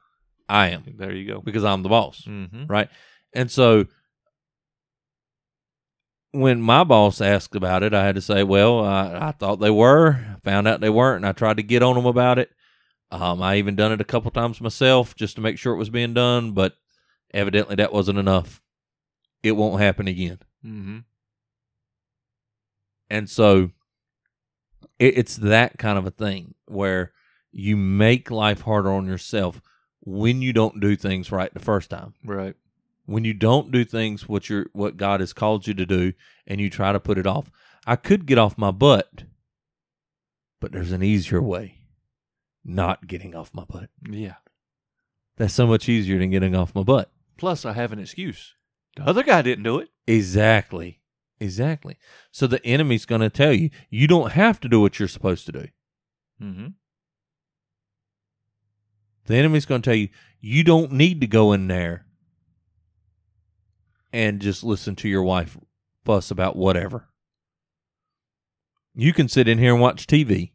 I 0.47 0.69
am 0.69 0.85
there 0.97 1.11
you 1.13 1.27
go. 1.27 1.41
because 1.41 1.65
I'm 1.65 1.83
the 1.83 1.89
boss, 1.89 2.23
Mm-hmm. 2.25 2.67
right? 2.67 2.87
And 3.33 3.51
so 3.51 3.87
when 6.33 6.61
my 6.61 6.83
boss 6.83 7.21
asked 7.21 7.55
about 7.55 7.83
it, 7.83 7.93
I 7.93 8.05
had 8.05 8.15
to 8.15 8.21
say, 8.21 8.43
"Well, 8.43 8.83
I, 8.83 9.29
I 9.29 9.31
thought 9.31 9.59
they 9.59 9.69
were. 9.69 10.19
Found 10.43 10.67
out 10.67 10.81
they 10.81 10.89
weren't, 10.89 11.17
and 11.17 11.27
I 11.27 11.31
tried 11.31 11.57
to 11.57 11.63
get 11.63 11.83
on 11.83 11.95
them 11.95 12.07
about 12.07 12.39
it. 12.39 12.51
Um, 13.11 13.41
I 13.41 13.57
even 13.57 13.75
done 13.75 13.91
it 13.91 14.01
a 14.01 14.05
couple 14.05 14.31
times 14.31 14.59
myself 14.59 15.15
just 15.15 15.35
to 15.35 15.41
make 15.41 15.57
sure 15.57 15.73
it 15.73 15.77
was 15.77 15.91
being 15.91 16.15
done, 16.15 16.51
but 16.51 16.75
evidently 17.33 17.75
that 17.75 17.93
wasn't 17.93 18.17
enough. 18.17 18.61
It 19.43 19.53
won't 19.53 19.81
happen 19.81 20.07
again." 20.07 20.39
Mm-hmm. 20.65 20.99
And 23.09 23.29
so 23.29 23.69
it, 24.97 25.17
it's 25.17 25.37
that 25.37 25.77
kind 25.77 25.99
of 25.99 26.07
a 26.07 26.11
thing 26.11 26.55
where 26.65 27.11
you 27.51 27.77
make 27.77 28.31
life 28.31 28.61
harder 28.61 28.91
on 28.91 29.05
yourself 29.05 29.61
when 30.01 30.41
you 30.41 30.51
don't 30.51 30.79
do 30.79 30.95
things 30.95 31.31
right 31.31 31.53
the 31.53 31.59
first 31.59 31.91
time. 31.91 32.15
Right. 32.25 32.55
When 33.05 33.25
you 33.25 33.33
don't 33.33 33.71
do 33.71 33.83
things 33.83 34.29
what 34.29 34.49
you're 34.49 34.67
what 34.73 34.97
God 34.97 35.19
has 35.19 35.33
called 35.33 35.67
you 35.67 35.73
to 35.73 35.85
do 35.85 36.13
and 36.47 36.61
you 36.61 36.69
try 36.69 36.91
to 36.91 36.99
put 36.99 37.17
it 37.17 37.27
off. 37.27 37.51
I 37.85 37.97
could 37.97 38.25
get 38.25 38.37
off 38.37 38.57
my 38.57 38.71
butt, 38.71 39.23
but 40.61 40.71
there's 40.71 40.93
an 40.93 41.03
easier 41.03 41.41
way. 41.41 41.79
Not 42.63 43.07
getting 43.07 43.35
off 43.35 43.53
my 43.53 43.65
butt. 43.65 43.89
Yeah. 44.09 44.35
That's 45.35 45.53
so 45.53 45.67
much 45.67 45.89
easier 45.89 46.17
than 46.19 46.29
getting 46.29 46.55
off 46.55 46.75
my 46.75 46.83
butt. 46.83 47.11
Plus, 47.37 47.65
I 47.65 47.73
have 47.73 47.91
an 47.91 47.99
excuse. 47.99 48.55
The 48.95 49.03
other 49.03 49.23
guy 49.23 49.41
didn't 49.41 49.63
do 49.65 49.79
it. 49.79 49.89
Exactly. 50.07 51.01
Exactly. 51.39 51.97
So 52.31 52.47
the 52.47 52.65
enemy's 52.65 53.05
going 53.05 53.21
to 53.21 53.29
tell 53.29 53.51
you 53.51 53.69
you 53.89 54.07
don't 54.07 54.31
have 54.31 54.61
to 54.61 54.69
do 54.69 54.79
what 54.79 54.97
you're 54.97 55.09
supposed 55.09 55.45
to 55.47 55.51
do. 55.51 55.67
Mm-hmm. 56.41 56.67
The 59.25 59.35
enemy's 59.35 59.65
going 59.65 59.81
to 59.81 59.89
tell 59.89 59.97
you 59.97 60.09
you 60.39 60.63
don't 60.63 60.91
need 60.91 61.19
to 61.21 61.27
go 61.27 61.51
in 61.51 61.67
there 61.67 62.05
and 64.13 64.39
just 64.39 64.63
listen 64.63 64.95
to 64.97 65.09
your 65.09 65.23
wife 65.23 65.57
fuss 66.05 66.29
about 66.31 66.55
whatever. 66.55 67.09
You 68.93 69.11
can 69.11 69.27
sit 69.27 69.47
in 69.47 69.57
here 69.57 69.73
and 69.73 69.81
watch 69.81 70.05
TV. 70.05 70.51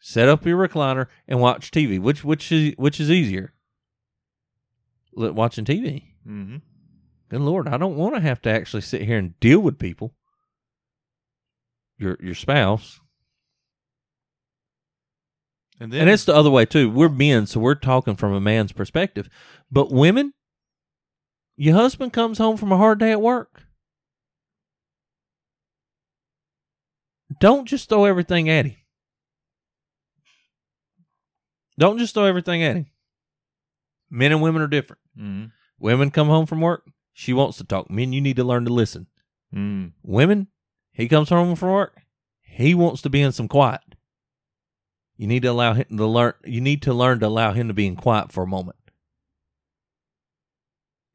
Set 0.00 0.28
up 0.28 0.44
your 0.44 0.68
recliner 0.68 1.06
and 1.28 1.40
watch 1.40 1.70
TV. 1.70 1.98
Which 2.00 2.24
which 2.24 2.50
is 2.52 2.74
which 2.76 3.00
is 3.00 3.10
easier? 3.10 3.54
Watching 5.14 5.64
TV. 5.64 6.02
Mm-hmm. 6.28 6.56
Good 7.30 7.40
Lord, 7.40 7.68
I 7.68 7.78
don't 7.78 7.96
want 7.96 8.16
to 8.16 8.20
have 8.20 8.42
to 8.42 8.50
actually 8.50 8.82
sit 8.82 9.02
here 9.02 9.16
and 9.16 9.38
deal 9.40 9.60
with 9.60 9.78
people. 9.78 10.14
Your 11.96 12.18
your 12.20 12.34
spouse. 12.34 13.00
And 15.80 15.92
then 15.92 16.02
And 16.02 16.10
it's 16.10 16.24
the 16.24 16.34
other 16.34 16.50
way 16.50 16.66
too. 16.66 16.90
We're 16.90 17.08
men, 17.08 17.46
so 17.46 17.60
we're 17.60 17.74
talking 17.74 18.16
from 18.16 18.32
a 18.32 18.40
man's 18.40 18.72
perspective. 18.72 19.28
But 19.70 19.90
women, 19.90 20.34
your 21.56 21.74
husband 21.74 22.12
comes 22.12 22.38
home 22.38 22.56
from 22.56 22.72
a 22.72 22.76
hard 22.76 22.98
day 22.98 23.12
at 23.12 23.20
work. 23.20 23.62
Don't 27.40 27.66
just 27.66 27.88
throw 27.88 28.04
everything 28.04 28.48
at 28.48 28.66
him. 28.66 28.76
Don't 31.78 31.98
just 31.98 32.14
throw 32.14 32.24
everything 32.24 32.62
at 32.62 32.76
him. 32.76 32.86
Men 34.10 34.32
and 34.32 34.42
women 34.42 34.62
are 34.62 34.68
different. 34.68 35.00
Mm. 35.18 35.50
Women 35.78 36.10
come 36.10 36.28
home 36.28 36.46
from 36.46 36.60
work, 36.60 36.88
she 37.12 37.32
wants 37.32 37.58
to 37.58 37.64
talk. 37.64 37.90
Men, 37.90 38.12
you 38.12 38.20
need 38.20 38.36
to 38.36 38.44
learn 38.44 38.64
to 38.64 38.72
listen. 38.72 39.08
Mm. 39.54 39.92
Women, 40.02 40.48
he 40.92 41.08
comes 41.08 41.28
home 41.28 41.56
from 41.56 41.70
work, 41.70 42.02
he 42.40 42.74
wants 42.74 43.02
to 43.02 43.10
be 43.10 43.20
in 43.20 43.32
some 43.32 43.48
quiet. 43.48 43.80
You 45.16 45.26
need 45.26 45.42
to 45.42 45.48
allow 45.48 45.74
him 45.74 45.96
to 45.96 46.06
learn. 46.06 46.34
You 46.44 46.60
need 46.60 46.82
to 46.82 46.94
learn 46.94 47.20
to 47.20 47.26
allow 47.26 47.52
him 47.52 47.68
to 47.68 47.74
be 47.74 47.86
in 47.86 47.96
quiet 47.96 48.32
for 48.32 48.42
a 48.42 48.48
moment, 48.48 48.76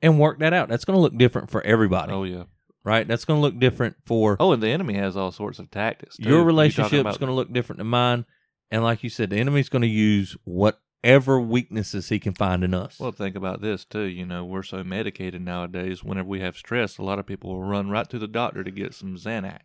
and 0.01 0.19
work 0.19 0.39
that 0.39 0.53
out. 0.53 0.69
That's 0.69 0.85
going 0.85 0.95
to 0.97 1.01
look 1.01 1.17
different 1.17 1.49
for 1.51 1.61
everybody, 1.65 2.11
Oh 2.13 2.23
yeah. 2.23 2.43
right? 2.83 3.07
That's 3.07 3.25
going 3.25 3.37
to 3.37 3.41
look 3.41 3.59
different 3.59 3.95
for 4.05 4.37
Oh, 4.39 4.51
and 4.53 4.61
the 4.63 4.69
enemy 4.69 4.93
has 4.95 5.15
all 5.17 5.31
sorts 5.31 5.59
of 5.59 5.69
tactics. 5.71 6.17
too. 6.17 6.29
your 6.29 6.43
relationship's 6.43 6.93
about- 7.01 7.19
going 7.19 7.29
to 7.29 7.33
look 7.35 7.51
different 7.53 7.77
than 7.79 7.87
mine. 7.87 8.25
And 8.71 8.83
like 8.83 9.03
you 9.03 9.09
said, 9.09 9.31
the 9.31 9.37
enemy's 9.37 9.67
going 9.69 9.81
to 9.81 9.87
use 9.87 10.37
whatever 10.43 11.41
weaknesses 11.41 12.09
he 12.09 12.19
can 12.19 12.33
find 12.33 12.63
in 12.63 12.73
us. 12.75 12.99
Well, 12.99 13.11
think 13.11 13.35
about 13.35 13.61
this 13.61 13.83
too. 13.83 14.03
You 14.03 14.25
know, 14.27 14.45
we're 14.45 14.61
so 14.63 14.83
medicated 14.83 15.41
nowadays. 15.41 16.03
Whenever 16.03 16.27
we 16.27 16.41
have 16.41 16.55
stress, 16.55 16.97
a 16.99 17.03
lot 17.03 17.17
of 17.19 17.25
people 17.25 17.49
will 17.49 17.63
run 17.63 17.89
right 17.89 18.07
to 18.09 18.19
the 18.19 18.27
doctor 18.27 18.63
to 18.63 18.69
get 18.71 18.93
some 18.93 19.15
Xanax 19.17 19.61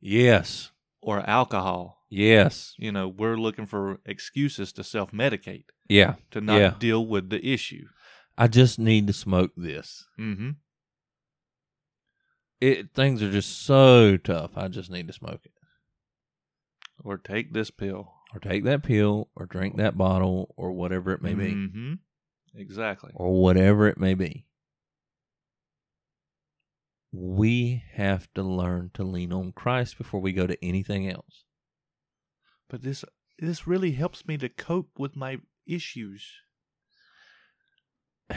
yes, 0.00 0.70
or 1.00 1.20
alcohol. 1.28 2.04
yes, 2.10 2.74
You 2.78 2.92
know, 2.92 3.08
we're 3.08 3.36
looking 3.38 3.66
for 3.66 4.00
excuses 4.04 4.72
to 4.74 4.84
self 4.84 5.12
medicate 5.12 5.64
yeah. 5.88 6.14
to 6.32 6.40
not 6.40 6.60
Yeah. 6.60 6.74
deal 6.78 7.06
with 7.06 7.30
the 7.30 7.44
issue. 7.44 7.86
I 8.38 8.48
just 8.48 8.78
need 8.78 9.06
to 9.06 9.12
smoke 9.12 9.52
this. 9.56 10.04
Mm-hmm. 10.18 10.50
It 12.60 12.92
things 12.94 13.22
are 13.22 13.30
just 13.30 13.62
so 13.64 14.16
tough. 14.16 14.52
I 14.56 14.68
just 14.68 14.90
need 14.90 15.06
to 15.08 15.12
smoke 15.12 15.40
it, 15.44 15.52
Or 17.04 17.16
take 17.18 17.52
this 17.52 17.70
pill. 17.70 18.12
or 18.34 18.40
take 18.40 18.64
that 18.64 18.82
pill, 18.82 19.28
or 19.36 19.46
drink 19.46 19.76
that 19.76 19.96
bottle, 19.96 20.52
or 20.56 20.72
whatever 20.72 21.12
it 21.12 21.22
may 21.22 21.34
be, 21.34 21.52
Mm-hmm. 21.52 21.94
Exactly. 22.54 23.12
or 23.14 23.40
whatever 23.40 23.86
it 23.88 23.98
may 23.98 24.14
be. 24.14 24.46
We 27.12 27.82
have 27.94 28.28
to 28.34 28.42
learn 28.42 28.90
to 28.94 29.04
lean 29.04 29.32
on 29.32 29.52
Christ 29.52 29.96
before 29.98 30.20
we 30.20 30.32
go 30.32 30.46
to 30.46 30.62
anything 30.64 31.08
else. 31.08 31.44
But 32.68 32.82
this 32.82 33.04
this 33.38 33.66
really 33.66 33.92
helps 33.92 34.26
me 34.26 34.36
to 34.38 34.48
cope 34.48 34.98
with 34.98 35.14
my 35.16 35.38
issues. 35.66 36.26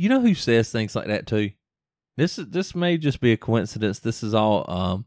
You 0.00 0.08
know 0.08 0.22
who 0.22 0.34
says 0.34 0.72
things 0.72 0.96
like 0.96 1.08
that 1.08 1.26
too? 1.26 1.50
This 2.16 2.38
is 2.38 2.48
this 2.48 2.74
may 2.74 2.96
just 2.96 3.20
be 3.20 3.32
a 3.32 3.36
coincidence. 3.36 3.98
This 3.98 4.22
is 4.22 4.32
all 4.32 4.64
um 4.66 5.04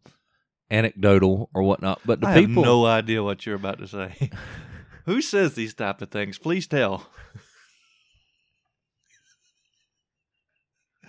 anecdotal 0.69 1.49
or 1.51 1.63
whatnot. 1.63 2.01
But 2.05 2.21
the 2.21 2.27
I 2.27 2.41
people 2.41 2.61
have 2.61 2.69
no 2.69 2.85
idea 2.85 3.23
what 3.23 3.43
you're 3.43 3.55
about 3.55 3.79
to 3.79 3.87
say. 3.87 4.29
Who 5.07 5.19
says 5.19 5.55
these 5.55 5.73
type 5.73 6.03
of 6.03 6.11
things? 6.11 6.37
Please 6.37 6.67
tell. 6.67 7.07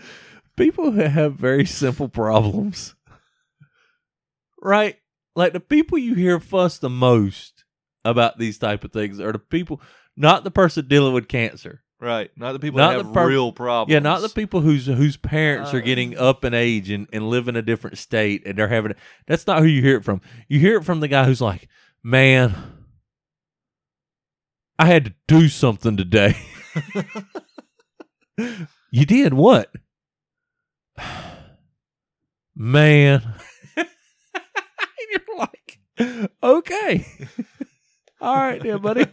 people 0.57 0.93
who 0.93 1.01
have 1.01 1.35
very 1.35 1.67
simple 1.67 2.09
problems. 2.09 2.95
Right? 4.63 4.97
Like 5.37 5.53
the 5.53 5.61
people 5.61 5.99
you 5.99 6.15
hear 6.15 6.41
fuss 6.41 6.79
the 6.79 6.89
most 6.89 7.65
about 8.03 8.39
these 8.39 8.57
type 8.57 8.83
of 8.83 8.93
things 8.93 9.21
are 9.21 9.33
the 9.33 9.39
people 9.39 9.83
not 10.17 10.43
the 10.43 10.51
person 10.51 10.89
dealing 10.89 11.13
with 11.13 11.29
cancer. 11.29 11.84
Right. 12.05 12.31
Not 12.37 12.53
the 12.53 12.59
people 12.59 12.79
Not 12.79 12.93
that 12.93 12.99
the 12.99 13.05
have 13.05 13.15
per- 13.15 13.29
real 13.29 13.51
problems. 13.51 13.91
Yeah, 13.93 14.01
not 14.01 14.21
the 14.21 14.29
people 14.29 14.61
whose 14.61 14.85
whose 14.87 15.17
parents 15.17 15.73
are 15.73 15.79
Uh, 15.79 15.81
getting 15.81 16.19
up 16.19 16.45
in 16.45 16.53
age 16.53 16.91
and, 16.91 17.09
and 17.15 17.31
live 17.31 17.49
in 17.49 17.57
a 17.57 17.63
different 17.63 17.97
state 17.97 18.43
and 18.45 18.59
they're 18.59 18.69
having 18.69 18.93
that's 19.27 19.47
not 19.47 19.61
who 19.61 19.65
you 19.67 19.81
hear 19.81 19.97
it 19.97 20.05
from. 20.05 20.21
You 20.47 20.61
hear 20.61 20.77
it 20.77 20.85
from 20.85 21.01
the 21.01 21.09
guy 21.09 21.25
who's 21.25 21.41
like, 21.41 21.67
Man, 22.03 22.55
I 24.79 24.85
had 24.85 25.07
to 25.07 25.15
do 25.27 25.49
something 25.49 25.97
today. 25.97 26.37
you 28.91 29.07
did 29.07 29.33
what? 29.33 29.73
Man. 32.55 33.23
and 33.77 33.87
you're 35.11 35.39
like, 35.39 35.79
okay. 36.43 37.07
All 38.21 38.37
right, 38.37 38.63
then, 38.63 38.79
buddy. 38.83 39.07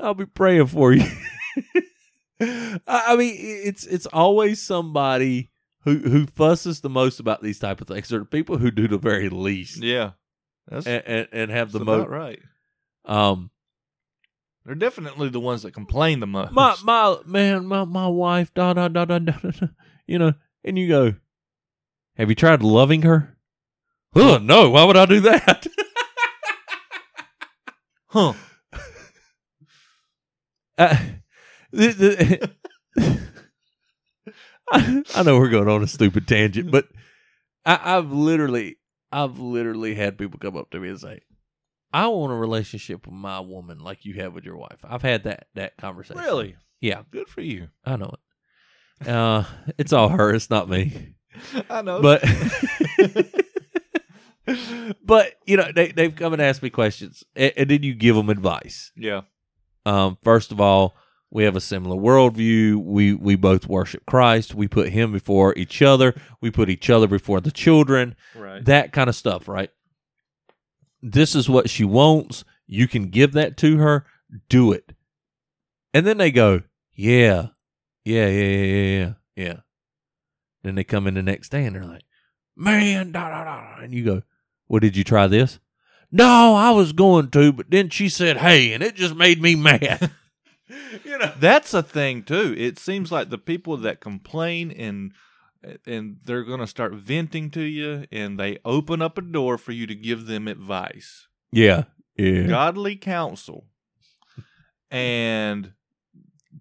I'll 0.00 0.14
be 0.14 0.26
praying 0.26 0.66
for 0.66 0.92
you. 0.92 1.06
I 2.40 2.80
I 2.86 3.16
mean, 3.16 3.34
it's 3.38 3.86
it's 3.86 4.06
always 4.06 4.62
somebody 4.62 5.50
who 5.84 5.98
who 5.98 6.26
fusses 6.26 6.80
the 6.80 6.90
most 6.90 7.20
about 7.20 7.42
these 7.42 7.58
type 7.58 7.80
of 7.80 7.88
things. 7.88 8.08
They're 8.08 8.24
people 8.24 8.58
who 8.58 8.70
do 8.70 8.88
the 8.88 8.98
very 8.98 9.28
least 9.28 9.82
yeah. 9.82 10.12
That's, 10.68 10.86
and, 10.86 11.02
and 11.06 11.28
and 11.32 11.50
have 11.50 11.72
that's 11.72 11.80
the 11.80 11.84
most. 11.84 12.08
right. 12.08 12.40
Um, 13.04 13.50
They're 14.64 14.74
definitely 14.74 15.30
the 15.30 15.40
ones 15.40 15.62
that 15.62 15.72
complain 15.72 16.20
the 16.20 16.26
most. 16.26 16.52
my 16.52 16.76
my 16.84 17.16
man, 17.26 17.66
my 17.66 17.84
my 17.84 18.06
wife, 18.06 18.54
da 18.54 18.72
da 18.72 18.88
da 18.88 19.04
da 19.04 19.18
da, 19.18 19.32
da, 19.32 19.50
da, 19.50 19.66
you 20.06 20.18
know, 20.18 20.34
and 20.64 20.78
you 20.78 20.88
go, 20.88 21.14
have 22.16 22.28
you 22.28 22.34
tried 22.34 22.62
loving 22.62 23.02
her? 23.02 23.36
Oh 24.14 24.38
no, 24.38 24.70
why 24.70 24.84
would 24.84 24.96
I 24.96 25.06
do 25.06 25.20
that? 25.20 25.66
huh. 28.08 28.34
Uh, 30.80 30.96
the- 31.72 32.50
the- 32.96 33.20
I, 34.72 35.02
I 35.16 35.22
know 35.24 35.36
we're 35.38 35.48
going 35.48 35.68
on 35.68 35.82
a 35.82 35.86
stupid 35.86 36.26
tangent, 36.28 36.70
but 36.70 36.86
I, 37.66 37.96
I've 37.96 38.12
literally, 38.12 38.76
I've 39.10 39.38
literally 39.38 39.94
had 39.94 40.16
people 40.18 40.38
come 40.38 40.56
up 40.56 40.70
to 40.70 40.78
me 40.80 40.88
and 40.90 41.00
say, 41.00 41.20
"I 41.92 42.06
want 42.08 42.32
a 42.32 42.36
relationship 42.36 43.06
with 43.06 43.14
my 43.14 43.40
woman 43.40 43.78
like 43.80 44.04
you 44.04 44.14
have 44.14 44.32
with 44.32 44.44
your 44.44 44.56
wife." 44.56 44.78
I've 44.84 45.02
had 45.02 45.24
that 45.24 45.48
that 45.54 45.76
conversation. 45.76 46.22
Really? 46.22 46.56
Yeah, 46.80 47.02
Good 47.10 47.28
for 47.28 47.40
you. 47.42 47.68
I 47.84 47.96
know 47.96 48.14
it. 49.02 49.08
Uh, 49.08 49.44
it's 49.76 49.92
all 49.92 50.08
her. 50.10 50.32
It's 50.32 50.48
not 50.50 50.68
me. 50.68 51.16
I 51.70 51.82
know. 51.82 52.00
But, 52.00 52.24
but 55.04 55.34
you 55.46 55.56
know, 55.56 55.70
they 55.74 55.88
they've 55.92 56.14
come 56.14 56.32
and 56.32 56.40
asked 56.42 56.62
me 56.62 56.70
questions, 56.70 57.24
and, 57.36 57.52
and 57.56 57.70
then 57.70 57.82
you 57.82 57.94
give 57.94 58.16
them 58.16 58.30
advice. 58.30 58.92
yeah. 58.96 59.22
Um, 59.86 60.18
first 60.22 60.52
of 60.52 60.60
all, 60.60 60.96
we 61.30 61.44
have 61.44 61.56
a 61.56 61.60
similar 61.60 61.96
worldview. 61.96 62.76
We 62.82 63.14
we 63.14 63.36
both 63.36 63.68
worship 63.68 64.04
Christ. 64.06 64.54
We 64.54 64.66
put 64.68 64.90
Him 64.90 65.12
before 65.12 65.54
each 65.56 65.80
other. 65.80 66.14
We 66.40 66.50
put 66.50 66.68
each 66.68 66.90
other 66.90 67.06
before 67.06 67.40
the 67.40 67.52
children. 67.52 68.16
Right. 68.34 68.64
That 68.64 68.92
kind 68.92 69.08
of 69.08 69.14
stuff, 69.14 69.46
right? 69.46 69.70
This 71.02 71.34
is 71.34 71.48
what 71.48 71.70
she 71.70 71.84
wants. 71.84 72.44
You 72.66 72.88
can 72.88 73.08
give 73.10 73.32
that 73.32 73.56
to 73.58 73.78
her. 73.78 74.06
Do 74.48 74.72
it. 74.72 74.92
And 75.92 76.06
then 76.06 76.18
they 76.18 76.30
go, 76.30 76.62
yeah, 76.94 77.48
yeah, 78.04 78.28
yeah, 78.28 78.48
yeah, 78.48 78.64
yeah, 78.64 78.98
yeah, 78.98 79.12
yeah. 79.34 79.56
Then 80.62 80.74
they 80.74 80.84
come 80.84 81.06
in 81.06 81.14
the 81.14 81.22
next 81.22 81.48
day 81.48 81.64
and 81.64 81.74
they're 81.74 81.84
like, 81.84 82.04
man, 82.56 83.12
da 83.12 83.28
da 83.28 83.44
da. 83.44 83.76
da." 83.76 83.82
And 83.82 83.94
you 83.94 84.04
go, 84.04 84.22
well, 84.68 84.80
did 84.80 84.96
you 84.96 85.02
try 85.04 85.26
this? 85.26 85.58
No, 86.12 86.54
I 86.54 86.70
was 86.70 86.92
going 86.92 87.30
to, 87.30 87.52
but 87.52 87.70
then 87.70 87.88
she 87.88 88.08
said, 88.08 88.38
hey, 88.38 88.72
and 88.72 88.82
it 88.82 88.94
just 88.96 89.14
made 89.14 89.40
me 89.40 89.54
mad. 89.56 90.10
you 91.04 91.18
know, 91.18 91.32
That's 91.38 91.72
a 91.74 91.82
thing 91.82 92.22
too. 92.24 92.54
It 92.58 92.78
seems 92.78 93.10
like 93.12 93.30
the 93.30 93.38
people 93.38 93.76
that 93.78 94.00
complain 94.00 94.70
and 94.70 95.12
and 95.84 96.16
they're 96.24 96.42
going 96.44 96.60
to 96.60 96.66
start 96.66 96.94
venting 96.94 97.50
to 97.50 97.60
you 97.60 98.06
and 98.10 98.40
they 98.40 98.58
open 98.64 99.02
up 99.02 99.18
a 99.18 99.20
door 99.20 99.58
for 99.58 99.72
you 99.72 99.86
to 99.86 99.94
give 99.94 100.26
them 100.26 100.48
advice. 100.48 101.28
yeah, 101.52 101.84
yeah, 102.16 102.44
Godly 102.44 102.96
counsel. 102.96 103.66
And 104.90 105.72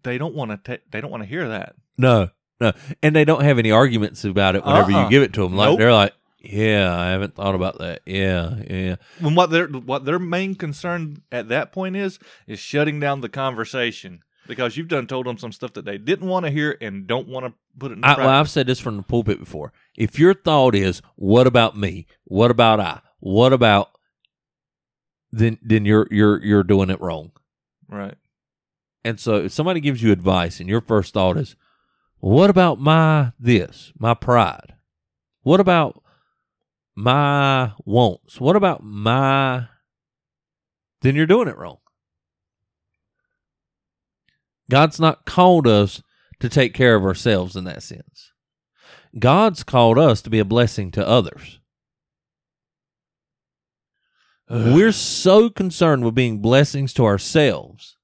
they 0.04 0.18
don't 0.18 0.36
want 0.36 0.64
to 0.66 0.80
they 0.92 1.02
don't 1.02 1.12
want 1.12 1.24
to 1.24 1.30
hear 1.30 1.48
that. 1.50 1.76
no, 1.98 2.30
no, 2.62 2.74
and 3.02 3.16
they 3.16 3.26
don't 3.26 3.42
have 3.44 3.58
any 3.58 3.72
arguments 3.72 4.24
about 4.26 4.56
it 4.56 4.64
whenever 4.66 4.92
Uh-uh. 4.92 5.04
you 5.06 5.10
give 5.10 5.24
it 5.24 5.34
to 5.34 5.42
them. 5.44 5.56
Like 5.56 5.70
Nope. 5.70 5.80
they're 5.80 5.94
like, 5.94 6.14
yeah, 6.42 6.96
I 6.98 7.10
haven't 7.10 7.36
thought 7.36 7.56
about 7.56 7.80
that. 7.80 8.02
Yeah, 8.06 8.56
yeah, 8.70 8.96
When 9.20 9.36
what 9.36 9.50
their 9.50 9.68
what 9.68 10.06
their 10.06 10.20
main 10.20 10.56
concern 10.56 11.22
at 11.32 11.50
that 11.50 11.72
point 11.72 11.96
is 11.96 12.20
is 12.48 12.60
shutting 12.60 13.00
down 13.00 13.22
the 13.22 13.30
conversation 13.30 14.24
because 14.48 14.78
you've 14.78 14.88
done 14.88 15.06
told 15.06 15.26
them 15.26 15.38
some 15.38 15.52
stuff 15.52 15.74
that 15.74 15.86
they 15.86 15.98
didn't 15.98 16.28
want 16.28 16.46
to 16.46 16.52
hear 16.52 16.78
and 16.82 17.06
don't 17.08 17.28
want 17.28 17.46
to 17.46 17.54
put 17.78 17.92
it 17.92 17.98
in 18.00 18.04
I, 18.04 18.18
well, 18.18 18.30
I've 18.30 18.50
said 18.50 18.68
this 18.68 18.80
from 18.80 18.98
the 18.98 19.04
pulpit 19.04 19.40
before. 19.40 19.74
If 19.96 20.18
your 20.18 20.34
thought 20.34 20.76
is, 20.76 21.02
"What 21.16 21.46
about 21.46 21.78
me? 21.78 22.08
What 22.24 22.52
about 22.52 22.80
I? 22.80 23.02
What 23.20 23.54
about?" 23.54 23.92
then 25.32 25.60
then 25.62 25.86
you're 25.86 26.08
you're 26.10 26.44
you're 26.44 26.64
doing 26.64 26.90
it 26.90 27.02
wrong. 27.02 27.32
right. 27.88 28.16
And 29.06 29.18
so, 29.18 29.36
if 29.46 29.54
somebody 29.54 29.80
gives 29.80 30.04
you 30.04 30.12
advice, 30.12 30.60
and 30.60 30.68
your 30.68 30.82
first 30.82 31.14
thought 31.14 31.38
is, 31.38 31.56
"What 32.20 32.50
about 32.50 32.80
my 32.80 33.32
this? 33.40 33.94
My 33.98 34.14
pride? 34.14 34.76
What 35.42 35.60
about 35.60 36.04
my 37.00 37.74
wants? 37.86 38.40
What 38.40 38.56
about 38.56 38.84
my?" 38.84 39.68
Then 41.02 41.16
you're 41.16 41.26
doing 41.26 41.48
it 41.48 41.58
wrong. 41.58 41.78
God's 44.70 45.00
not 45.00 45.26
called 45.26 45.66
us 45.66 46.02
to 46.40 46.50
take 46.50 46.74
care 46.74 46.96
of 46.96 47.04
ourselves 47.04 47.56
in 47.56 47.64
that 47.64 47.84
sense. 47.84 48.32
God's 49.18 49.64
called 49.64 49.98
us 49.98 50.22
to 50.22 50.30
be 50.30 50.40
a 50.40 50.46
blessing 50.46 50.92
to 50.92 51.08
others. 51.08 51.60
we're 54.52 54.92
so 54.92 55.48
concerned 55.48 56.04
with 56.04 56.16
being 56.16 56.42
blessings 56.42 56.92
to 56.92 57.06
ourselves 57.06 57.98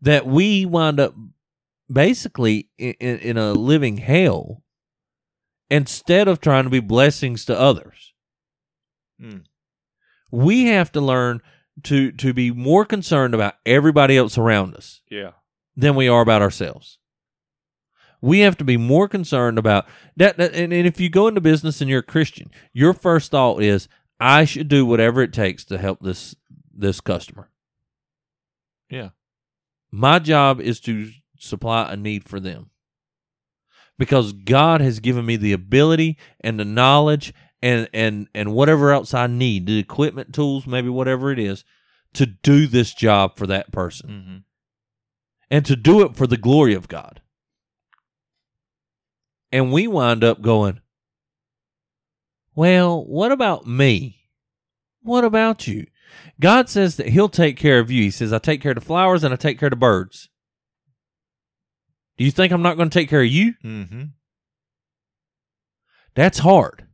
that 0.00 0.24
we 0.24 0.64
wind 0.64 1.00
up 1.00 1.12
basically 1.92 2.70
in, 2.78 2.94
in, 3.00 3.18
in 3.18 3.36
a 3.36 3.52
living 3.52 3.96
hell 3.96 4.62
instead 5.68 6.28
of 6.28 6.40
trying 6.40 6.62
to 6.62 6.70
be 6.70 6.78
blessings 6.78 7.44
to 7.44 7.58
others. 7.58 8.13
Hmm. 9.20 9.38
We 10.30 10.64
have 10.66 10.90
to 10.92 11.00
learn 11.00 11.40
to 11.84 12.12
to 12.12 12.32
be 12.32 12.50
more 12.50 12.84
concerned 12.84 13.34
about 13.34 13.54
everybody 13.66 14.16
else 14.16 14.38
around 14.38 14.74
us 14.74 15.00
Yeah. 15.10 15.32
than 15.76 15.94
we 15.96 16.08
are 16.08 16.22
about 16.22 16.42
ourselves. 16.42 16.98
We 18.20 18.40
have 18.40 18.56
to 18.58 18.64
be 18.64 18.76
more 18.76 19.08
concerned 19.08 19.58
about 19.58 19.86
that. 20.16 20.36
that- 20.38 20.54
and, 20.54 20.72
and 20.72 20.86
if 20.86 20.98
you 21.00 21.10
go 21.10 21.28
into 21.28 21.40
business 21.40 21.80
and 21.80 21.90
you're 21.90 21.98
a 22.00 22.02
Christian, 22.02 22.50
your 22.72 22.94
first 22.94 23.30
thought 23.30 23.62
is, 23.62 23.88
I 24.18 24.44
should 24.44 24.68
do 24.68 24.86
whatever 24.86 25.20
it 25.22 25.32
takes 25.32 25.64
to 25.66 25.78
help 25.78 26.00
this 26.00 26.34
this 26.76 27.00
customer. 27.00 27.50
Yeah. 28.90 29.10
My 29.90 30.18
job 30.18 30.60
is 30.60 30.80
to 30.80 31.10
supply 31.38 31.92
a 31.92 31.96
need 31.96 32.24
for 32.24 32.40
them. 32.40 32.70
Because 33.98 34.32
God 34.32 34.80
has 34.80 34.98
given 34.98 35.24
me 35.24 35.36
the 35.36 35.52
ability 35.52 36.18
and 36.40 36.58
the 36.58 36.64
knowledge 36.64 37.32
and 37.64 37.88
and 37.94 38.28
and 38.34 38.52
whatever 38.52 38.92
else 38.92 39.14
I 39.14 39.26
need, 39.26 39.66
the 39.66 39.78
equipment, 39.78 40.34
tools, 40.34 40.66
maybe 40.66 40.90
whatever 40.90 41.32
it 41.32 41.38
is, 41.38 41.64
to 42.12 42.26
do 42.26 42.66
this 42.66 42.92
job 42.92 43.38
for 43.38 43.46
that 43.46 43.72
person 43.72 44.10
Mm-hmm. 44.10 44.36
and 45.50 45.64
to 45.64 45.74
do 45.74 46.02
it 46.02 46.14
for 46.14 46.26
the 46.26 46.36
glory 46.36 46.74
of 46.74 46.88
God. 46.88 47.22
And 49.50 49.72
we 49.72 49.86
wind 49.86 50.22
up 50.22 50.42
going, 50.42 50.80
well, 52.54 53.02
what 53.04 53.32
about 53.32 53.66
me? 53.66 54.28
What 55.02 55.24
about 55.24 55.66
you? 55.66 55.86
God 56.40 56.68
says 56.68 56.96
that 56.96 57.08
He'll 57.08 57.28
take 57.30 57.56
care 57.56 57.78
of 57.78 57.90
you. 57.90 58.02
He 58.02 58.10
says, 58.10 58.32
I 58.32 58.38
take 58.38 58.60
care 58.60 58.72
of 58.72 58.76
the 58.76 58.80
flowers 58.84 59.24
and 59.24 59.32
I 59.32 59.36
take 59.36 59.58
care 59.58 59.68
of 59.68 59.72
the 59.72 59.76
birds. 59.76 60.28
Do 62.18 62.24
you 62.24 62.30
think 62.30 62.52
I'm 62.52 62.62
not 62.62 62.76
going 62.76 62.90
to 62.90 62.98
take 62.98 63.08
care 63.08 63.22
of 63.22 63.26
you? 63.28 63.54
Mm-hmm. 63.64 64.02
That's 66.14 66.40
hard. 66.40 66.86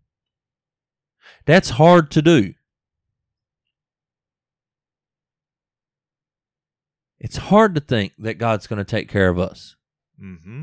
That's 1.51 1.71
hard 1.71 2.13
to 2.13 2.23
do. 2.23 2.55
It's 7.19 7.39
hard 7.39 7.75
to 7.75 7.81
think 7.81 8.13
that 8.19 8.39
God's 8.39 8.69
going 8.69 8.79
to 8.79 8.85
take 8.85 9.09
care 9.09 9.29
of 9.29 9.41
us. 9.41 9.75
Mm-hmm. 10.23 10.63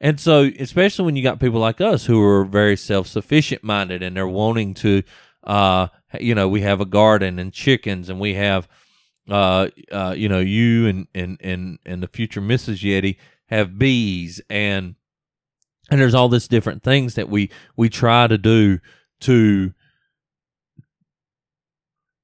And 0.00 0.18
so, 0.18 0.50
especially 0.58 1.04
when 1.04 1.16
you 1.16 1.22
got 1.22 1.38
people 1.38 1.60
like 1.60 1.82
us 1.82 2.06
who 2.06 2.22
are 2.22 2.46
very 2.46 2.78
self 2.78 3.08
sufficient 3.08 3.62
minded 3.62 4.02
and 4.02 4.16
they're 4.16 4.26
wanting 4.26 4.72
to, 4.72 5.02
uh, 5.42 5.88
you 6.18 6.34
know, 6.34 6.48
we 6.48 6.62
have 6.62 6.80
a 6.80 6.86
garden 6.86 7.38
and 7.38 7.52
chickens 7.52 8.08
and 8.08 8.18
we 8.18 8.32
have, 8.32 8.66
uh, 9.28 9.68
uh, 9.92 10.14
you 10.16 10.30
know, 10.30 10.40
you 10.40 10.86
and, 10.86 11.08
and, 11.14 11.36
and, 11.42 11.78
and 11.84 12.02
the 12.02 12.08
future 12.08 12.40
Mrs. 12.40 12.82
Yeti 12.82 13.18
have 13.48 13.78
bees 13.78 14.40
and, 14.48 14.94
and 15.90 16.00
there's 16.00 16.14
all 16.14 16.30
this 16.30 16.48
different 16.48 16.82
things 16.82 17.16
that 17.16 17.28
we, 17.28 17.50
we 17.76 17.90
try 17.90 18.26
to 18.26 18.38
do 18.38 18.78
to, 19.20 19.72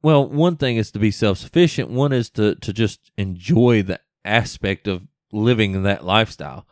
well, 0.02 0.28
one 0.28 0.56
thing 0.56 0.76
is 0.76 0.90
to 0.92 0.98
be 0.98 1.10
self 1.10 1.38
sufficient. 1.38 1.90
One 1.90 2.12
is 2.12 2.30
to, 2.30 2.54
to 2.56 2.72
just 2.72 3.10
enjoy 3.16 3.82
the 3.82 4.00
aspect 4.24 4.86
of 4.86 5.06
living 5.32 5.82
that 5.82 6.04
lifestyle. 6.04 6.66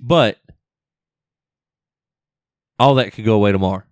But 0.00 0.38
all 2.78 2.94
that 2.96 3.12
could 3.12 3.24
go 3.24 3.34
away 3.34 3.52
tomorrow. 3.52 3.84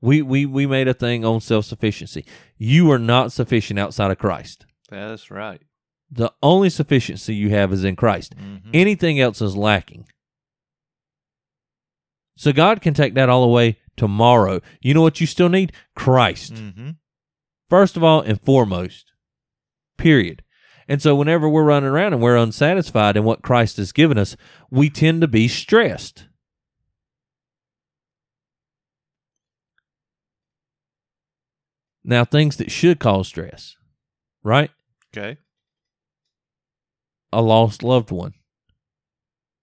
We 0.00 0.22
we 0.22 0.46
we 0.46 0.66
made 0.66 0.88
a 0.88 0.94
thing 0.94 1.24
on 1.24 1.40
self 1.40 1.64
sufficiency. 1.64 2.24
You 2.58 2.90
are 2.92 2.98
not 2.98 3.32
sufficient 3.32 3.78
outside 3.78 4.10
of 4.10 4.18
Christ. 4.18 4.66
That's 4.90 5.30
right. 5.30 5.60
The 6.10 6.32
only 6.42 6.70
sufficiency 6.70 7.34
you 7.34 7.50
have 7.50 7.72
is 7.72 7.82
in 7.82 7.96
Christ. 7.96 8.36
Mm-hmm. 8.36 8.70
Anything 8.72 9.18
else 9.18 9.42
is 9.42 9.56
lacking. 9.56 10.06
So 12.36 12.52
God 12.52 12.80
can 12.80 12.94
take 12.94 13.14
that 13.14 13.28
all 13.28 13.42
away 13.42 13.78
tomorrow. 13.96 14.60
You 14.80 14.94
know 14.94 15.02
what 15.02 15.20
you 15.20 15.26
still 15.26 15.48
need? 15.48 15.72
Christ. 15.94 16.54
Mm-hmm. 16.54 16.90
First 17.68 17.96
of 17.96 18.04
all 18.04 18.20
and 18.20 18.40
foremost. 18.40 19.12
Period. 19.96 20.42
And 20.88 21.02
so 21.02 21.16
whenever 21.16 21.48
we're 21.48 21.64
running 21.64 21.88
around 21.90 22.12
and 22.12 22.22
we're 22.22 22.36
unsatisfied 22.36 23.16
in 23.16 23.24
what 23.24 23.42
Christ 23.42 23.76
has 23.78 23.90
given 23.92 24.18
us, 24.18 24.36
we 24.70 24.88
tend 24.88 25.20
to 25.22 25.28
be 25.28 25.48
stressed. 25.48 26.28
Now, 32.04 32.24
things 32.24 32.56
that 32.58 32.70
should 32.70 33.00
cause 33.00 33.26
stress, 33.26 33.74
right? 34.44 34.70
Okay. 35.16 35.38
A 37.32 37.42
lost 37.42 37.82
loved 37.82 38.10
one 38.10 38.34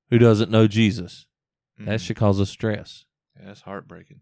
who 0.09 0.17
doesn't 0.19 0.51
know 0.51 0.67
Jesus. 0.67 1.25
That 1.77 1.99
Mhm. 1.99 2.05
should 2.05 2.15
cause 2.17 2.39
us 2.39 2.49
stress. 2.49 3.05
Yeah, 3.43 3.49
that's 3.49 3.61
heartbreaking. 3.61 4.21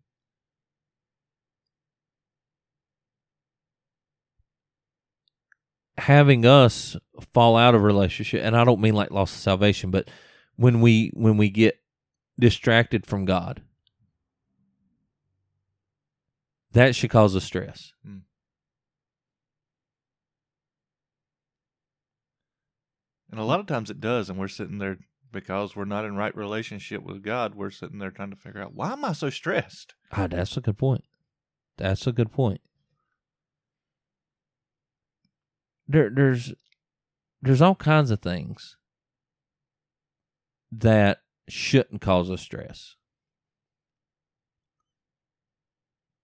having 5.98 6.48
us 6.48 6.96
fall 7.32 7.56
out 7.56 7.76
of 7.76 7.82
a 7.82 7.86
relationship 7.86 8.42
and 8.44 8.58
i 8.58 8.64
don't 8.64 8.82
mean 8.82 8.96
like 8.96 9.12
loss 9.12 9.32
of 9.34 9.40
salvation 9.40 9.92
but 9.92 10.10
when 10.56 10.82
we 10.82 11.12
when 11.14 11.38
we 11.38 11.48
get 11.48 11.80
distracted 12.40 13.06
from 13.06 13.24
god 13.24 13.62
that 16.72 16.96
should 16.96 17.12
cause 17.12 17.36
us 17.36 17.44
stress 17.44 17.94
hmm. 18.04 18.20
And 23.32 23.40
a 23.40 23.46
lot 23.46 23.62
of 23.62 23.66
times 23.66 23.90
it 23.90 24.02
does, 24.02 24.30
and 24.30 24.38
we're 24.38 24.50
sitting 24.50 24.78
there 24.78 24.98
because 25.32 25.76
we're 25.76 25.86
not 25.86 26.06
in 26.06 26.16
right 26.16 26.36
relationship 26.36 27.04
with 27.04 27.24
God. 27.24 27.56
We're 27.56 27.72
sitting 27.72 28.00
there 28.00 28.12
trying 28.12 28.32
to 28.32 28.36
figure 28.36 28.62
out 28.62 28.74
why 28.74 28.92
am 28.94 29.06
I 29.06 29.14
so 29.14 29.30
stressed? 29.30 29.94
ah 30.12 30.28
that's 30.28 30.58
a 30.58 30.62
good 30.62 30.78
point 30.78 31.04
that's 31.78 32.06
a 32.06 32.12
good 32.12 32.32
point 32.32 32.60
there 35.88 36.10
there's 36.10 36.54
there's 37.42 37.62
all 37.62 37.76
kinds 37.76 38.12
of 38.12 38.20
things 38.20 38.76
that 40.72 41.22
shouldn't 41.50 42.02
cause 42.02 42.30
us 42.30 42.42
stress 42.42 42.96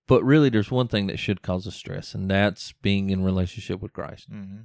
but 0.07 0.23
really 0.23 0.49
there's 0.49 0.71
one 0.71 0.87
thing 0.87 1.07
that 1.07 1.17
should 1.19 1.41
cause 1.41 1.65
us 1.67 1.75
stress 1.75 2.13
and 2.13 2.29
that's 2.29 2.71
being 2.81 3.09
in 3.09 3.23
relationship 3.23 3.81
with 3.81 3.93
christ 3.93 4.29
Mm-hmm. 4.31 4.61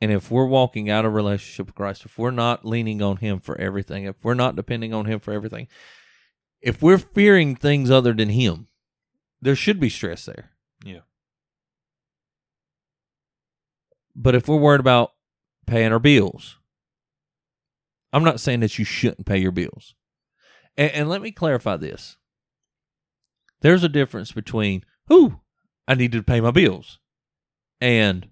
And 0.00 0.10
if 0.10 0.30
we're 0.30 0.46
walking 0.46 0.88
out 0.88 1.04
of 1.04 1.12
relationship 1.12 1.66
with 1.66 1.74
Christ, 1.74 2.04
if 2.04 2.18
we're 2.18 2.30
not 2.30 2.64
leaning 2.64 3.02
on 3.02 3.18
Him 3.18 3.38
for 3.38 3.58
everything, 3.60 4.04
if 4.04 4.16
we're 4.22 4.34
not 4.34 4.56
depending 4.56 4.94
on 4.94 5.04
Him 5.04 5.20
for 5.20 5.32
everything, 5.32 5.68
if 6.62 6.80
we're 6.80 6.98
fearing 6.98 7.54
things 7.54 7.90
other 7.90 8.12
than 8.12 8.30
Him, 8.30 8.68
there 9.42 9.56
should 9.56 9.78
be 9.78 9.90
stress 9.90 10.24
there. 10.24 10.50
Yeah. 10.84 11.00
But 14.16 14.34
if 14.34 14.48
we're 14.48 14.56
worried 14.56 14.80
about 14.80 15.12
paying 15.66 15.92
our 15.92 15.98
bills, 15.98 16.56
I'm 18.12 18.24
not 18.24 18.40
saying 18.40 18.60
that 18.60 18.78
you 18.78 18.84
shouldn't 18.84 19.26
pay 19.26 19.38
your 19.38 19.52
bills. 19.52 19.94
And, 20.76 20.90
and 20.92 21.08
let 21.08 21.22
me 21.22 21.30
clarify 21.30 21.76
this 21.76 22.16
there's 23.60 23.84
a 23.84 23.88
difference 23.88 24.32
between, 24.32 24.84
who 25.08 25.40
I 25.86 25.94
need 25.94 26.12
to 26.12 26.22
pay 26.22 26.40
my 26.40 26.50
bills, 26.50 26.98
and 27.80 28.28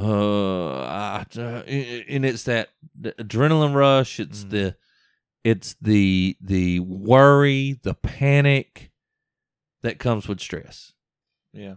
uh, 0.00 1.24
uh, 1.38 1.62
and 1.66 2.24
it's 2.24 2.44
that 2.44 2.70
adrenaline 3.00 3.74
rush. 3.74 4.20
It's 4.20 4.44
Mhm. 4.44 4.50
the, 4.50 4.76
it's 5.44 5.74
the 5.80 6.36
the 6.40 6.80
worry, 6.80 7.78
the 7.82 7.94
panic 7.94 8.90
that 9.82 9.98
comes 9.98 10.28
with 10.28 10.40
stress. 10.40 10.92
Yeah. 11.52 11.76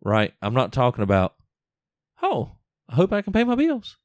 Right? 0.00 0.34
I'm 0.42 0.54
not 0.54 0.72
talking 0.72 1.02
about. 1.04 1.34
Oh, 2.22 2.52
I 2.88 2.94
hope 2.96 3.12
I 3.12 3.22
can 3.22 3.32
pay 3.32 3.44
my 3.44 3.54
bills. 3.54 3.96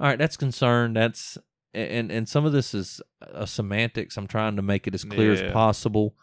All 0.00 0.06
right, 0.06 0.18
that's 0.18 0.36
concern. 0.36 0.92
That's 0.94 1.38
and 1.74 2.10
and 2.10 2.28
some 2.28 2.44
of 2.46 2.52
this 2.52 2.74
is 2.74 3.00
a 3.20 3.46
semantics. 3.46 4.16
I'm 4.16 4.26
trying 4.26 4.56
to 4.56 4.62
make 4.62 4.86
it 4.86 4.94
as 4.94 5.04
clear 5.04 5.34
Yeah. 5.34 5.44
as 5.46 5.52
possible. 5.52 6.16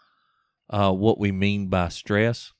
Uh, 0.69 0.91
what 0.91 1.19
we 1.19 1.32
mean 1.32 1.67
by 1.67 1.89
stress. 1.89 2.51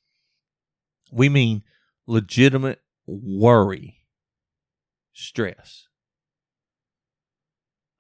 We 1.11 1.28
mean 1.30 1.63
legitimate 2.08 2.82
worry, 3.06 3.97
stress. 5.14 5.88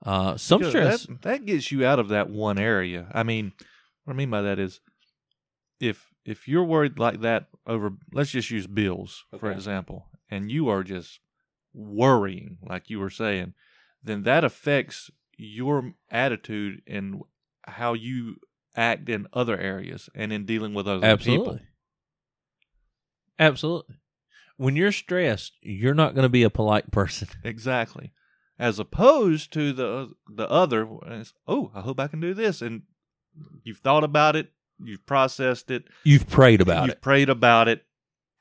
Uh, 0.05 0.37
some 0.37 0.59
Because 0.59 0.71
stress. 0.71 1.05
That, 1.07 1.21
that 1.23 1.45
gets 1.45 1.71
you 1.71 1.85
out 1.85 1.99
of 1.99 2.09
that 2.09 2.29
one 2.29 2.59
area. 2.59 3.07
I 3.13 3.23
mean, 3.23 3.53
what 4.03 4.13
I 4.13 4.17
mean 4.17 4.29
by 4.29 4.41
that 4.41 4.59
is 4.59 4.79
if 5.79 6.11
if 6.23 6.47
you're 6.47 6.63
worried 6.63 6.99
like 6.99 7.21
that 7.21 7.47
over 7.65 7.93
let's 8.13 8.31
just 8.31 8.51
use 8.51 8.67
bills, 8.67 9.25
for 9.39 9.51
example, 9.51 10.07
and 10.29 10.51
you 10.51 10.69
are 10.69 10.83
just 10.83 11.19
worrying, 11.73 12.57
like 12.67 12.89
you 12.89 12.99
were 12.99 13.09
saying, 13.09 13.53
then 14.03 14.23
that 14.23 14.43
affects 14.43 15.09
your 15.37 15.93
attitude 16.09 16.81
and 16.87 17.21
how 17.63 17.93
you 17.93 18.35
act 18.75 19.09
in 19.09 19.27
other 19.33 19.57
areas 19.57 20.09
and 20.13 20.31
in 20.31 20.45
dealing 20.45 20.73
with 20.73 20.87
other 20.87 21.05
Absolutely. 21.05 21.53
people. 21.53 21.65
Absolutely. 23.39 23.95
When 24.57 24.75
you're 24.75 24.91
stressed, 24.91 25.53
you're 25.61 25.93
not 25.93 26.15
going 26.15 26.23
to 26.23 26.29
be 26.29 26.43
a 26.43 26.49
polite 26.49 26.91
person. 26.91 27.27
Exactly. 27.43 28.11
As 28.57 28.79
opposed 28.79 29.51
to 29.53 29.73
the 29.73 30.13
the 30.33 30.49
other, 30.49 30.87
oh, 31.47 31.71
I 31.75 31.81
hope 31.81 31.99
I 31.99 32.07
can 32.07 32.21
do 32.21 32.33
this, 32.33 32.61
and 32.61 32.83
you've 33.63 33.79
thought 33.79 34.05
about 34.05 34.37
it, 34.37 34.51
you've 34.81 35.05
processed 35.05 35.69
it, 35.71 35.83
You've 36.05 36.27
prayed 36.29 36.61
about 36.61 36.85
it. 36.85 36.93
you've 36.93 37.01
prayed 37.01 37.27
about 37.29 37.67
it, 37.67 37.83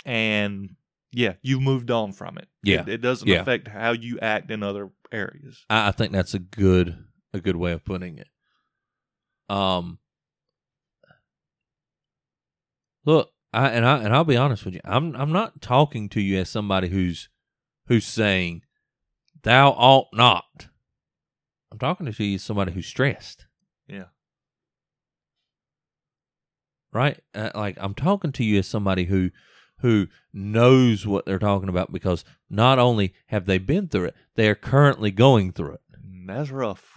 and 0.05 0.77
yeah, 1.11 1.35
you've 1.43 1.63
moved 1.63 1.91
on 1.91 2.13
from 2.13 2.39
it. 2.39 2.47
Yeah. 2.63 2.83
it, 2.83 2.89
it 2.89 2.99
doesn't 2.99 3.27
Yeah. 3.27 3.41
affect 3.41 3.67
how 3.67 3.91
you 3.91 4.21
act 4.21 4.53
in 4.53 4.63
other 4.63 4.91
areas. 5.11 5.65
I, 5.69 5.89
I 5.89 5.91
think 5.91 6.13
that's 6.13 6.35
a 6.35 6.39
good 6.39 6.97
a 7.33 7.41
good 7.41 7.57
way 7.57 7.73
of 7.73 7.85
putting 7.85 8.19
it. 8.19 8.29
Um, 9.49 9.99
look, 13.05 13.33
I 13.55 13.69
and 13.69 13.87
I 13.87 13.99
and 14.03 14.15
I'll 14.15 14.25
be 14.25 14.37
honest 14.37 14.65
with 14.65 14.75
you. 14.75 14.81
I'm 14.85 15.15
I'm 15.17 15.33
not 15.33 15.63
talking 15.63 16.09
to 16.11 16.21
you 16.21 16.39
as 16.39 16.49
somebody 16.49 16.89
who's 16.89 17.29
who's 17.87 18.05
saying 18.07 18.63
thou 19.43 19.71
ought 19.71 20.09
not. 20.13 20.69
I'm 21.71 21.79
talking 21.79 22.11
to 22.11 22.25
you 22.25 22.35
as 22.35 22.43
somebody 22.43 22.73
who's 22.73 22.87
stressed, 22.87 23.47
Yeah, 23.89 24.07
right? 26.93 27.21
Uh, 27.35 27.51
like 27.55 27.77
I'm 27.81 27.95
talking 27.95 28.33
to 28.33 28.45
you 28.45 28.59
as 28.59 28.67
somebody 28.67 29.05
who 29.05 29.31
who 29.79 30.09
knows 30.33 31.07
what 31.07 31.25
they're 31.27 31.39
talking 31.39 31.69
about 31.69 31.93
because 31.93 32.25
not 32.51 32.79
only 32.79 33.15
have 33.27 33.47
they 33.47 33.59
been 33.59 33.89
through 33.89 34.07
it, 34.07 34.15
they 34.35 34.49
are 34.49 34.55
currently 34.55 35.11
going 35.11 35.53
through 35.53 35.75
it. 35.75 35.81
That's 36.27 36.51
rough. 36.51 36.95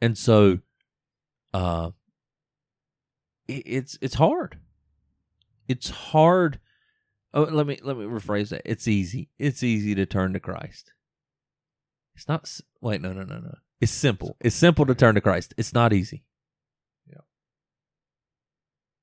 and 0.00 0.16
so 0.16 0.58
uh 1.52 1.90
it's 3.58 3.98
it's 4.00 4.14
hard. 4.14 4.58
It's 5.68 5.90
hard. 5.90 6.58
Oh 7.32 7.42
let 7.42 7.66
me 7.66 7.78
let 7.82 7.96
me 7.96 8.04
rephrase 8.04 8.48
that. 8.48 8.62
It's 8.64 8.88
easy. 8.88 9.30
It's 9.38 9.62
easy 9.62 9.94
to 9.94 10.04
turn 10.06 10.32
to 10.32 10.40
christ. 10.40 10.92
It's 12.16 12.26
not 12.28 12.50
wait 12.80 13.00
no 13.00 13.12
no 13.12 13.22
no 13.22 13.38
no. 13.38 13.54
It's 13.80 13.92
simple. 13.92 14.36
It's 14.40 14.56
simple 14.56 14.84
to 14.86 14.94
turn 14.94 15.14
to 15.14 15.20
christ. 15.20 15.54
It's 15.56 15.72
not 15.72 15.92
easy. 15.92 16.24
Yeah. 17.08 17.20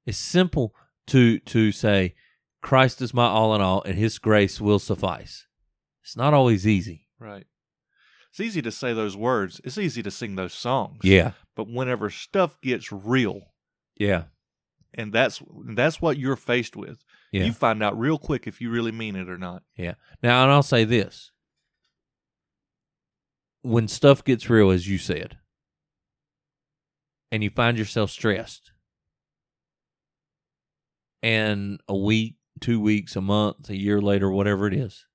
it's 0.05 0.17
simple 0.17 0.75
to 1.07 1.39
to 1.39 1.71
say 1.71 2.15
christ 2.61 3.01
is 3.01 3.13
my 3.13 3.27
all 3.27 3.55
in 3.55 3.61
all 3.61 3.81
and 3.83 3.97
his 3.97 4.19
grace 4.19 4.59
will 4.59 4.79
suffice. 4.79 5.47
It's 6.03 6.17
not 6.17 6.33
always 6.33 6.67
easy. 6.67 7.07
Right. 7.17 7.47
It's 8.29 8.41
easy 8.41 8.61
to 8.61 8.71
say 8.71 8.93
those 8.93 9.15
words. 9.15 9.61
It's 9.63 9.77
easy 9.77 10.03
to 10.03 10.11
sing 10.11 10.35
those 10.35 10.53
songs. 10.53 10.99
yeah. 11.03 11.31
But 11.55 11.69
whenever 11.69 12.09
stuff 12.09 12.59
gets 12.61 12.91
real, 12.91 13.53
yeah 13.95 14.25
and 14.93 15.13
that's 15.13 15.41
that's 15.65 16.01
what 16.01 16.17
you're 16.17 16.35
faced 16.35 16.75
with, 16.75 17.03
yeah 17.31 17.43
you 17.43 17.53
find 17.53 17.83
out 17.83 17.97
real 17.97 18.17
quick 18.17 18.47
if 18.47 18.61
you 18.61 18.69
really 18.69 18.91
mean 18.91 19.15
it 19.15 19.29
or 19.29 19.37
not. 19.37 19.63
Yeah. 19.75 19.95
Now, 20.23 20.43
and 20.43 20.51
I'll 20.51 20.63
say 20.63 20.83
this. 20.83 21.31
When 23.61 23.87
stuff 23.87 24.23
gets 24.23 24.49
real, 24.49 24.69
as 24.69 24.87
you 24.87 24.97
said, 24.97 25.37
and 27.31 27.43
you 27.43 27.49
find 27.49 27.77
yourself 27.77 28.11
stressed, 28.11 28.71
and 31.21 31.81
a 31.87 31.95
week, 31.95 32.35
two 32.61 32.79
weeks, 32.79 33.15
a 33.15 33.21
month, 33.21 33.69
a 33.69 33.75
year 33.75 33.99
later, 33.99 34.31
whatever 34.31 34.67
it 34.67 34.73
is, 34.73 35.05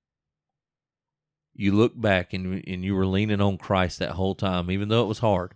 you 1.55 1.73
look 1.73 1.99
back 1.99 2.33
and, 2.33 2.63
and 2.67 2.85
you 2.85 2.95
were 2.95 3.07
leaning 3.07 3.41
on 3.41 3.57
Christ 3.59 3.99
that 4.01 4.13
whole 4.13 4.35
time, 4.35 4.71
even 4.71 4.89
though 4.89 5.03
it 5.03 5.09
was 5.09 5.21
hard. 5.21 5.55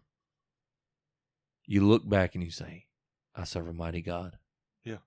You 1.66 1.86
look 1.86 2.08
back 2.08 2.34
and 2.34 2.44
you 2.44 2.50
say, 2.50 2.85
I 3.36 3.44
serve 3.44 3.68
a 3.68 3.72
mighty 3.72 4.00
God. 4.00 4.38
Yeah. 4.82 4.98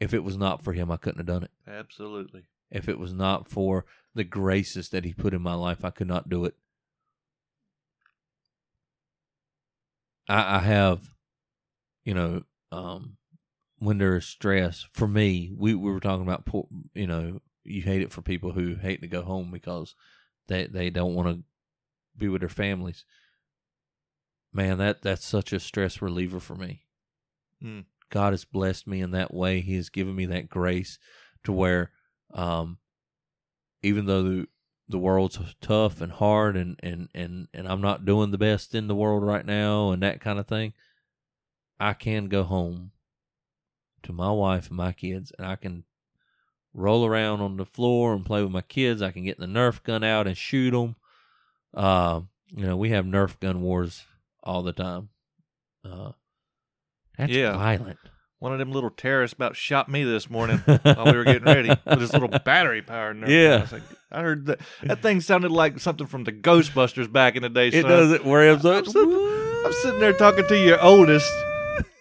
If 0.00 0.14
it 0.14 0.24
was 0.24 0.36
not 0.36 0.62
for 0.62 0.72
him, 0.72 0.90
I 0.90 0.96
couldn't 0.96 1.18
have 1.18 1.26
done 1.26 1.42
it 1.44 1.50
Absolutely. 1.66 2.44
if 2.70 2.88
it 2.88 2.98
was 2.98 3.12
not 3.12 3.48
for 3.48 3.84
the 4.14 4.24
graces 4.24 4.88
that 4.88 5.04
he 5.04 5.12
put 5.12 5.34
in 5.34 5.42
my 5.42 5.54
life, 5.54 5.84
I 5.84 5.90
could 5.90 6.08
not 6.08 6.28
do 6.28 6.44
it. 6.44 6.54
I, 10.28 10.56
I 10.56 10.58
have, 10.60 11.10
you 12.04 12.14
know, 12.14 12.42
um, 12.70 13.16
when 13.78 13.98
there 13.98 14.16
is 14.16 14.26
stress, 14.26 14.86
for 14.92 15.08
me, 15.08 15.52
we, 15.56 15.74
we 15.74 15.90
were 15.90 16.00
talking 16.00 16.22
about, 16.22 16.44
poor, 16.44 16.66
you 16.94 17.06
know, 17.06 17.40
you 17.64 17.82
hate 17.82 18.02
it 18.02 18.12
for 18.12 18.22
people 18.22 18.52
who 18.52 18.74
hate 18.76 19.00
to 19.02 19.06
go 19.06 19.22
home 19.22 19.50
because 19.52 19.94
they, 20.48 20.66
they 20.66 20.90
don't 20.90 21.14
want 21.14 21.28
to 21.28 21.44
be 22.16 22.28
with 22.28 22.40
their 22.40 22.48
families. 22.48 23.04
Man, 24.52 24.78
that, 24.78 25.02
that's 25.02 25.24
such 25.24 25.52
a 25.52 25.60
stress 25.60 26.02
reliever 26.02 26.40
for 26.40 26.56
me. 26.56 26.82
Mm. 27.62 27.84
God 28.10 28.32
has 28.32 28.44
blessed 28.44 28.86
me 28.86 29.00
in 29.00 29.10
that 29.12 29.34
way. 29.34 29.60
He 29.60 29.76
has 29.76 29.90
given 29.90 30.14
me 30.16 30.26
that 30.26 30.48
grace 30.48 30.98
to 31.44 31.52
where, 31.52 31.90
um, 32.32 32.78
even 33.82 34.06
though 34.06 34.22
the, 34.22 34.48
the 34.88 34.98
world's 34.98 35.38
tough 35.60 36.00
and 36.00 36.12
hard 36.12 36.56
and, 36.56 36.78
and, 36.82 37.08
and, 37.14 37.48
and 37.52 37.68
I'm 37.68 37.82
not 37.82 38.06
doing 38.06 38.30
the 38.30 38.38
best 38.38 38.74
in 38.74 38.88
the 38.88 38.94
world 38.94 39.22
right 39.22 39.44
now 39.44 39.90
and 39.90 40.02
that 40.02 40.20
kind 40.20 40.38
of 40.38 40.46
thing, 40.46 40.72
I 41.78 41.92
can 41.92 42.28
go 42.28 42.44
home 42.44 42.92
to 44.02 44.12
my 44.12 44.30
wife 44.30 44.68
and 44.68 44.76
my 44.76 44.92
kids 44.92 45.32
and 45.36 45.46
I 45.46 45.56
can 45.56 45.84
roll 46.72 47.04
around 47.04 47.40
on 47.40 47.56
the 47.56 47.66
floor 47.66 48.14
and 48.14 48.24
play 48.24 48.42
with 48.42 48.52
my 48.52 48.62
kids. 48.62 49.02
I 49.02 49.10
can 49.10 49.24
get 49.24 49.38
the 49.38 49.46
Nerf 49.46 49.82
gun 49.82 50.02
out 50.02 50.26
and 50.26 50.36
shoot 50.36 50.70
them. 50.70 50.96
Uh, 51.74 52.22
you 52.50 52.66
know, 52.66 52.76
we 52.76 52.90
have 52.90 53.04
Nerf 53.04 53.38
gun 53.40 53.60
wars 53.60 54.04
all 54.42 54.62
the 54.62 54.72
time. 54.72 55.10
Uh, 55.84 56.12
that's 57.18 57.30
Yeah. 57.32 57.52
violent. 57.56 57.98
One 58.40 58.52
of 58.52 58.58
them 58.60 58.70
little 58.70 58.90
terrorists 58.90 59.34
about 59.34 59.56
shot 59.56 59.88
me 59.88 60.04
this 60.04 60.30
morning 60.30 60.58
while 60.82 61.06
we 61.06 61.12
were 61.12 61.24
getting 61.24 61.42
ready 61.42 61.70
with 61.84 62.00
his 62.00 62.12
little 62.12 62.28
battery 62.28 62.82
powered. 62.82 63.28
Yeah. 63.28 63.56
I, 63.56 63.60
was 63.62 63.72
like, 63.72 63.82
I 64.12 64.20
heard 64.22 64.46
that 64.46 64.60
that 64.84 65.02
thing 65.02 65.20
sounded 65.20 65.50
like 65.50 65.80
something 65.80 66.06
from 66.06 66.22
the 66.24 66.30
Ghostbusters 66.32 67.12
back 67.12 67.34
in 67.34 67.42
the 67.42 67.48
day. 67.48 67.68
It 67.68 67.82
son. 67.82 67.90
does 67.90 68.12
it 68.12 68.24
I'm 68.24 68.64
I'm 68.64 68.84
sitting, 68.84 69.62
I'm 69.66 69.72
sitting 69.72 70.00
there 70.00 70.12
talking 70.12 70.46
to 70.46 70.56
your 70.56 70.80
oldest, 70.80 71.28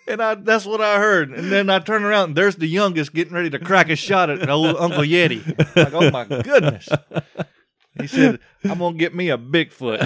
and 0.08 0.22
I 0.22 0.36
that's 0.36 0.66
what 0.68 0.80
I 0.80 1.00
heard. 1.00 1.32
And 1.32 1.52
then 1.52 1.72
I 1.72 1.80
turn 1.80 2.04
around, 2.04 2.30
and 2.30 2.36
there's 2.38 2.58
the 2.58 2.68
youngest 2.68 3.14
getting 3.16 3.34
ready 3.34 3.50
to 3.50 3.58
crack 3.58 3.90
a 3.90 3.96
shot 3.96 4.30
at 4.30 4.48
old 4.48 4.76
Uncle 4.78 5.02
Yeti. 5.04 5.44
Like, 5.76 5.94
oh 5.94 6.12
my 6.12 6.24
goodness. 6.44 6.88
He 8.00 8.08
said, 8.08 8.40
I'm 8.64 8.80
gonna 8.80 8.98
get 8.98 9.16
me 9.16 9.30
a 9.30 9.38
Bigfoot. 9.38 10.02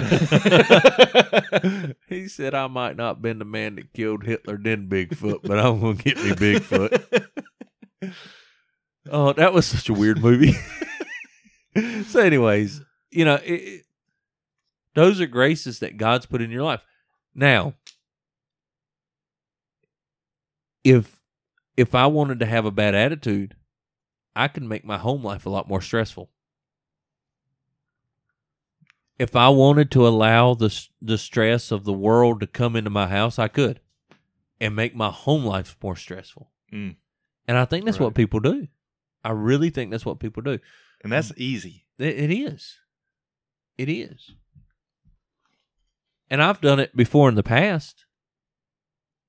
he 2.08 2.28
said 2.28 2.54
I 2.54 2.66
might 2.68 2.96
not 2.96 3.20
been 3.22 3.38
the 3.38 3.44
man 3.44 3.76
that 3.76 3.92
killed 3.92 4.24
Hitler 4.24 4.56
then 4.56 4.88
Bigfoot, 4.88 5.40
but 5.42 5.58
I'm 5.58 5.80
gonna 5.80 5.94
get 5.94 6.16
me 6.16 6.30
Bigfoot. 6.30 7.26
oh, 9.10 9.32
that 9.34 9.52
was 9.52 9.66
such 9.66 9.88
a 9.88 9.94
weird 9.94 10.20
movie. 10.22 10.54
so, 12.06 12.20
anyways, 12.20 12.80
you 13.10 13.24
know, 13.24 13.36
it, 13.36 13.52
it- 13.52 13.84
those 14.94 15.22
are 15.22 15.26
graces 15.26 15.78
that 15.78 15.96
God's 15.96 16.26
put 16.26 16.42
in 16.42 16.50
your 16.50 16.64
life. 16.64 16.84
Now, 17.34 17.72
if 20.84 21.18
if 21.78 21.94
I 21.94 22.06
wanted 22.06 22.40
to 22.40 22.46
have 22.46 22.66
a 22.66 22.70
bad 22.70 22.94
attitude, 22.94 23.56
I 24.36 24.48
could 24.48 24.64
make 24.64 24.84
my 24.84 24.98
home 24.98 25.24
life 25.24 25.46
a 25.46 25.50
lot 25.50 25.66
more 25.68 25.80
stressful. 25.80 26.28
If 29.18 29.36
I 29.36 29.48
wanted 29.50 29.90
to 29.92 30.06
allow 30.06 30.54
the 30.54 30.86
the 31.00 31.18
stress 31.18 31.70
of 31.70 31.84
the 31.84 31.92
world 31.92 32.40
to 32.40 32.46
come 32.46 32.76
into 32.76 32.90
my 32.90 33.06
house, 33.06 33.38
I 33.38 33.48
could, 33.48 33.80
and 34.60 34.74
make 34.74 34.94
my 34.94 35.10
home 35.10 35.44
life 35.44 35.76
more 35.82 35.96
stressful. 35.96 36.50
Mm. 36.72 36.96
And 37.46 37.58
I 37.58 37.64
think 37.64 37.84
that's 37.84 38.00
what 38.00 38.14
people 38.14 38.40
do. 38.40 38.68
I 39.24 39.30
really 39.30 39.70
think 39.70 39.90
that's 39.90 40.06
what 40.06 40.20
people 40.20 40.42
do. 40.42 40.58
and 41.02 41.12
that's 41.12 41.32
easy. 41.36 41.86
It, 41.98 42.30
it 42.30 42.30
is. 42.30 42.78
It 43.78 43.88
is. 43.88 44.32
And 46.30 46.42
I've 46.42 46.60
done 46.60 46.80
it 46.80 46.96
before 46.96 47.28
in 47.28 47.34
the 47.34 47.42
past. 47.42 48.06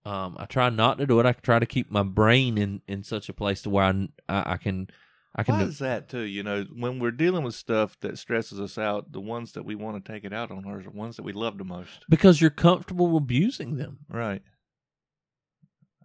Um, 0.06 0.36
I 0.38 0.46
try 0.46 0.70
not 0.70 0.98
to 0.98 1.06
do 1.06 1.20
it. 1.20 1.26
I 1.26 1.34
try 1.34 1.60
to 1.60 1.66
keep 1.66 1.92
my 1.92 2.04
brain 2.04 2.58
in, 2.58 2.82
in 2.88 3.04
such 3.04 3.30
a 3.30 3.34
place 3.34 3.62
to 3.64 3.70
where 3.70 3.86
I, 3.86 4.08
I, 4.28 4.54
I 4.54 4.58
can 4.58 4.88
I 5.36 5.42
can 5.44 5.56
Why 5.56 5.62
do, 5.64 5.68
is 5.70 5.80
that 5.80 6.10
too? 6.10 6.22
You 6.22 6.44
know, 6.44 6.64
when 6.76 7.00
we're 7.00 7.10
dealing 7.12 7.44
with 7.44 7.56
stuff 7.56 8.00
that 8.02 8.20
stresses 8.20 8.60
us 8.62 8.78
out, 8.78 9.12
the 9.12 9.20
ones 9.20 9.54
that 9.54 9.66
we 9.66 9.74
want 9.74 10.04
to 10.06 10.12
take 10.12 10.24
it 10.26 10.32
out 10.34 10.52
on 10.52 10.66
are 10.68 10.82
the 10.84 10.92
ones 10.92 11.16
that 11.16 11.24
we 11.24 11.34
love 11.34 11.58
the 11.58 11.64
most. 11.64 12.06
because 12.10 12.40
you're 12.40 12.52
comfortable 12.52 13.18
abusing 13.18 13.78
them. 13.78 14.00
Right. 14.08 14.44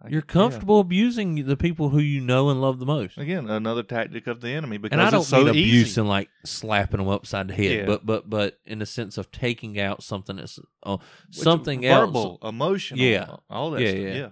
I- 0.01 0.07
You're 0.07 0.21
comfortable 0.21 0.79
abusing 0.79 1.45
the 1.45 1.57
people 1.57 1.89
who 1.89 1.99
you 1.99 2.21
know 2.21 2.49
and 2.49 2.61
love 2.61 2.79
the 2.79 2.85
most. 2.85 3.17
Again, 3.17 3.49
another 3.49 3.83
tactic 3.83 4.27
of 4.27 4.39
the 4.41 4.49
enemy 4.49 4.77
because 4.77 4.93
and 4.97 5.01
I 5.05 5.09
don't 5.11 5.19
it's 5.21 5.29
so 5.29 5.39
mean 5.39 5.49
abuse 5.49 5.89
easy. 5.89 5.99
and 6.01 6.09
like 6.09 6.29
slapping 6.45 6.99
them 6.99 7.09
upside 7.09 7.49
the 7.49 7.53
head, 7.53 7.79
Yeah. 7.81 7.85
but 7.85 8.05
but 8.05 8.29
but 8.29 8.59
in 8.65 8.79
the 8.79 8.85
sense 8.85 9.17
of 9.17 9.29
taking 9.29 9.77
out 9.79 10.01
something 10.01 10.37
that's 10.37 10.57
uh, 10.83 10.97
something 11.31 11.81
verbal, 11.81 12.39
else. 12.41 12.49
emotional, 12.49 12.99
Yeah. 13.03 13.35
all 13.49 13.71
that. 13.71 13.81
Yeah, 13.81 13.89
stuff. 13.89 14.01
yeah. 14.15 14.29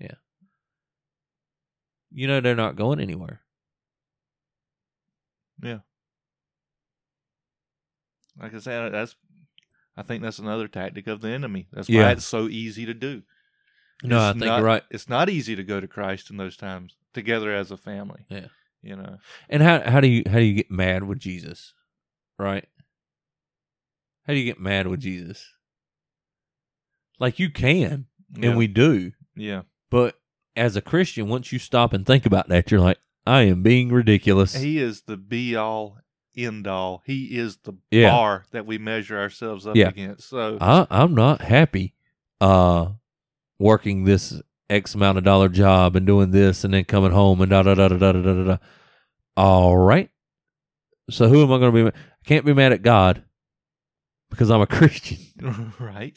yeah. 0.00 0.14
You 2.10 2.26
know 2.26 2.40
they're 2.40 2.56
not 2.56 2.74
going 2.76 2.98
anywhere. 3.00 3.40
Like 8.40 8.54
I 8.54 8.58
said, 8.58 8.92
that's 8.92 9.16
I 9.96 10.02
think 10.02 10.22
that's 10.22 10.38
another 10.38 10.68
tactic 10.68 11.08
of 11.08 11.20
the 11.20 11.28
enemy. 11.30 11.66
That's 11.72 11.88
Yeah. 11.88 12.04
why 12.04 12.12
it's 12.12 12.24
so 12.24 12.46
easy 12.48 12.86
to 12.86 12.94
do. 12.94 13.22
No, 14.04 14.16
It's 14.16 14.36
I 14.36 14.38
think 14.38 14.44
not, 14.44 14.56
you're 14.58 14.66
right. 14.66 14.84
It's 14.90 15.08
not 15.08 15.28
easy 15.28 15.56
to 15.56 15.64
go 15.64 15.80
to 15.80 15.88
Christ 15.88 16.30
in 16.30 16.36
those 16.36 16.56
times 16.56 16.94
together 17.14 17.52
as 17.52 17.72
a 17.72 17.76
family. 17.76 18.24
Yeah. 18.28 18.46
You 18.80 18.94
know. 18.96 19.18
And 19.48 19.60
how 19.62 19.80
how 19.90 20.00
do 20.00 20.06
you 20.06 20.22
how 20.26 20.38
do 20.38 20.44
you 20.44 20.54
get 20.54 20.70
mad 20.70 21.02
with 21.04 21.18
Jesus? 21.18 21.74
Right? 22.38 22.68
How 24.26 24.34
do 24.34 24.38
you 24.38 24.44
get 24.44 24.60
mad 24.60 24.86
with 24.86 25.00
Jesus? 25.00 25.52
Like 27.18 27.40
you 27.40 27.50
can, 27.50 28.06
Yeah. 28.36 28.50
and 28.50 28.58
we 28.58 28.68
do. 28.68 29.12
Yeah. 29.34 29.62
But 29.90 30.20
as 30.54 30.76
a 30.76 30.80
Christian, 30.82 31.28
once 31.28 31.50
you 31.50 31.58
stop 31.58 31.92
and 31.92 32.06
think 32.06 32.24
about 32.24 32.48
that, 32.50 32.70
you're 32.70 32.78
like, 32.80 32.98
I 33.28 33.42
am 33.42 33.62
being 33.62 33.90
ridiculous. 33.90 34.54
He 34.54 34.78
is 34.78 35.02
the 35.02 35.16
be 35.16 35.54
all 35.56 35.98
end 36.36 36.66
all. 36.66 37.02
He 37.04 37.36
is 37.36 37.58
the 37.64 37.74
Yeah. 37.90 38.10
bar 38.10 38.44
that 38.52 38.64
we 38.66 38.78
measure 38.78 39.18
ourselves 39.18 39.66
up 39.66 39.76
Yeah. 39.76 39.88
against. 39.88 40.28
So 40.28 40.56
I, 40.60 40.86
I'm 40.90 41.14
not 41.14 41.40
happy 41.42 41.94
uh 42.40 42.90
working 43.58 44.04
this 44.04 44.40
X 44.70 44.94
amount 44.94 45.18
of 45.18 45.24
dollar 45.24 45.48
job 45.48 45.96
and 45.96 46.06
doing 46.06 46.30
this 46.30 46.62
and 46.64 46.72
then 46.74 46.84
coming 46.84 47.10
home 47.10 47.40
and 47.40 47.50
da 47.50 47.62
da 47.62 47.74
da 47.74 47.88
da 47.88 47.96
da 47.96 48.12
da 48.12 48.22
da 48.22 48.44
da. 48.44 48.56
All 49.36 49.76
right. 49.76 50.10
So 51.10 51.28
who 51.28 51.42
am 51.42 51.52
I 51.52 51.58
going 51.58 51.72
to 51.74 51.90
be? 51.92 51.96
I 51.98 52.00
can't 52.26 52.44
be 52.44 52.52
mad 52.52 52.72
at 52.72 52.82
God 52.82 53.24
because 54.30 54.50
I'm 54.50 54.60
a 54.60 54.66
Christian. 54.78 55.18
right. 55.80 56.16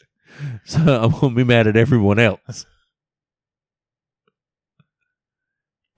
So 0.65 0.79
I'm 0.79 1.11
going 1.11 1.29
to 1.33 1.35
be 1.35 1.43
mad 1.43 1.67
at 1.67 1.75
everyone 1.77 2.19
else. 2.19 2.65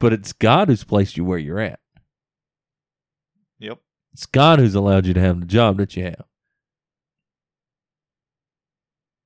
But 0.03 0.11
it's 0.11 0.33
God 0.33 0.67
who's 0.67 0.83
placed 0.83 1.15
you 1.15 1.23
where 1.23 1.37
you're 1.37 1.61
at. 1.61 1.79
Yep. 3.59 3.79
It's 4.11 4.25
God 4.25 4.59
who's 4.59 4.75
allowed 4.75 5.05
you 5.05 5.13
to 5.13 5.19
have 5.21 5.39
the 5.39 5.45
job 5.45 5.77
that 5.77 5.95
you 5.95 6.03
have. 6.03 6.25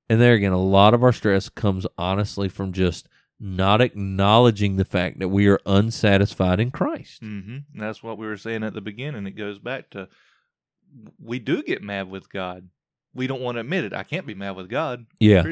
And 0.07 0.21
there 0.21 0.35
again, 0.35 0.51
a 0.51 0.61
lot 0.61 0.93
of 0.93 1.01
our 1.01 1.11
stress 1.11 1.49
comes 1.49 1.87
honestly 1.97 2.47
from 2.47 2.73
just 2.73 3.09
not 3.39 3.81
acknowledging 3.81 4.75
the 4.75 4.85
fact 4.85 5.17
that 5.17 5.29
we 5.29 5.47
are 5.47 5.59
unsatisfied 5.65 6.59
in 6.59 6.69
Christ. 6.69 7.23
hmm 7.23 7.57
that's 7.73 8.03
what 8.03 8.19
we 8.19 8.27
were 8.27 8.37
saying 8.37 8.61
at 8.63 8.75
the 8.75 8.79
beginning. 8.81 9.25
It 9.25 9.31
goes 9.31 9.57
back 9.57 9.89
to 9.89 10.07
we 11.19 11.39
do 11.39 11.63
get 11.63 11.81
mad 11.81 12.07
with 12.07 12.31
God. 12.31 12.69
We 13.15 13.25
don't 13.25 13.41
want 13.41 13.55
to 13.55 13.61
admit 13.61 13.85
it. 13.85 13.93
I 13.93 14.03
can't 14.03 14.27
be 14.27 14.35
mad 14.35 14.55
with 14.55 14.69
God. 14.69 15.07
Yeah. 15.19 15.43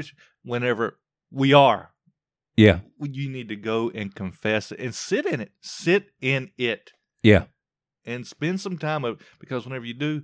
Whenever 0.44 1.00
we 1.32 1.52
are, 1.54 1.95
Yeah. 2.58 2.80
you 3.02 3.30
need 3.30 3.50
to 3.50 3.56
go 3.56 3.90
and 3.94 4.14
confess 4.16 4.72
it 4.72 4.80
and 4.80 4.94
sit 4.96 5.26
in 5.26 5.42
it. 5.42 5.52
Sit 5.62 6.12
in 6.22 6.52
it 6.58 6.92
Yeah. 7.22 7.46
and 8.06 8.26
spend 8.26 8.62
some 8.62 8.78
time 8.78 9.04
of 9.04 9.20
because 9.40 9.66
whenever 9.66 9.86
you 9.86 9.94
do, 9.94 10.24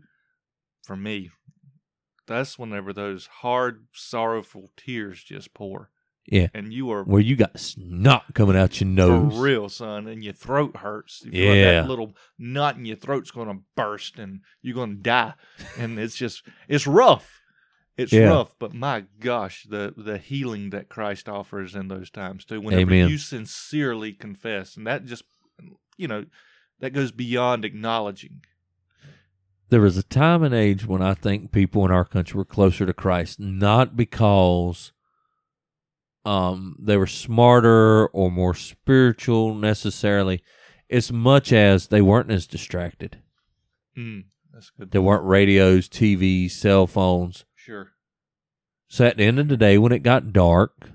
for 0.83 0.95
me, 0.95 1.29
that's 2.27 2.57
whenever 2.57 2.93
those 2.93 3.27
hard, 3.27 3.87
sorrowful 3.93 4.71
tears 4.77 5.23
just 5.23 5.53
pour. 5.53 5.89
Yeah. 6.27 6.47
And 6.53 6.71
you 6.71 6.89
are 6.91 7.03
Where 7.03 7.19
you 7.21 7.35
got 7.35 7.59
snot 7.59 8.33
coming 8.35 8.55
out 8.55 8.79
your 8.79 8.87
nose. 8.87 9.33
for 9.35 9.41
real, 9.41 9.69
son, 9.69 10.07
and 10.07 10.23
your 10.23 10.33
throat 10.33 10.77
hurts. 10.77 11.23
You 11.25 11.31
feel 11.31 11.49
like 11.49 11.57
Yeah. 11.57 11.71
that 11.81 11.89
little 11.89 12.15
knot 12.37 12.77
in 12.77 12.85
your 12.85 12.95
throat's 12.95 13.31
going 13.31 13.47
to 13.47 13.63
burst, 13.75 14.19
and 14.19 14.41
you're 14.61 14.75
going 14.75 14.97
to 14.97 15.01
die. 15.01 15.33
And 15.77 15.99
it's 15.99 16.15
just, 16.15 16.43
it's 16.69 16.85
rough. 16.87 17.40
It's 17.97 18.13
Yeah. 18.13 18.29
rough, 18.29 18.55
but 18.57 18.73
my 18.73 19.05
gosh, 19.19 19.65
the 19.69 19.93
the 19.95 20.17
healing 20.17 20.69
that 20.71 20.89
Christ 20.89 21.27
offers 21.27 21.75
in 21.75 21.87
those 21.87 22.09
times 22.09 22.45
too. 22.45 22.61
Whenever 22.61 22.93
Amen. 22.93 23.09
you 23.09 23.17
sincerely 23.17 24.13
confess, 24.13 24.77
and 24.77 24.87
that 24.87 25.05
just, 25.05 25.23
you 25.97 26.07
know, 26.07 26.25
that 26.79 26.91
goes 26.93 27.11
beyond 27.11 27.65
acknowledging. 27.65 28.41
There 29.69 29.81
was 29.81 29.97
a 29.97 30.03
time 30.03 30.43
and 30.43 30.53
age 30.53 30.85
when 30.85 31.01
I 31.01 31.13
think 31.13 31.51
people 31.51 31.85
in 31.85 31.91
our 31.91 32.03
country 32.05 32.37
were 32.37 32.45
closer 32.45 32.85
to 32.85 32.93
Christ, 32.93 33.39
not 33.39 33.95
because 33.95 34.91
um, 36.25 36.75
they 36.79 36.97
were 36.97 37.07
smarter 37.07 38.07
or 38.07 38.29
more 38.31 38.53
spiritual 38.53 39.55
necessarily, 39.55 40.43
as 40.89 41.11
much 41.11 41.53
as 41.53 41.87
they 41.87 42.01
weren't 42.01 42.31
as 42.31 42.47
distracted. 42.47 43.19
Mm, 43.97 44.25
that's 44.53 44.69
good. 44.71 44.91
There 44.91 45.01
weren't 45.01 45.25
radios, 45.25 45.87
TVs, 45.87 46.51
cell 46.51 46.85
phones. 46.85 47.45
Sure. 47.65 47.91
So 48.87 49.05
at 49.05 49.17
the 49.17 49.23
end 49.23 49.39
of 49.39 49.47
the 49.47 49.57
day, 49.57 49.77
when 49.77 49.91
it 49.91 49.99
got 50.03 50.33
dark, 50.33 50.89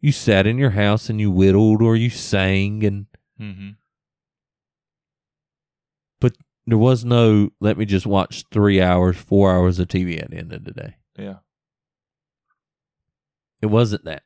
you 0.00 0.10
sat 0.10 0.46
in 0.46 0.58
your 0.58 0.70
house 0.70 1.08
and 1.10 1.20
you 1.20 1.30
whittled 1.30 1.82
or 1.82 1.96
you 1.96 2.10
sang, 2.10 2.84
and 2.84 3.06
Mm-hmm. 3.40 3.70
there 6.64 6.78
was 6.78 7.04
no 7.04 7.50
let 7.60 7.76
me 7.76 7.84
just 7.84 8.06
watch 8.06 8.44
three 8.52 8.80
hours, 8.80 9.16
four 9.16 9.52
hours 9.52 9.80
of 9.80 9.88
TV 9.88 10.22
at 10.22 10.30
the 10.30 10.36
end 10.36 10.52
of 10.52 10.64
the 10.64 10.70
day. 10.70 10.94
Yeah. 11.18 11.38
It 13.60 13.66
wasn't 13.66 14.04
that. 14.04 14.22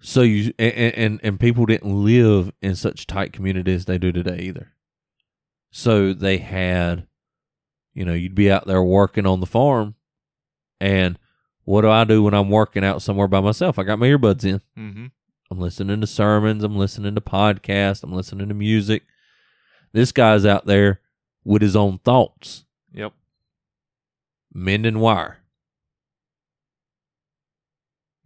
So 0.00 0.22
you 0.22 0.54
and, 0.58 0.72
and 0.74 1.20
and 1.22 1.40
people 1.40 1.66
didn't 1.66 2.04
live 2.04 2.50
in 2.62 2.76
such 2.76 3.06
tight 3.06 3.32
communities 3.34 3.84
they 3.84 3.98
do 3.98 4.10
today 4.10 4.38
either. 4.40 4.72
So 5.70 6.14
they 6.14 6.38
had, 6.38 7.06
you 7.96 8.04
know, 8.04 8.12
you'd 8.12 8.34
be 8.34 8.50
out 8.50 8.66
there 8.66 8.82
working 8.82 9.24
on 9.26 9.40
the 9.40 9.46
farm, 9.46 9.94
and 10.80 11.18
what 11.64 11.80
do 11.80 11.90
I 11.90 12.04
do 12.04 12.22
when 12.22 12.34
I'm 12.34 12.50
working 12.50 12.84
out 12.84 13.00
somewhere 13.02 13.26
by 13.26 13.40
myself? 13.40 13.78
I 13.78 13.82
got 13.82 13.98
my 13.98 14.06
earbuds 14.06 14.44
in. 14.44 14.60
Mm-hmm. 14.78 15.06
I'm 15.50 15.58
listening 15.58 16.00
to 16.02 16.06
sermons. 16.06 16.62
I'm 16.62 16.76
listening 16.76 17.14
to 17.14 17.20
podcasts. 17.20 18.02
I'm 18.04 18.12
listening 18.12 18.48
to 18.48 18.54
music. 18.54 19.02
This 19.92 20.12
guy's 20.12 20.44
out 20.44 20.66
there 20.66 21.00
with 21.44 21.62
his 21.62 21.74
own 21.74 21.98
thoughts, 22.04 22.64
Yep. 22.92 23.12
mending 24.52 24.98
wire. 24.98 25.38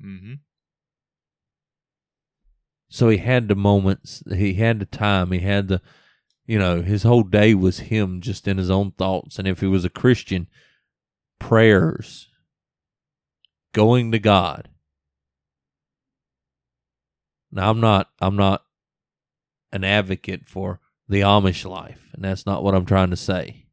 Mm-hmm. 0.04 0.34
So 2.88 3.08
he 3.08 3.18
had 3.18 3.46
the 3.48 3.54
moments, 3.54 4.22
he 4.34 4.54
had 4.54 4.80
the 4.80 4.86
time, 4.86 5.30
he 5.30 5.38
had 5.40 5.68
the, 5.68 5.80
you 6.50 6.58
know, 6.58 6.82
his 6.82 7.04
whole 7.04 7.22
day 7.22 7.54
was 7.54 7.78
him 7.78 8.20
just 8.20 8.48
in 8.48 8.58
his 8.58 8.72
own 8.72 8.90
thoughts. 8.90 9.38
And 9.38 9.46
if 9.46 9.60
he 9.60 9.68
was 9.68 9.84
a 9.84 9.88
Christian, 9.88 10.48
prayers, 11.38 12.28
going 13.72 14.10
to 14.10 14.18
God. 14.18 14.68
Now 17.52 17.70
I'm 17.70 17.78
not, 17.80 18.08
I'm 18.20 18.34
not 18.34 18.64
an 19.70 19.84
advocate 19.84 20.48
for 20.48 20.80
the 21.08 21.20
Amish 21.20 21.64
life, 21.64 22.08
and 22.14 22.24
that's 22.24 22.46
not 22.46 22.64
what 22.64 22.74
I'm 22.74 22.84
trying 22.84 23.10
to 23.10 23.16
say. 23.16 23.66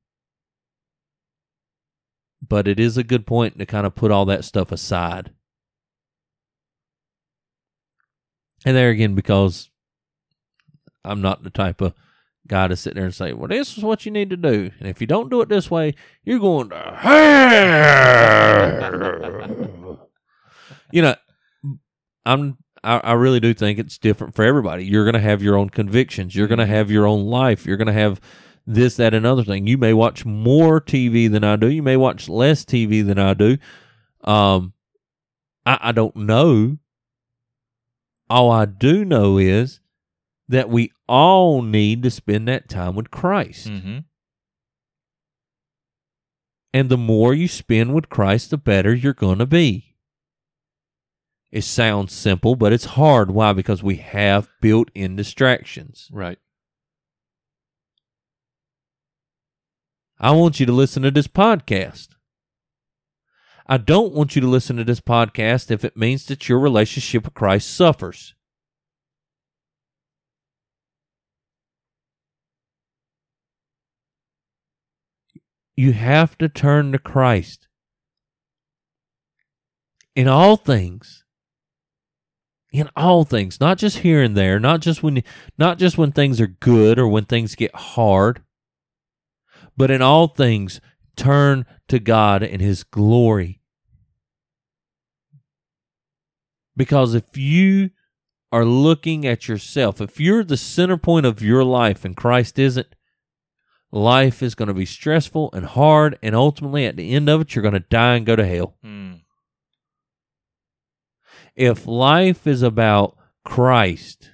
But 2.48 2.68
it 2.68 2.80
is 2.80 2.96
a 2.96 3.04
good 3.04 3.26
point 3.26 3.58
to 3.58 3.66
kind 3.66 3.88
of 3.88 3.96
put 3.96 4.12
all 4.12 4.26
that 4.26 4.46
stuff 4.46 4.72
aside. 4.72 5.32
And 8.64 8.78
there 8.78 8.92
again, 8.92 9.16
because 9.16 9.72
I'm 11.04 11.24
not 11.24 11.42
the 11.42 11.50
type 11.50 11.82
of 11.82 11.96
guy 12.48 12.68
to 12.68 12.76
sit 12.76 12.96
there 12.96 13.06
and 13.06 13.14
say, 13.14 13.34
well, 13.34 13.48
this 13.48 13.78
is 13.78 13.84
what 13.84 14.06
you 14.06 14.12
need 14.12 14.30
to 14.30 14.38
do. 14.38 14.72
And 14.80 14.88
if 14.88 15.02
you 15.02 15.08
don't 15.08 15.30
do 15.30 15.42
it 15.42 15.50
this 15.50 15.70
way, 15.72 15.96
you're 16.24 16.40
going 16.40 16.70
to 16.70 16.78
you 20.92 21.02
know, 21.02 21.16
I'm, 22.26 22.58
I, 22.84 22.98
I 22.98 23.14
really 23.14 23.40
do 23.40 23.54
think 23.54 23.80
it's 23.80 23.98
different 23.98 24.36
for 24.36 24.44
everybody. 24.44 24.86
You're 24.86 25.06
going 25.06 25.14
to 25.14 25.20
have 25.20 25.42
your 25.42 25.58
own 25.58 25.70
convictions. 25.70 26.36
You're 26.36 26.48
going 26.48 26.60
to 26.60 26.66
have 26.66 26.92
your 26.92 27.06
own 27.06 27.26
life. 27.26 27.66
You're 27.66 27.78
going 27.78 27.88
to 27.88 27.94
have 27.94 28.20
this, 28.66 28.96
that, 28.98 29.14
and 29.14 29.26
other 29.26 29.44
thing. 29.44 29.68
You 29.68 29.78
may 29.78 29.94
watch 29.94 30.26
more 30.26 30.82
TV 30.82 31.32
than 31.32 31.44
I 31.44 31.56
do. 31.56 31.68
You 31.68 31.84
may 31.84 31.98
watch 31.98 32.28
less 32.28 32.66
TV 32.66 33.06
than 33.06 33.18
I 33.18 33.34
do. 33.34 33.58
Um, 34.24 34.74
I, 35.66 35.78
I 35.82 35.92
don't 35.92 36.16
know. 36.16 36.78
All 38.30 38.52
I 38.52 38.66
do 38.66 39.06
know 39.06 39.38
is 39.38 39.80
that 40.50 40.70
we 40.70 40.92
all 41.08 41.62
need 41.62 42.04
to 42.04 42.12
spend 42.12 42.48
that 42.48 42.70
time 42.70 42.96
with 42.96 43.12
Christ. 43.12 43.68
Mm-hmm. 43.68 44.00
And 46.74 46.90
the 46.90 46.98
more 46.98 47.34
you 47.34 47.48
spend 47.48 47.94
with 47.94 48.10
Christ, 48.10 48.52
the 48.52 48.58
better 48.58 48.94
you're 48.94 49.14
going 49.14 49.40
to 49.40 49.46
be. 49.46 49.96
It 51.50 51.64
sounds 51.64 52.14
simple, 52.14 52.56
but 52.56 52.74
it's 52.74 52.86
hard. 52.86 53.32
Why? 53.32 53.54
Because 53.54 53.82
we 53.82 53.96
have 53.96 54.50
built 54.62 54.92
in 54.94 55.16
distractions. 55.16 56.10
Right. 56.12 56.38
I 60.20 60.32
want 60.32 60.60
you 60.60 60.66
to 60.66 60.72
listen 60.72 61.04
to 61.04 61.12
this 61.12 61.28
podcast. 61.28 62.10
I 63.66 63.78
don't 63.78 64.14
want 64.14 64.36
you 64.36 64.42
to 64.42 64.48
listen 64.48 64.78
to 64.78 64.84
this 64.84 65.02
podcast 65.02 65.72
if 65.72 65.84
it 65.84 65.98
means 65.98 66.26
that 66.26 66.48
your 66.48 66.60
relationship 66.60 67.26
with 67.26 67.34
Christ 67.34 67.74
suffers. 67.74 68.34
You 75.78 75.94
have 75.94 76.38
to 76.40 76.50
turn 76.50 76.92
to 76.92 77.00
Christ 77.00 77.68
in 80.16 80.28
all 80.28 80.58
things. 80.58 81.24
In 82.74 82.90
all 82.98 83.24
things, 83.24 83.62
not 83.62 83.78
just 83.78 84.00
here 84.00 84.22
and 84.22 84.36
there, 84.36 84.60
not 84.60 84.82
just 84.82 85.02
when 85.02 85.24
not 85.58 85.80
just 85.80 85.98
when 85.98 86.12
things 86.12 86.42
are 86.42 86.48
good 86.48 87.00
or 87.00 87.08
when 87.08 87.24
things 87.24 87.56
get 87.56 87.74
hard, 87.74 88.44
but 89.78 89.90
in 89.90 90.02
all 90.02 90.28
things 90.28 90.82
turn 91.16 91.66
to 91.88 91.98
God 92.00 92.44
and 92.44 92.62
His 92.62 92.84
glory. 92.84 93.62
Because 96.76 97.14
if 97.14 97.38
you 97.38 97.92
are 98.52 98.66
looking 98.66 99.26
at 99.26 99.48
yourself, 99.48 100.02
if 100.02 100.20
you're 100.20 100.44
the 100.44 100.58
center 100.58 100.98
point 100.98 101.26
of 101.26 101.42
your 101.42 101.64
life 101.64 102.04
and 102.04 102.18
Christ 102.18 102.60
isn't, 102.60 102.88
life 103.92 104.44
is 104.44 104.56
going 104.56 104.68
to 104.68 104.74
be 104.74 104.86
stressful 104.86 105.50
and 105.54 105.66
hard. 105.66 106.18
And 106.22 106.36
ultimately, 106.36 106.86
at 106.86 106.98
the 106.98 107.14
end 107.14 107.30
of 107.30 107.42
it, 107.42 107.56
you're 107.56 107.62
going 107.62 107.74
to 107.74 107.80
die 107.80 108.16
and 108.16 108.26
go 108.26 108.36
to 108.36 108.46
hell. 108.46 108.78
Mm. 108.86 109.22
If 111.56 111.88
life 111.88 112.46
is 112.46 112.62
about 112.62 113.18
Christ, 113.44 114.32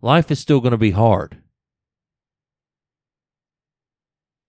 life 0.00 0.30
is 0.30 0.40
still 0.40 0.60
going 0.60 0.72
to 0.72 0.78
be 0.78 0.90
hard. 0.90 1.40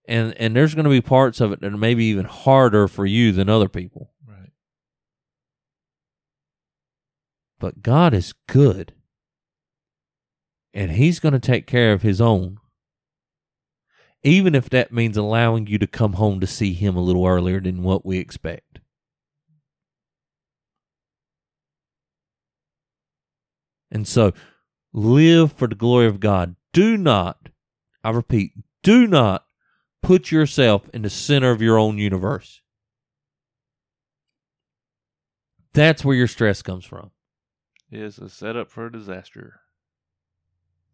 And 0.08 0.34
and 0.40 0.56
there's 0.56 0.76
going 0.76 0.86
to 0.86 0.90
be 0.90 1.02
parts 1.02 1.42
of 1.42 1.52
it 1.52 1.62
that 1.62 1.74
are 1.74 1.78
maybe 1.78 2.06
even 2.06 2.26
harder 2.26 2.88
for 2.88 3.06
you 3.06 3.32
than 3.32 3.50
other 3.50 3.70
people. 3.70 4.12
Right. 4.28 4.52
But 7.60 7.82
God 7.82 8.14
is 8.14 8.34
good. 8.48 8.94
And 10.74 10.92
he's 10.92 11.20
going 11.20 11.34
to 11.34 11.40
take 11.40 11.66
care 11.66 11.94
of 11.94 12.02
his 12.02 12.22
own. 12.22 12.60
Even 14.26 14.56
if 14.56 14.72
that 14.72 14.92
means 14.92 15.18
allowing 15.18 15.68
you 15.68 15.78
to 15.78 15.86
come 15.86 16.14
home 16.14 16.40
to 16.40 16.48
see 16.48 16.74
him 16.74 16.98
a 16.98 17.02
little 17.02 17.28
earlier 17.28 17.60
than 17.60 17.84
what 17.84 18.04
we 18.04 18.18
expect. 18.18 18.80
And 23.92 24.08
so 24.08 24.34
live 24.92 25.52
for 25.52 25.68
the 25.68 25.76
glory 25.76 26.08
of 26.08 26.20
God. 26.20 26.56
Do 26.74 26.98
not, 26.98 27.50
I 28.04 28.10
repeat, 28.10 28.54
do 28.82 29.06
not 29.06 29.46
put 30.02 30.32
yourself 30.32 30.90
in 30.92 31.04
the 31.04 31.10
center 31.12 31.52
of 31.52 31.62
your 31.62 31.78
own 31.78 32.00
universe. 32.00 32.62
That's 35.74 36.04
where 36.04 36.16
your 36.16 36.28
stress 36.28 36.64
comes 36.64 36.84
from. 36.84 37.12
It's 37.92 38.18
a 38.18 38.28
setup 38.28 38.72
for 38.72 38.88
a 38.88 38.92
disaster. 38.92 39.60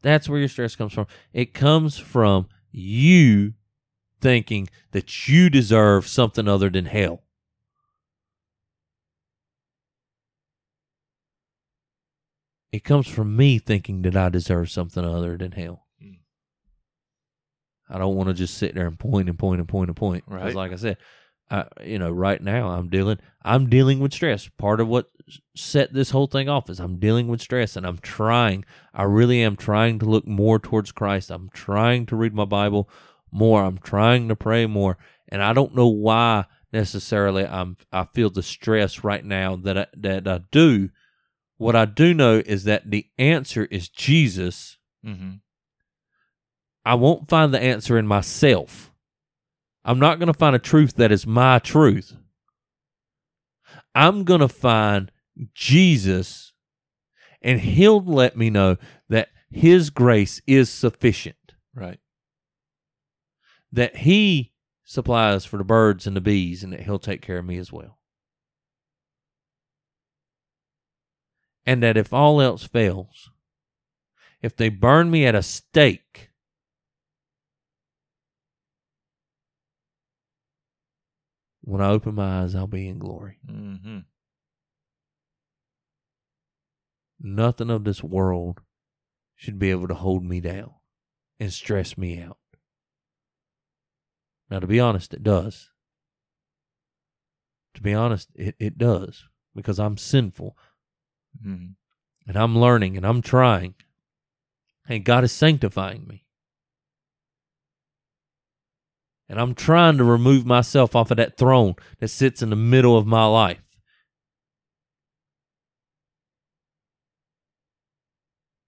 That's 0.02 0.28
where 0.28 0.40
your 0.40 0.50
stress 0.50 0.76
comes 0.76 0.92
from. 0.92 1.08
It 1.32 1.54
comes 1.54 1.98
from 1.98 2.50
you 2.72 3.54
thinking 4.20 4.70
that 4.92 5.28
you 5.28 5.50
deserve 5.50 6.08
something 6.08 6.48
other 6.48 6.70
than 6.70 6.86
hell. 6.86 7.24
It 12.72 12.84
comes 12.84 13.08
from 13.08 13.36
me 13.36 13.60
thinking 13.60 14.02
that 14.04 14.16
I 14.16 14.30
deserve 14.30 14.70
something 14.70 15.04
other 15.04 15.38
than 15.38 15.52
hell. 15.52 15.88
Mm. 16.02 16.20
I 17.90 17.98
don't 17.98 18.16
want 18.16 18.30
to 18.30 18.34
just 18.34 18.58
sit 18.58 18.76
there 18.76 18.88
and 18.88 18.98
point 18.98 19.28
and 19.28 19.38
point 19.38 19.60
and 19.60 19.68
point 19.68 19.90
and 19.90 19.98
point. 19.98 20.24
Because, 20.26 20.42
Right. 20.44 20.56
like 20.56 20.72
I 20.72 20.78
said, 20.78 20.98
I, 21.52 21.68
you 21.84 22.00
know, 22.00 22.10
right 22.10 22.42
now 22.42 22.70
I'm 22.70 22.88
dealing. 22.88 23.20
I'm 23.44 23.70
dealing 23.70 24.00
with 24.00 24.14
stress. 24.14 24.48
Part 24.58 24.80
of 24.80 24.88
what 24.88 25.10
set 25.56 25.94
this 25.94 26.12
whole 26.12 26.28
thing 26.28 26.48
off 26.48 26.70
is 26.70 26.80
I'm 26.80 26.98
dealing 26.98 27.28
with 27.28 27.42
stress, 27.42 27.76
and 27.76 27.86
I'm 27.86 27.98
trying. 27.98 28.64
I 28.94 29.04
really 29.04 29.42
am 29.44 29.58
trying 29.58 30.00
to 30.00 30.06
look 30.06 30.26
more 30.26 30.60
towards 30.60 30.94
Christ. 30.94 31.30
I'm 31.30 31.50
trying 31.54 32.06
to 32.08 32.16
read 32.16 32.34
my 32.34 32.46
Bible 32.46 32.90
more. 33.32 33.64
I'm 33.64 33.78
trying 33.80 34.30
to 34.30 34.36
pray 34.36 34.66
more, 34.66 34.98
and 35.28 35.44
I 35.44 35.52
don't 35.52 35.76
know 35.76 35.88
why 35.88 36.46
necessarily 36.72 37.46
I'm. 37.46 37.76
I 37.92 38.06
feel 38.06 38.30
the 38.30 38.44
stress 38.44 39.04
right 39.04 39.26
now 39.26 39.58
that 39.58 39.78
I, 39.78 39.88
that 39.98 40.28
I 40.28 40.42
do. 40.52 40.90
What 41.58 41.76
I 41.76 41.86
do 41.86 42.14
know 42.14 42.42
is 42.46 42.64
that 42.64 42.90
the 42.90 43.08
answer 43.20 43.66
is 43.66 43.90
Jesus. 43.90 44.78
Mm-hmm. 45.06 45.34
I 46.86 46.96
won't 46.96 47.30
find 47.30 47.54
the 47.54 47.62
answer 47.62 47.98
in 47.98 48.08
myself. 48.08 48.91
I'm 49.84 50.00
not 50.00 50.20
going 50.20 50.28
to 50.28 50.38
find 50.38 50.56
a 50.56 50.60
truth 50.60 50.96
that 50.96 51.12
is 51.12 51.26
my 51.26 51.60
truth. 51.60 52.16
I'm 53.96 54.24
going 54.24 54.42
to 54.42 54.48
find 54.48 55.12
Jesus, 55.54 56.54
and 57.42 57.60
He'll 57.60 58.04
let 58.04 58.38
me 58.38 58.50
know 58.50 58.78
that 59.10 59.30
His 59.50 59.90
grace 59.90 60.42
is 60.46 60.70
sufficient, 60.70 61.36
Right. 61.74 62.00
that 63.72 63.98
He 63.98 64.54
supplies 64.84 65.46
for 65.46 65.58
the 65.58 65.64
birds 65.64 66.06
and 66.06 66.16
the 66.16 66.22
bees, 66.22 66.64
and 66.64 66.72
that 66.74 66.82
He'll 66.82 67.00
take 67.00 67.22
care 67.22 67.40
of 67.40 67.46
me 67.46 67.58
as 67.58 67.72
well. 67.72 67.98
And 71.66 71.82
that 71.84 71.98
if 71.98 72.12
all 72.12 72.42
else 72.42 72.64
fails, 72.64 73.30
if 74.42 74.56
they 74.56 74.70
burn 74.70 75.12
me 75.12 75.26
at 75.26 75.36
a 75.36 75.44
stake, 75.44 76.31
when 81.62 81.82
I 81.82 81.90
open 81.90 82.16
my 82.16 82.42
eyes, 82.42 82.56
I'll 82.56 82.68
be 82.68 82.88
in 82.88 83.00
glory. 83.00 83.38
Mm-hmm. 83.50 84.00
Nothing 87.20 87.70
of 87.70 87.84
this 87.84 88.04
world 88.04 88.62
should 89.36 89.60
be 89.60 89.72
able 89.72 89.88
to 89.88 89.94
hold 89.94 90.24
me 90.24 90.40
down 90.42 90.72
and 91.40 91.54
stress 91.54 91.98
me 91.98 92.20
out. 92.20 92.38
Now, 94.50 94.60
to 94.60 94.68
be 94.68 94.80
honest, 94.80 95.14
it 95.14 95.24
does. 95.24 95.70
To 97.76 97.82
be 97.82 97.94
honest, 97.94 98.30
it, 98.36 98.56
it 98.60 98.78
does 98.78 99.26
because 99.56 99.80
I'm 99.80 99.98
sinful 99.98 100.58
Mm-hmm. 101.40 101.68
and 102.28 102.38
I'm 102.38 102.58
learning 102.58 102.98
and 102.98 103.06
I'm 103.06 103.22
trying. 103.22 103.76
And 104.88 105.06
God 105.06 105.24
is 105.24 105.32
sanctifying 105.32 106.06
me. 106.08 106.21
And 109.32 109.40
I'm 109.40 109.56
trying 109.56 109.98
to 109.98 110.04
remove 110.04 110.46
myself 110.46 110.94
off 110.94 111.10
of 111.10 111.16
that 111.16 111.38
throne 111.38 111.76
that 112.02 112.10
sits 112.10 112.42
in 112.42 112.50
the 112.50 112.56
middle 112.58 112.98
of 112.98 113.08
my 113.08 113.26
life. 113.26 113.64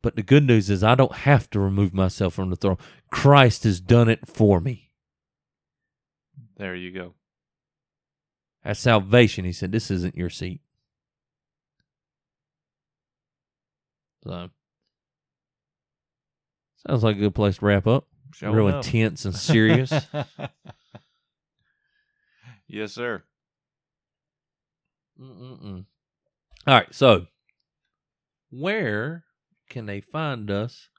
But 0.01 0.15
the 0.15 0.23
good 0.23 0.45
news 0.47 0.69
is, 0.69 0.81
I 0.81 0.95
don't 0.95 1.11
have 1.11 1.49
to 1.49 1.59
remove 1.59 1.93
myself 1.93 2.33
from 2.33 2.49
the 2.49 2.55
throne. 2.55 2.77
Christ 3.11 3.65
has 3.65 3.81
done 3.81 4.07
it 4.07 4.25
for 4.25 4.61
me. 4.61 4.89
There 6.55 6.75
you 6.75 6.91
go. 6.91 7.15
At 8.63 8.77
salvation, 8.77 9.43
He 9.43 9.51
said, 9.51 9.73
This 9.73 9.91
isn't 9.91 10.15
your 10.15 10.29
seat. 10.29 10.61
So, 14.23 14.49
sounds 16.87 17.03
like 17.03 17.17
a 17.17 17.19
good 17.19 17.35
place 17.35 17.57
to 17.57 17.65
wrap 17.65 17.85
up. 17.85 18.07
Showing 18.33 18.55
Real 18.55 18.67
up. 18.67 18.85
intense 18.85 19.25
and 19.25 19.35
serious. 19.35 19.91
yes, 22.67 22.93
sir. 22.93 23.23
Mm-mm-mm. 25.19 25.85
All 26.65 26.73
right, 26.73 26.93
so 26.93 27.27
where 28.49 29.25
can 29.69 29.85
they 29.85 30.01
find 30.01 30.49
us 30.49 30.89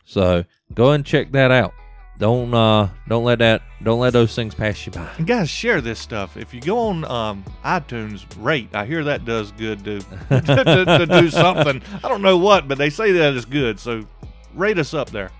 So 0.05 0.44
go 0.74 0.90
and 0.90 1.07
check 1.07 1.30
that 1.32 1.53
out. 1.53 1.72
Don't 2.19 2.55
uh 2.55 2.89
don't 3.09 3.25
let 3.25 3.41
that 3.41 3.62
don't 3.83 4.01
let 4.01 4.14
those 4.14 4.35
things 4.35 4.55
pass 4.55 4.87
you 4.87 4.93
by. 4.93 5.09
And 5.19 5.27
guys, 5.27 5.51
share 5.51 5.81
this 5.81 6.01
stuff. 6.01 6.37
If 6.37 6.55
you 6.55 6.61
go 6.61 6.79
on 6.79 7.05
um, 7.05 7.45
iTunes, 7.64 8.25
rate. 8.39 8.71
I 8.75 8.87
hear 8.87 9.05
that 9.05 9.25
does 9.25 9.53
good 9.53 9.85
to, 9.85 10.01
to, 10.31 10.85
to 10.87 11.07
do 11.07 11.31
something. 11.31 11.83
I 12.03 12.09
don't 12.09 12.23
know 12.23 12.39
what, 12.39 12.69
but 12.69 12.79
they 12.79 12.89
say 12.89 13.12
that 13.12 13.35
is 13.35 13.45
good. 13.45 13.79
So 13.79 14.07
rate 14.55 14.79
us 14.79 14.95
up 14.95 15.11
there. 15.11 15.31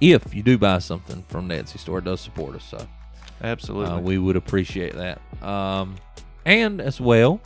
If 0.00 0.34
you 0.34 0.42
do 0.42 0.56
buy 0.58 0.78
something 0.78 1.22
from 1.28 1.48
Etsy 1.50 1.78
store, 1.78 1.98
it 1.98 2.04
does 2.04 2.20
support 2.20 2.56
us. 2.56 2.64
So 2.64 2.88
Absolutely. 3.42 3.92
Uh, 3.92 4.00
we 4.00 4.18
would 4.18 4.36
appreciate 4.36 4.94
that. 4.94 5.20
Um, 5.42 5.96
and 6.44 6.80
as 6.80 7.00
well, 7.00 7.40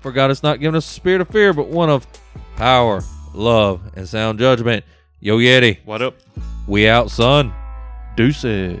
for 0.00 0.10
God 0.10 0.28
has 0.30 0.42
not 0.42 0.58
given 0.60 0.74
us 0.74 0.90
a 0.90 0.92
spirit 0.92 1.20
of 1.20 1.28
fear, 1.28 1.52
but 1.52 1.68
one 1.68 1.90
of 1.90 2.06
power, 2.56 3.02
love, 3.34 3.80
and 3.96 4.08
sound 4.08 4.38
judgment. 4.38 4.84
Yo 5.20 5.38
Yeti, 5.38 5.78
What 5.84 6.02
up? 6.02 6.14
we 6.66 6.88
out, 6.88 7.10
son. 7.10 7.52
Deuces. 8.16 8.78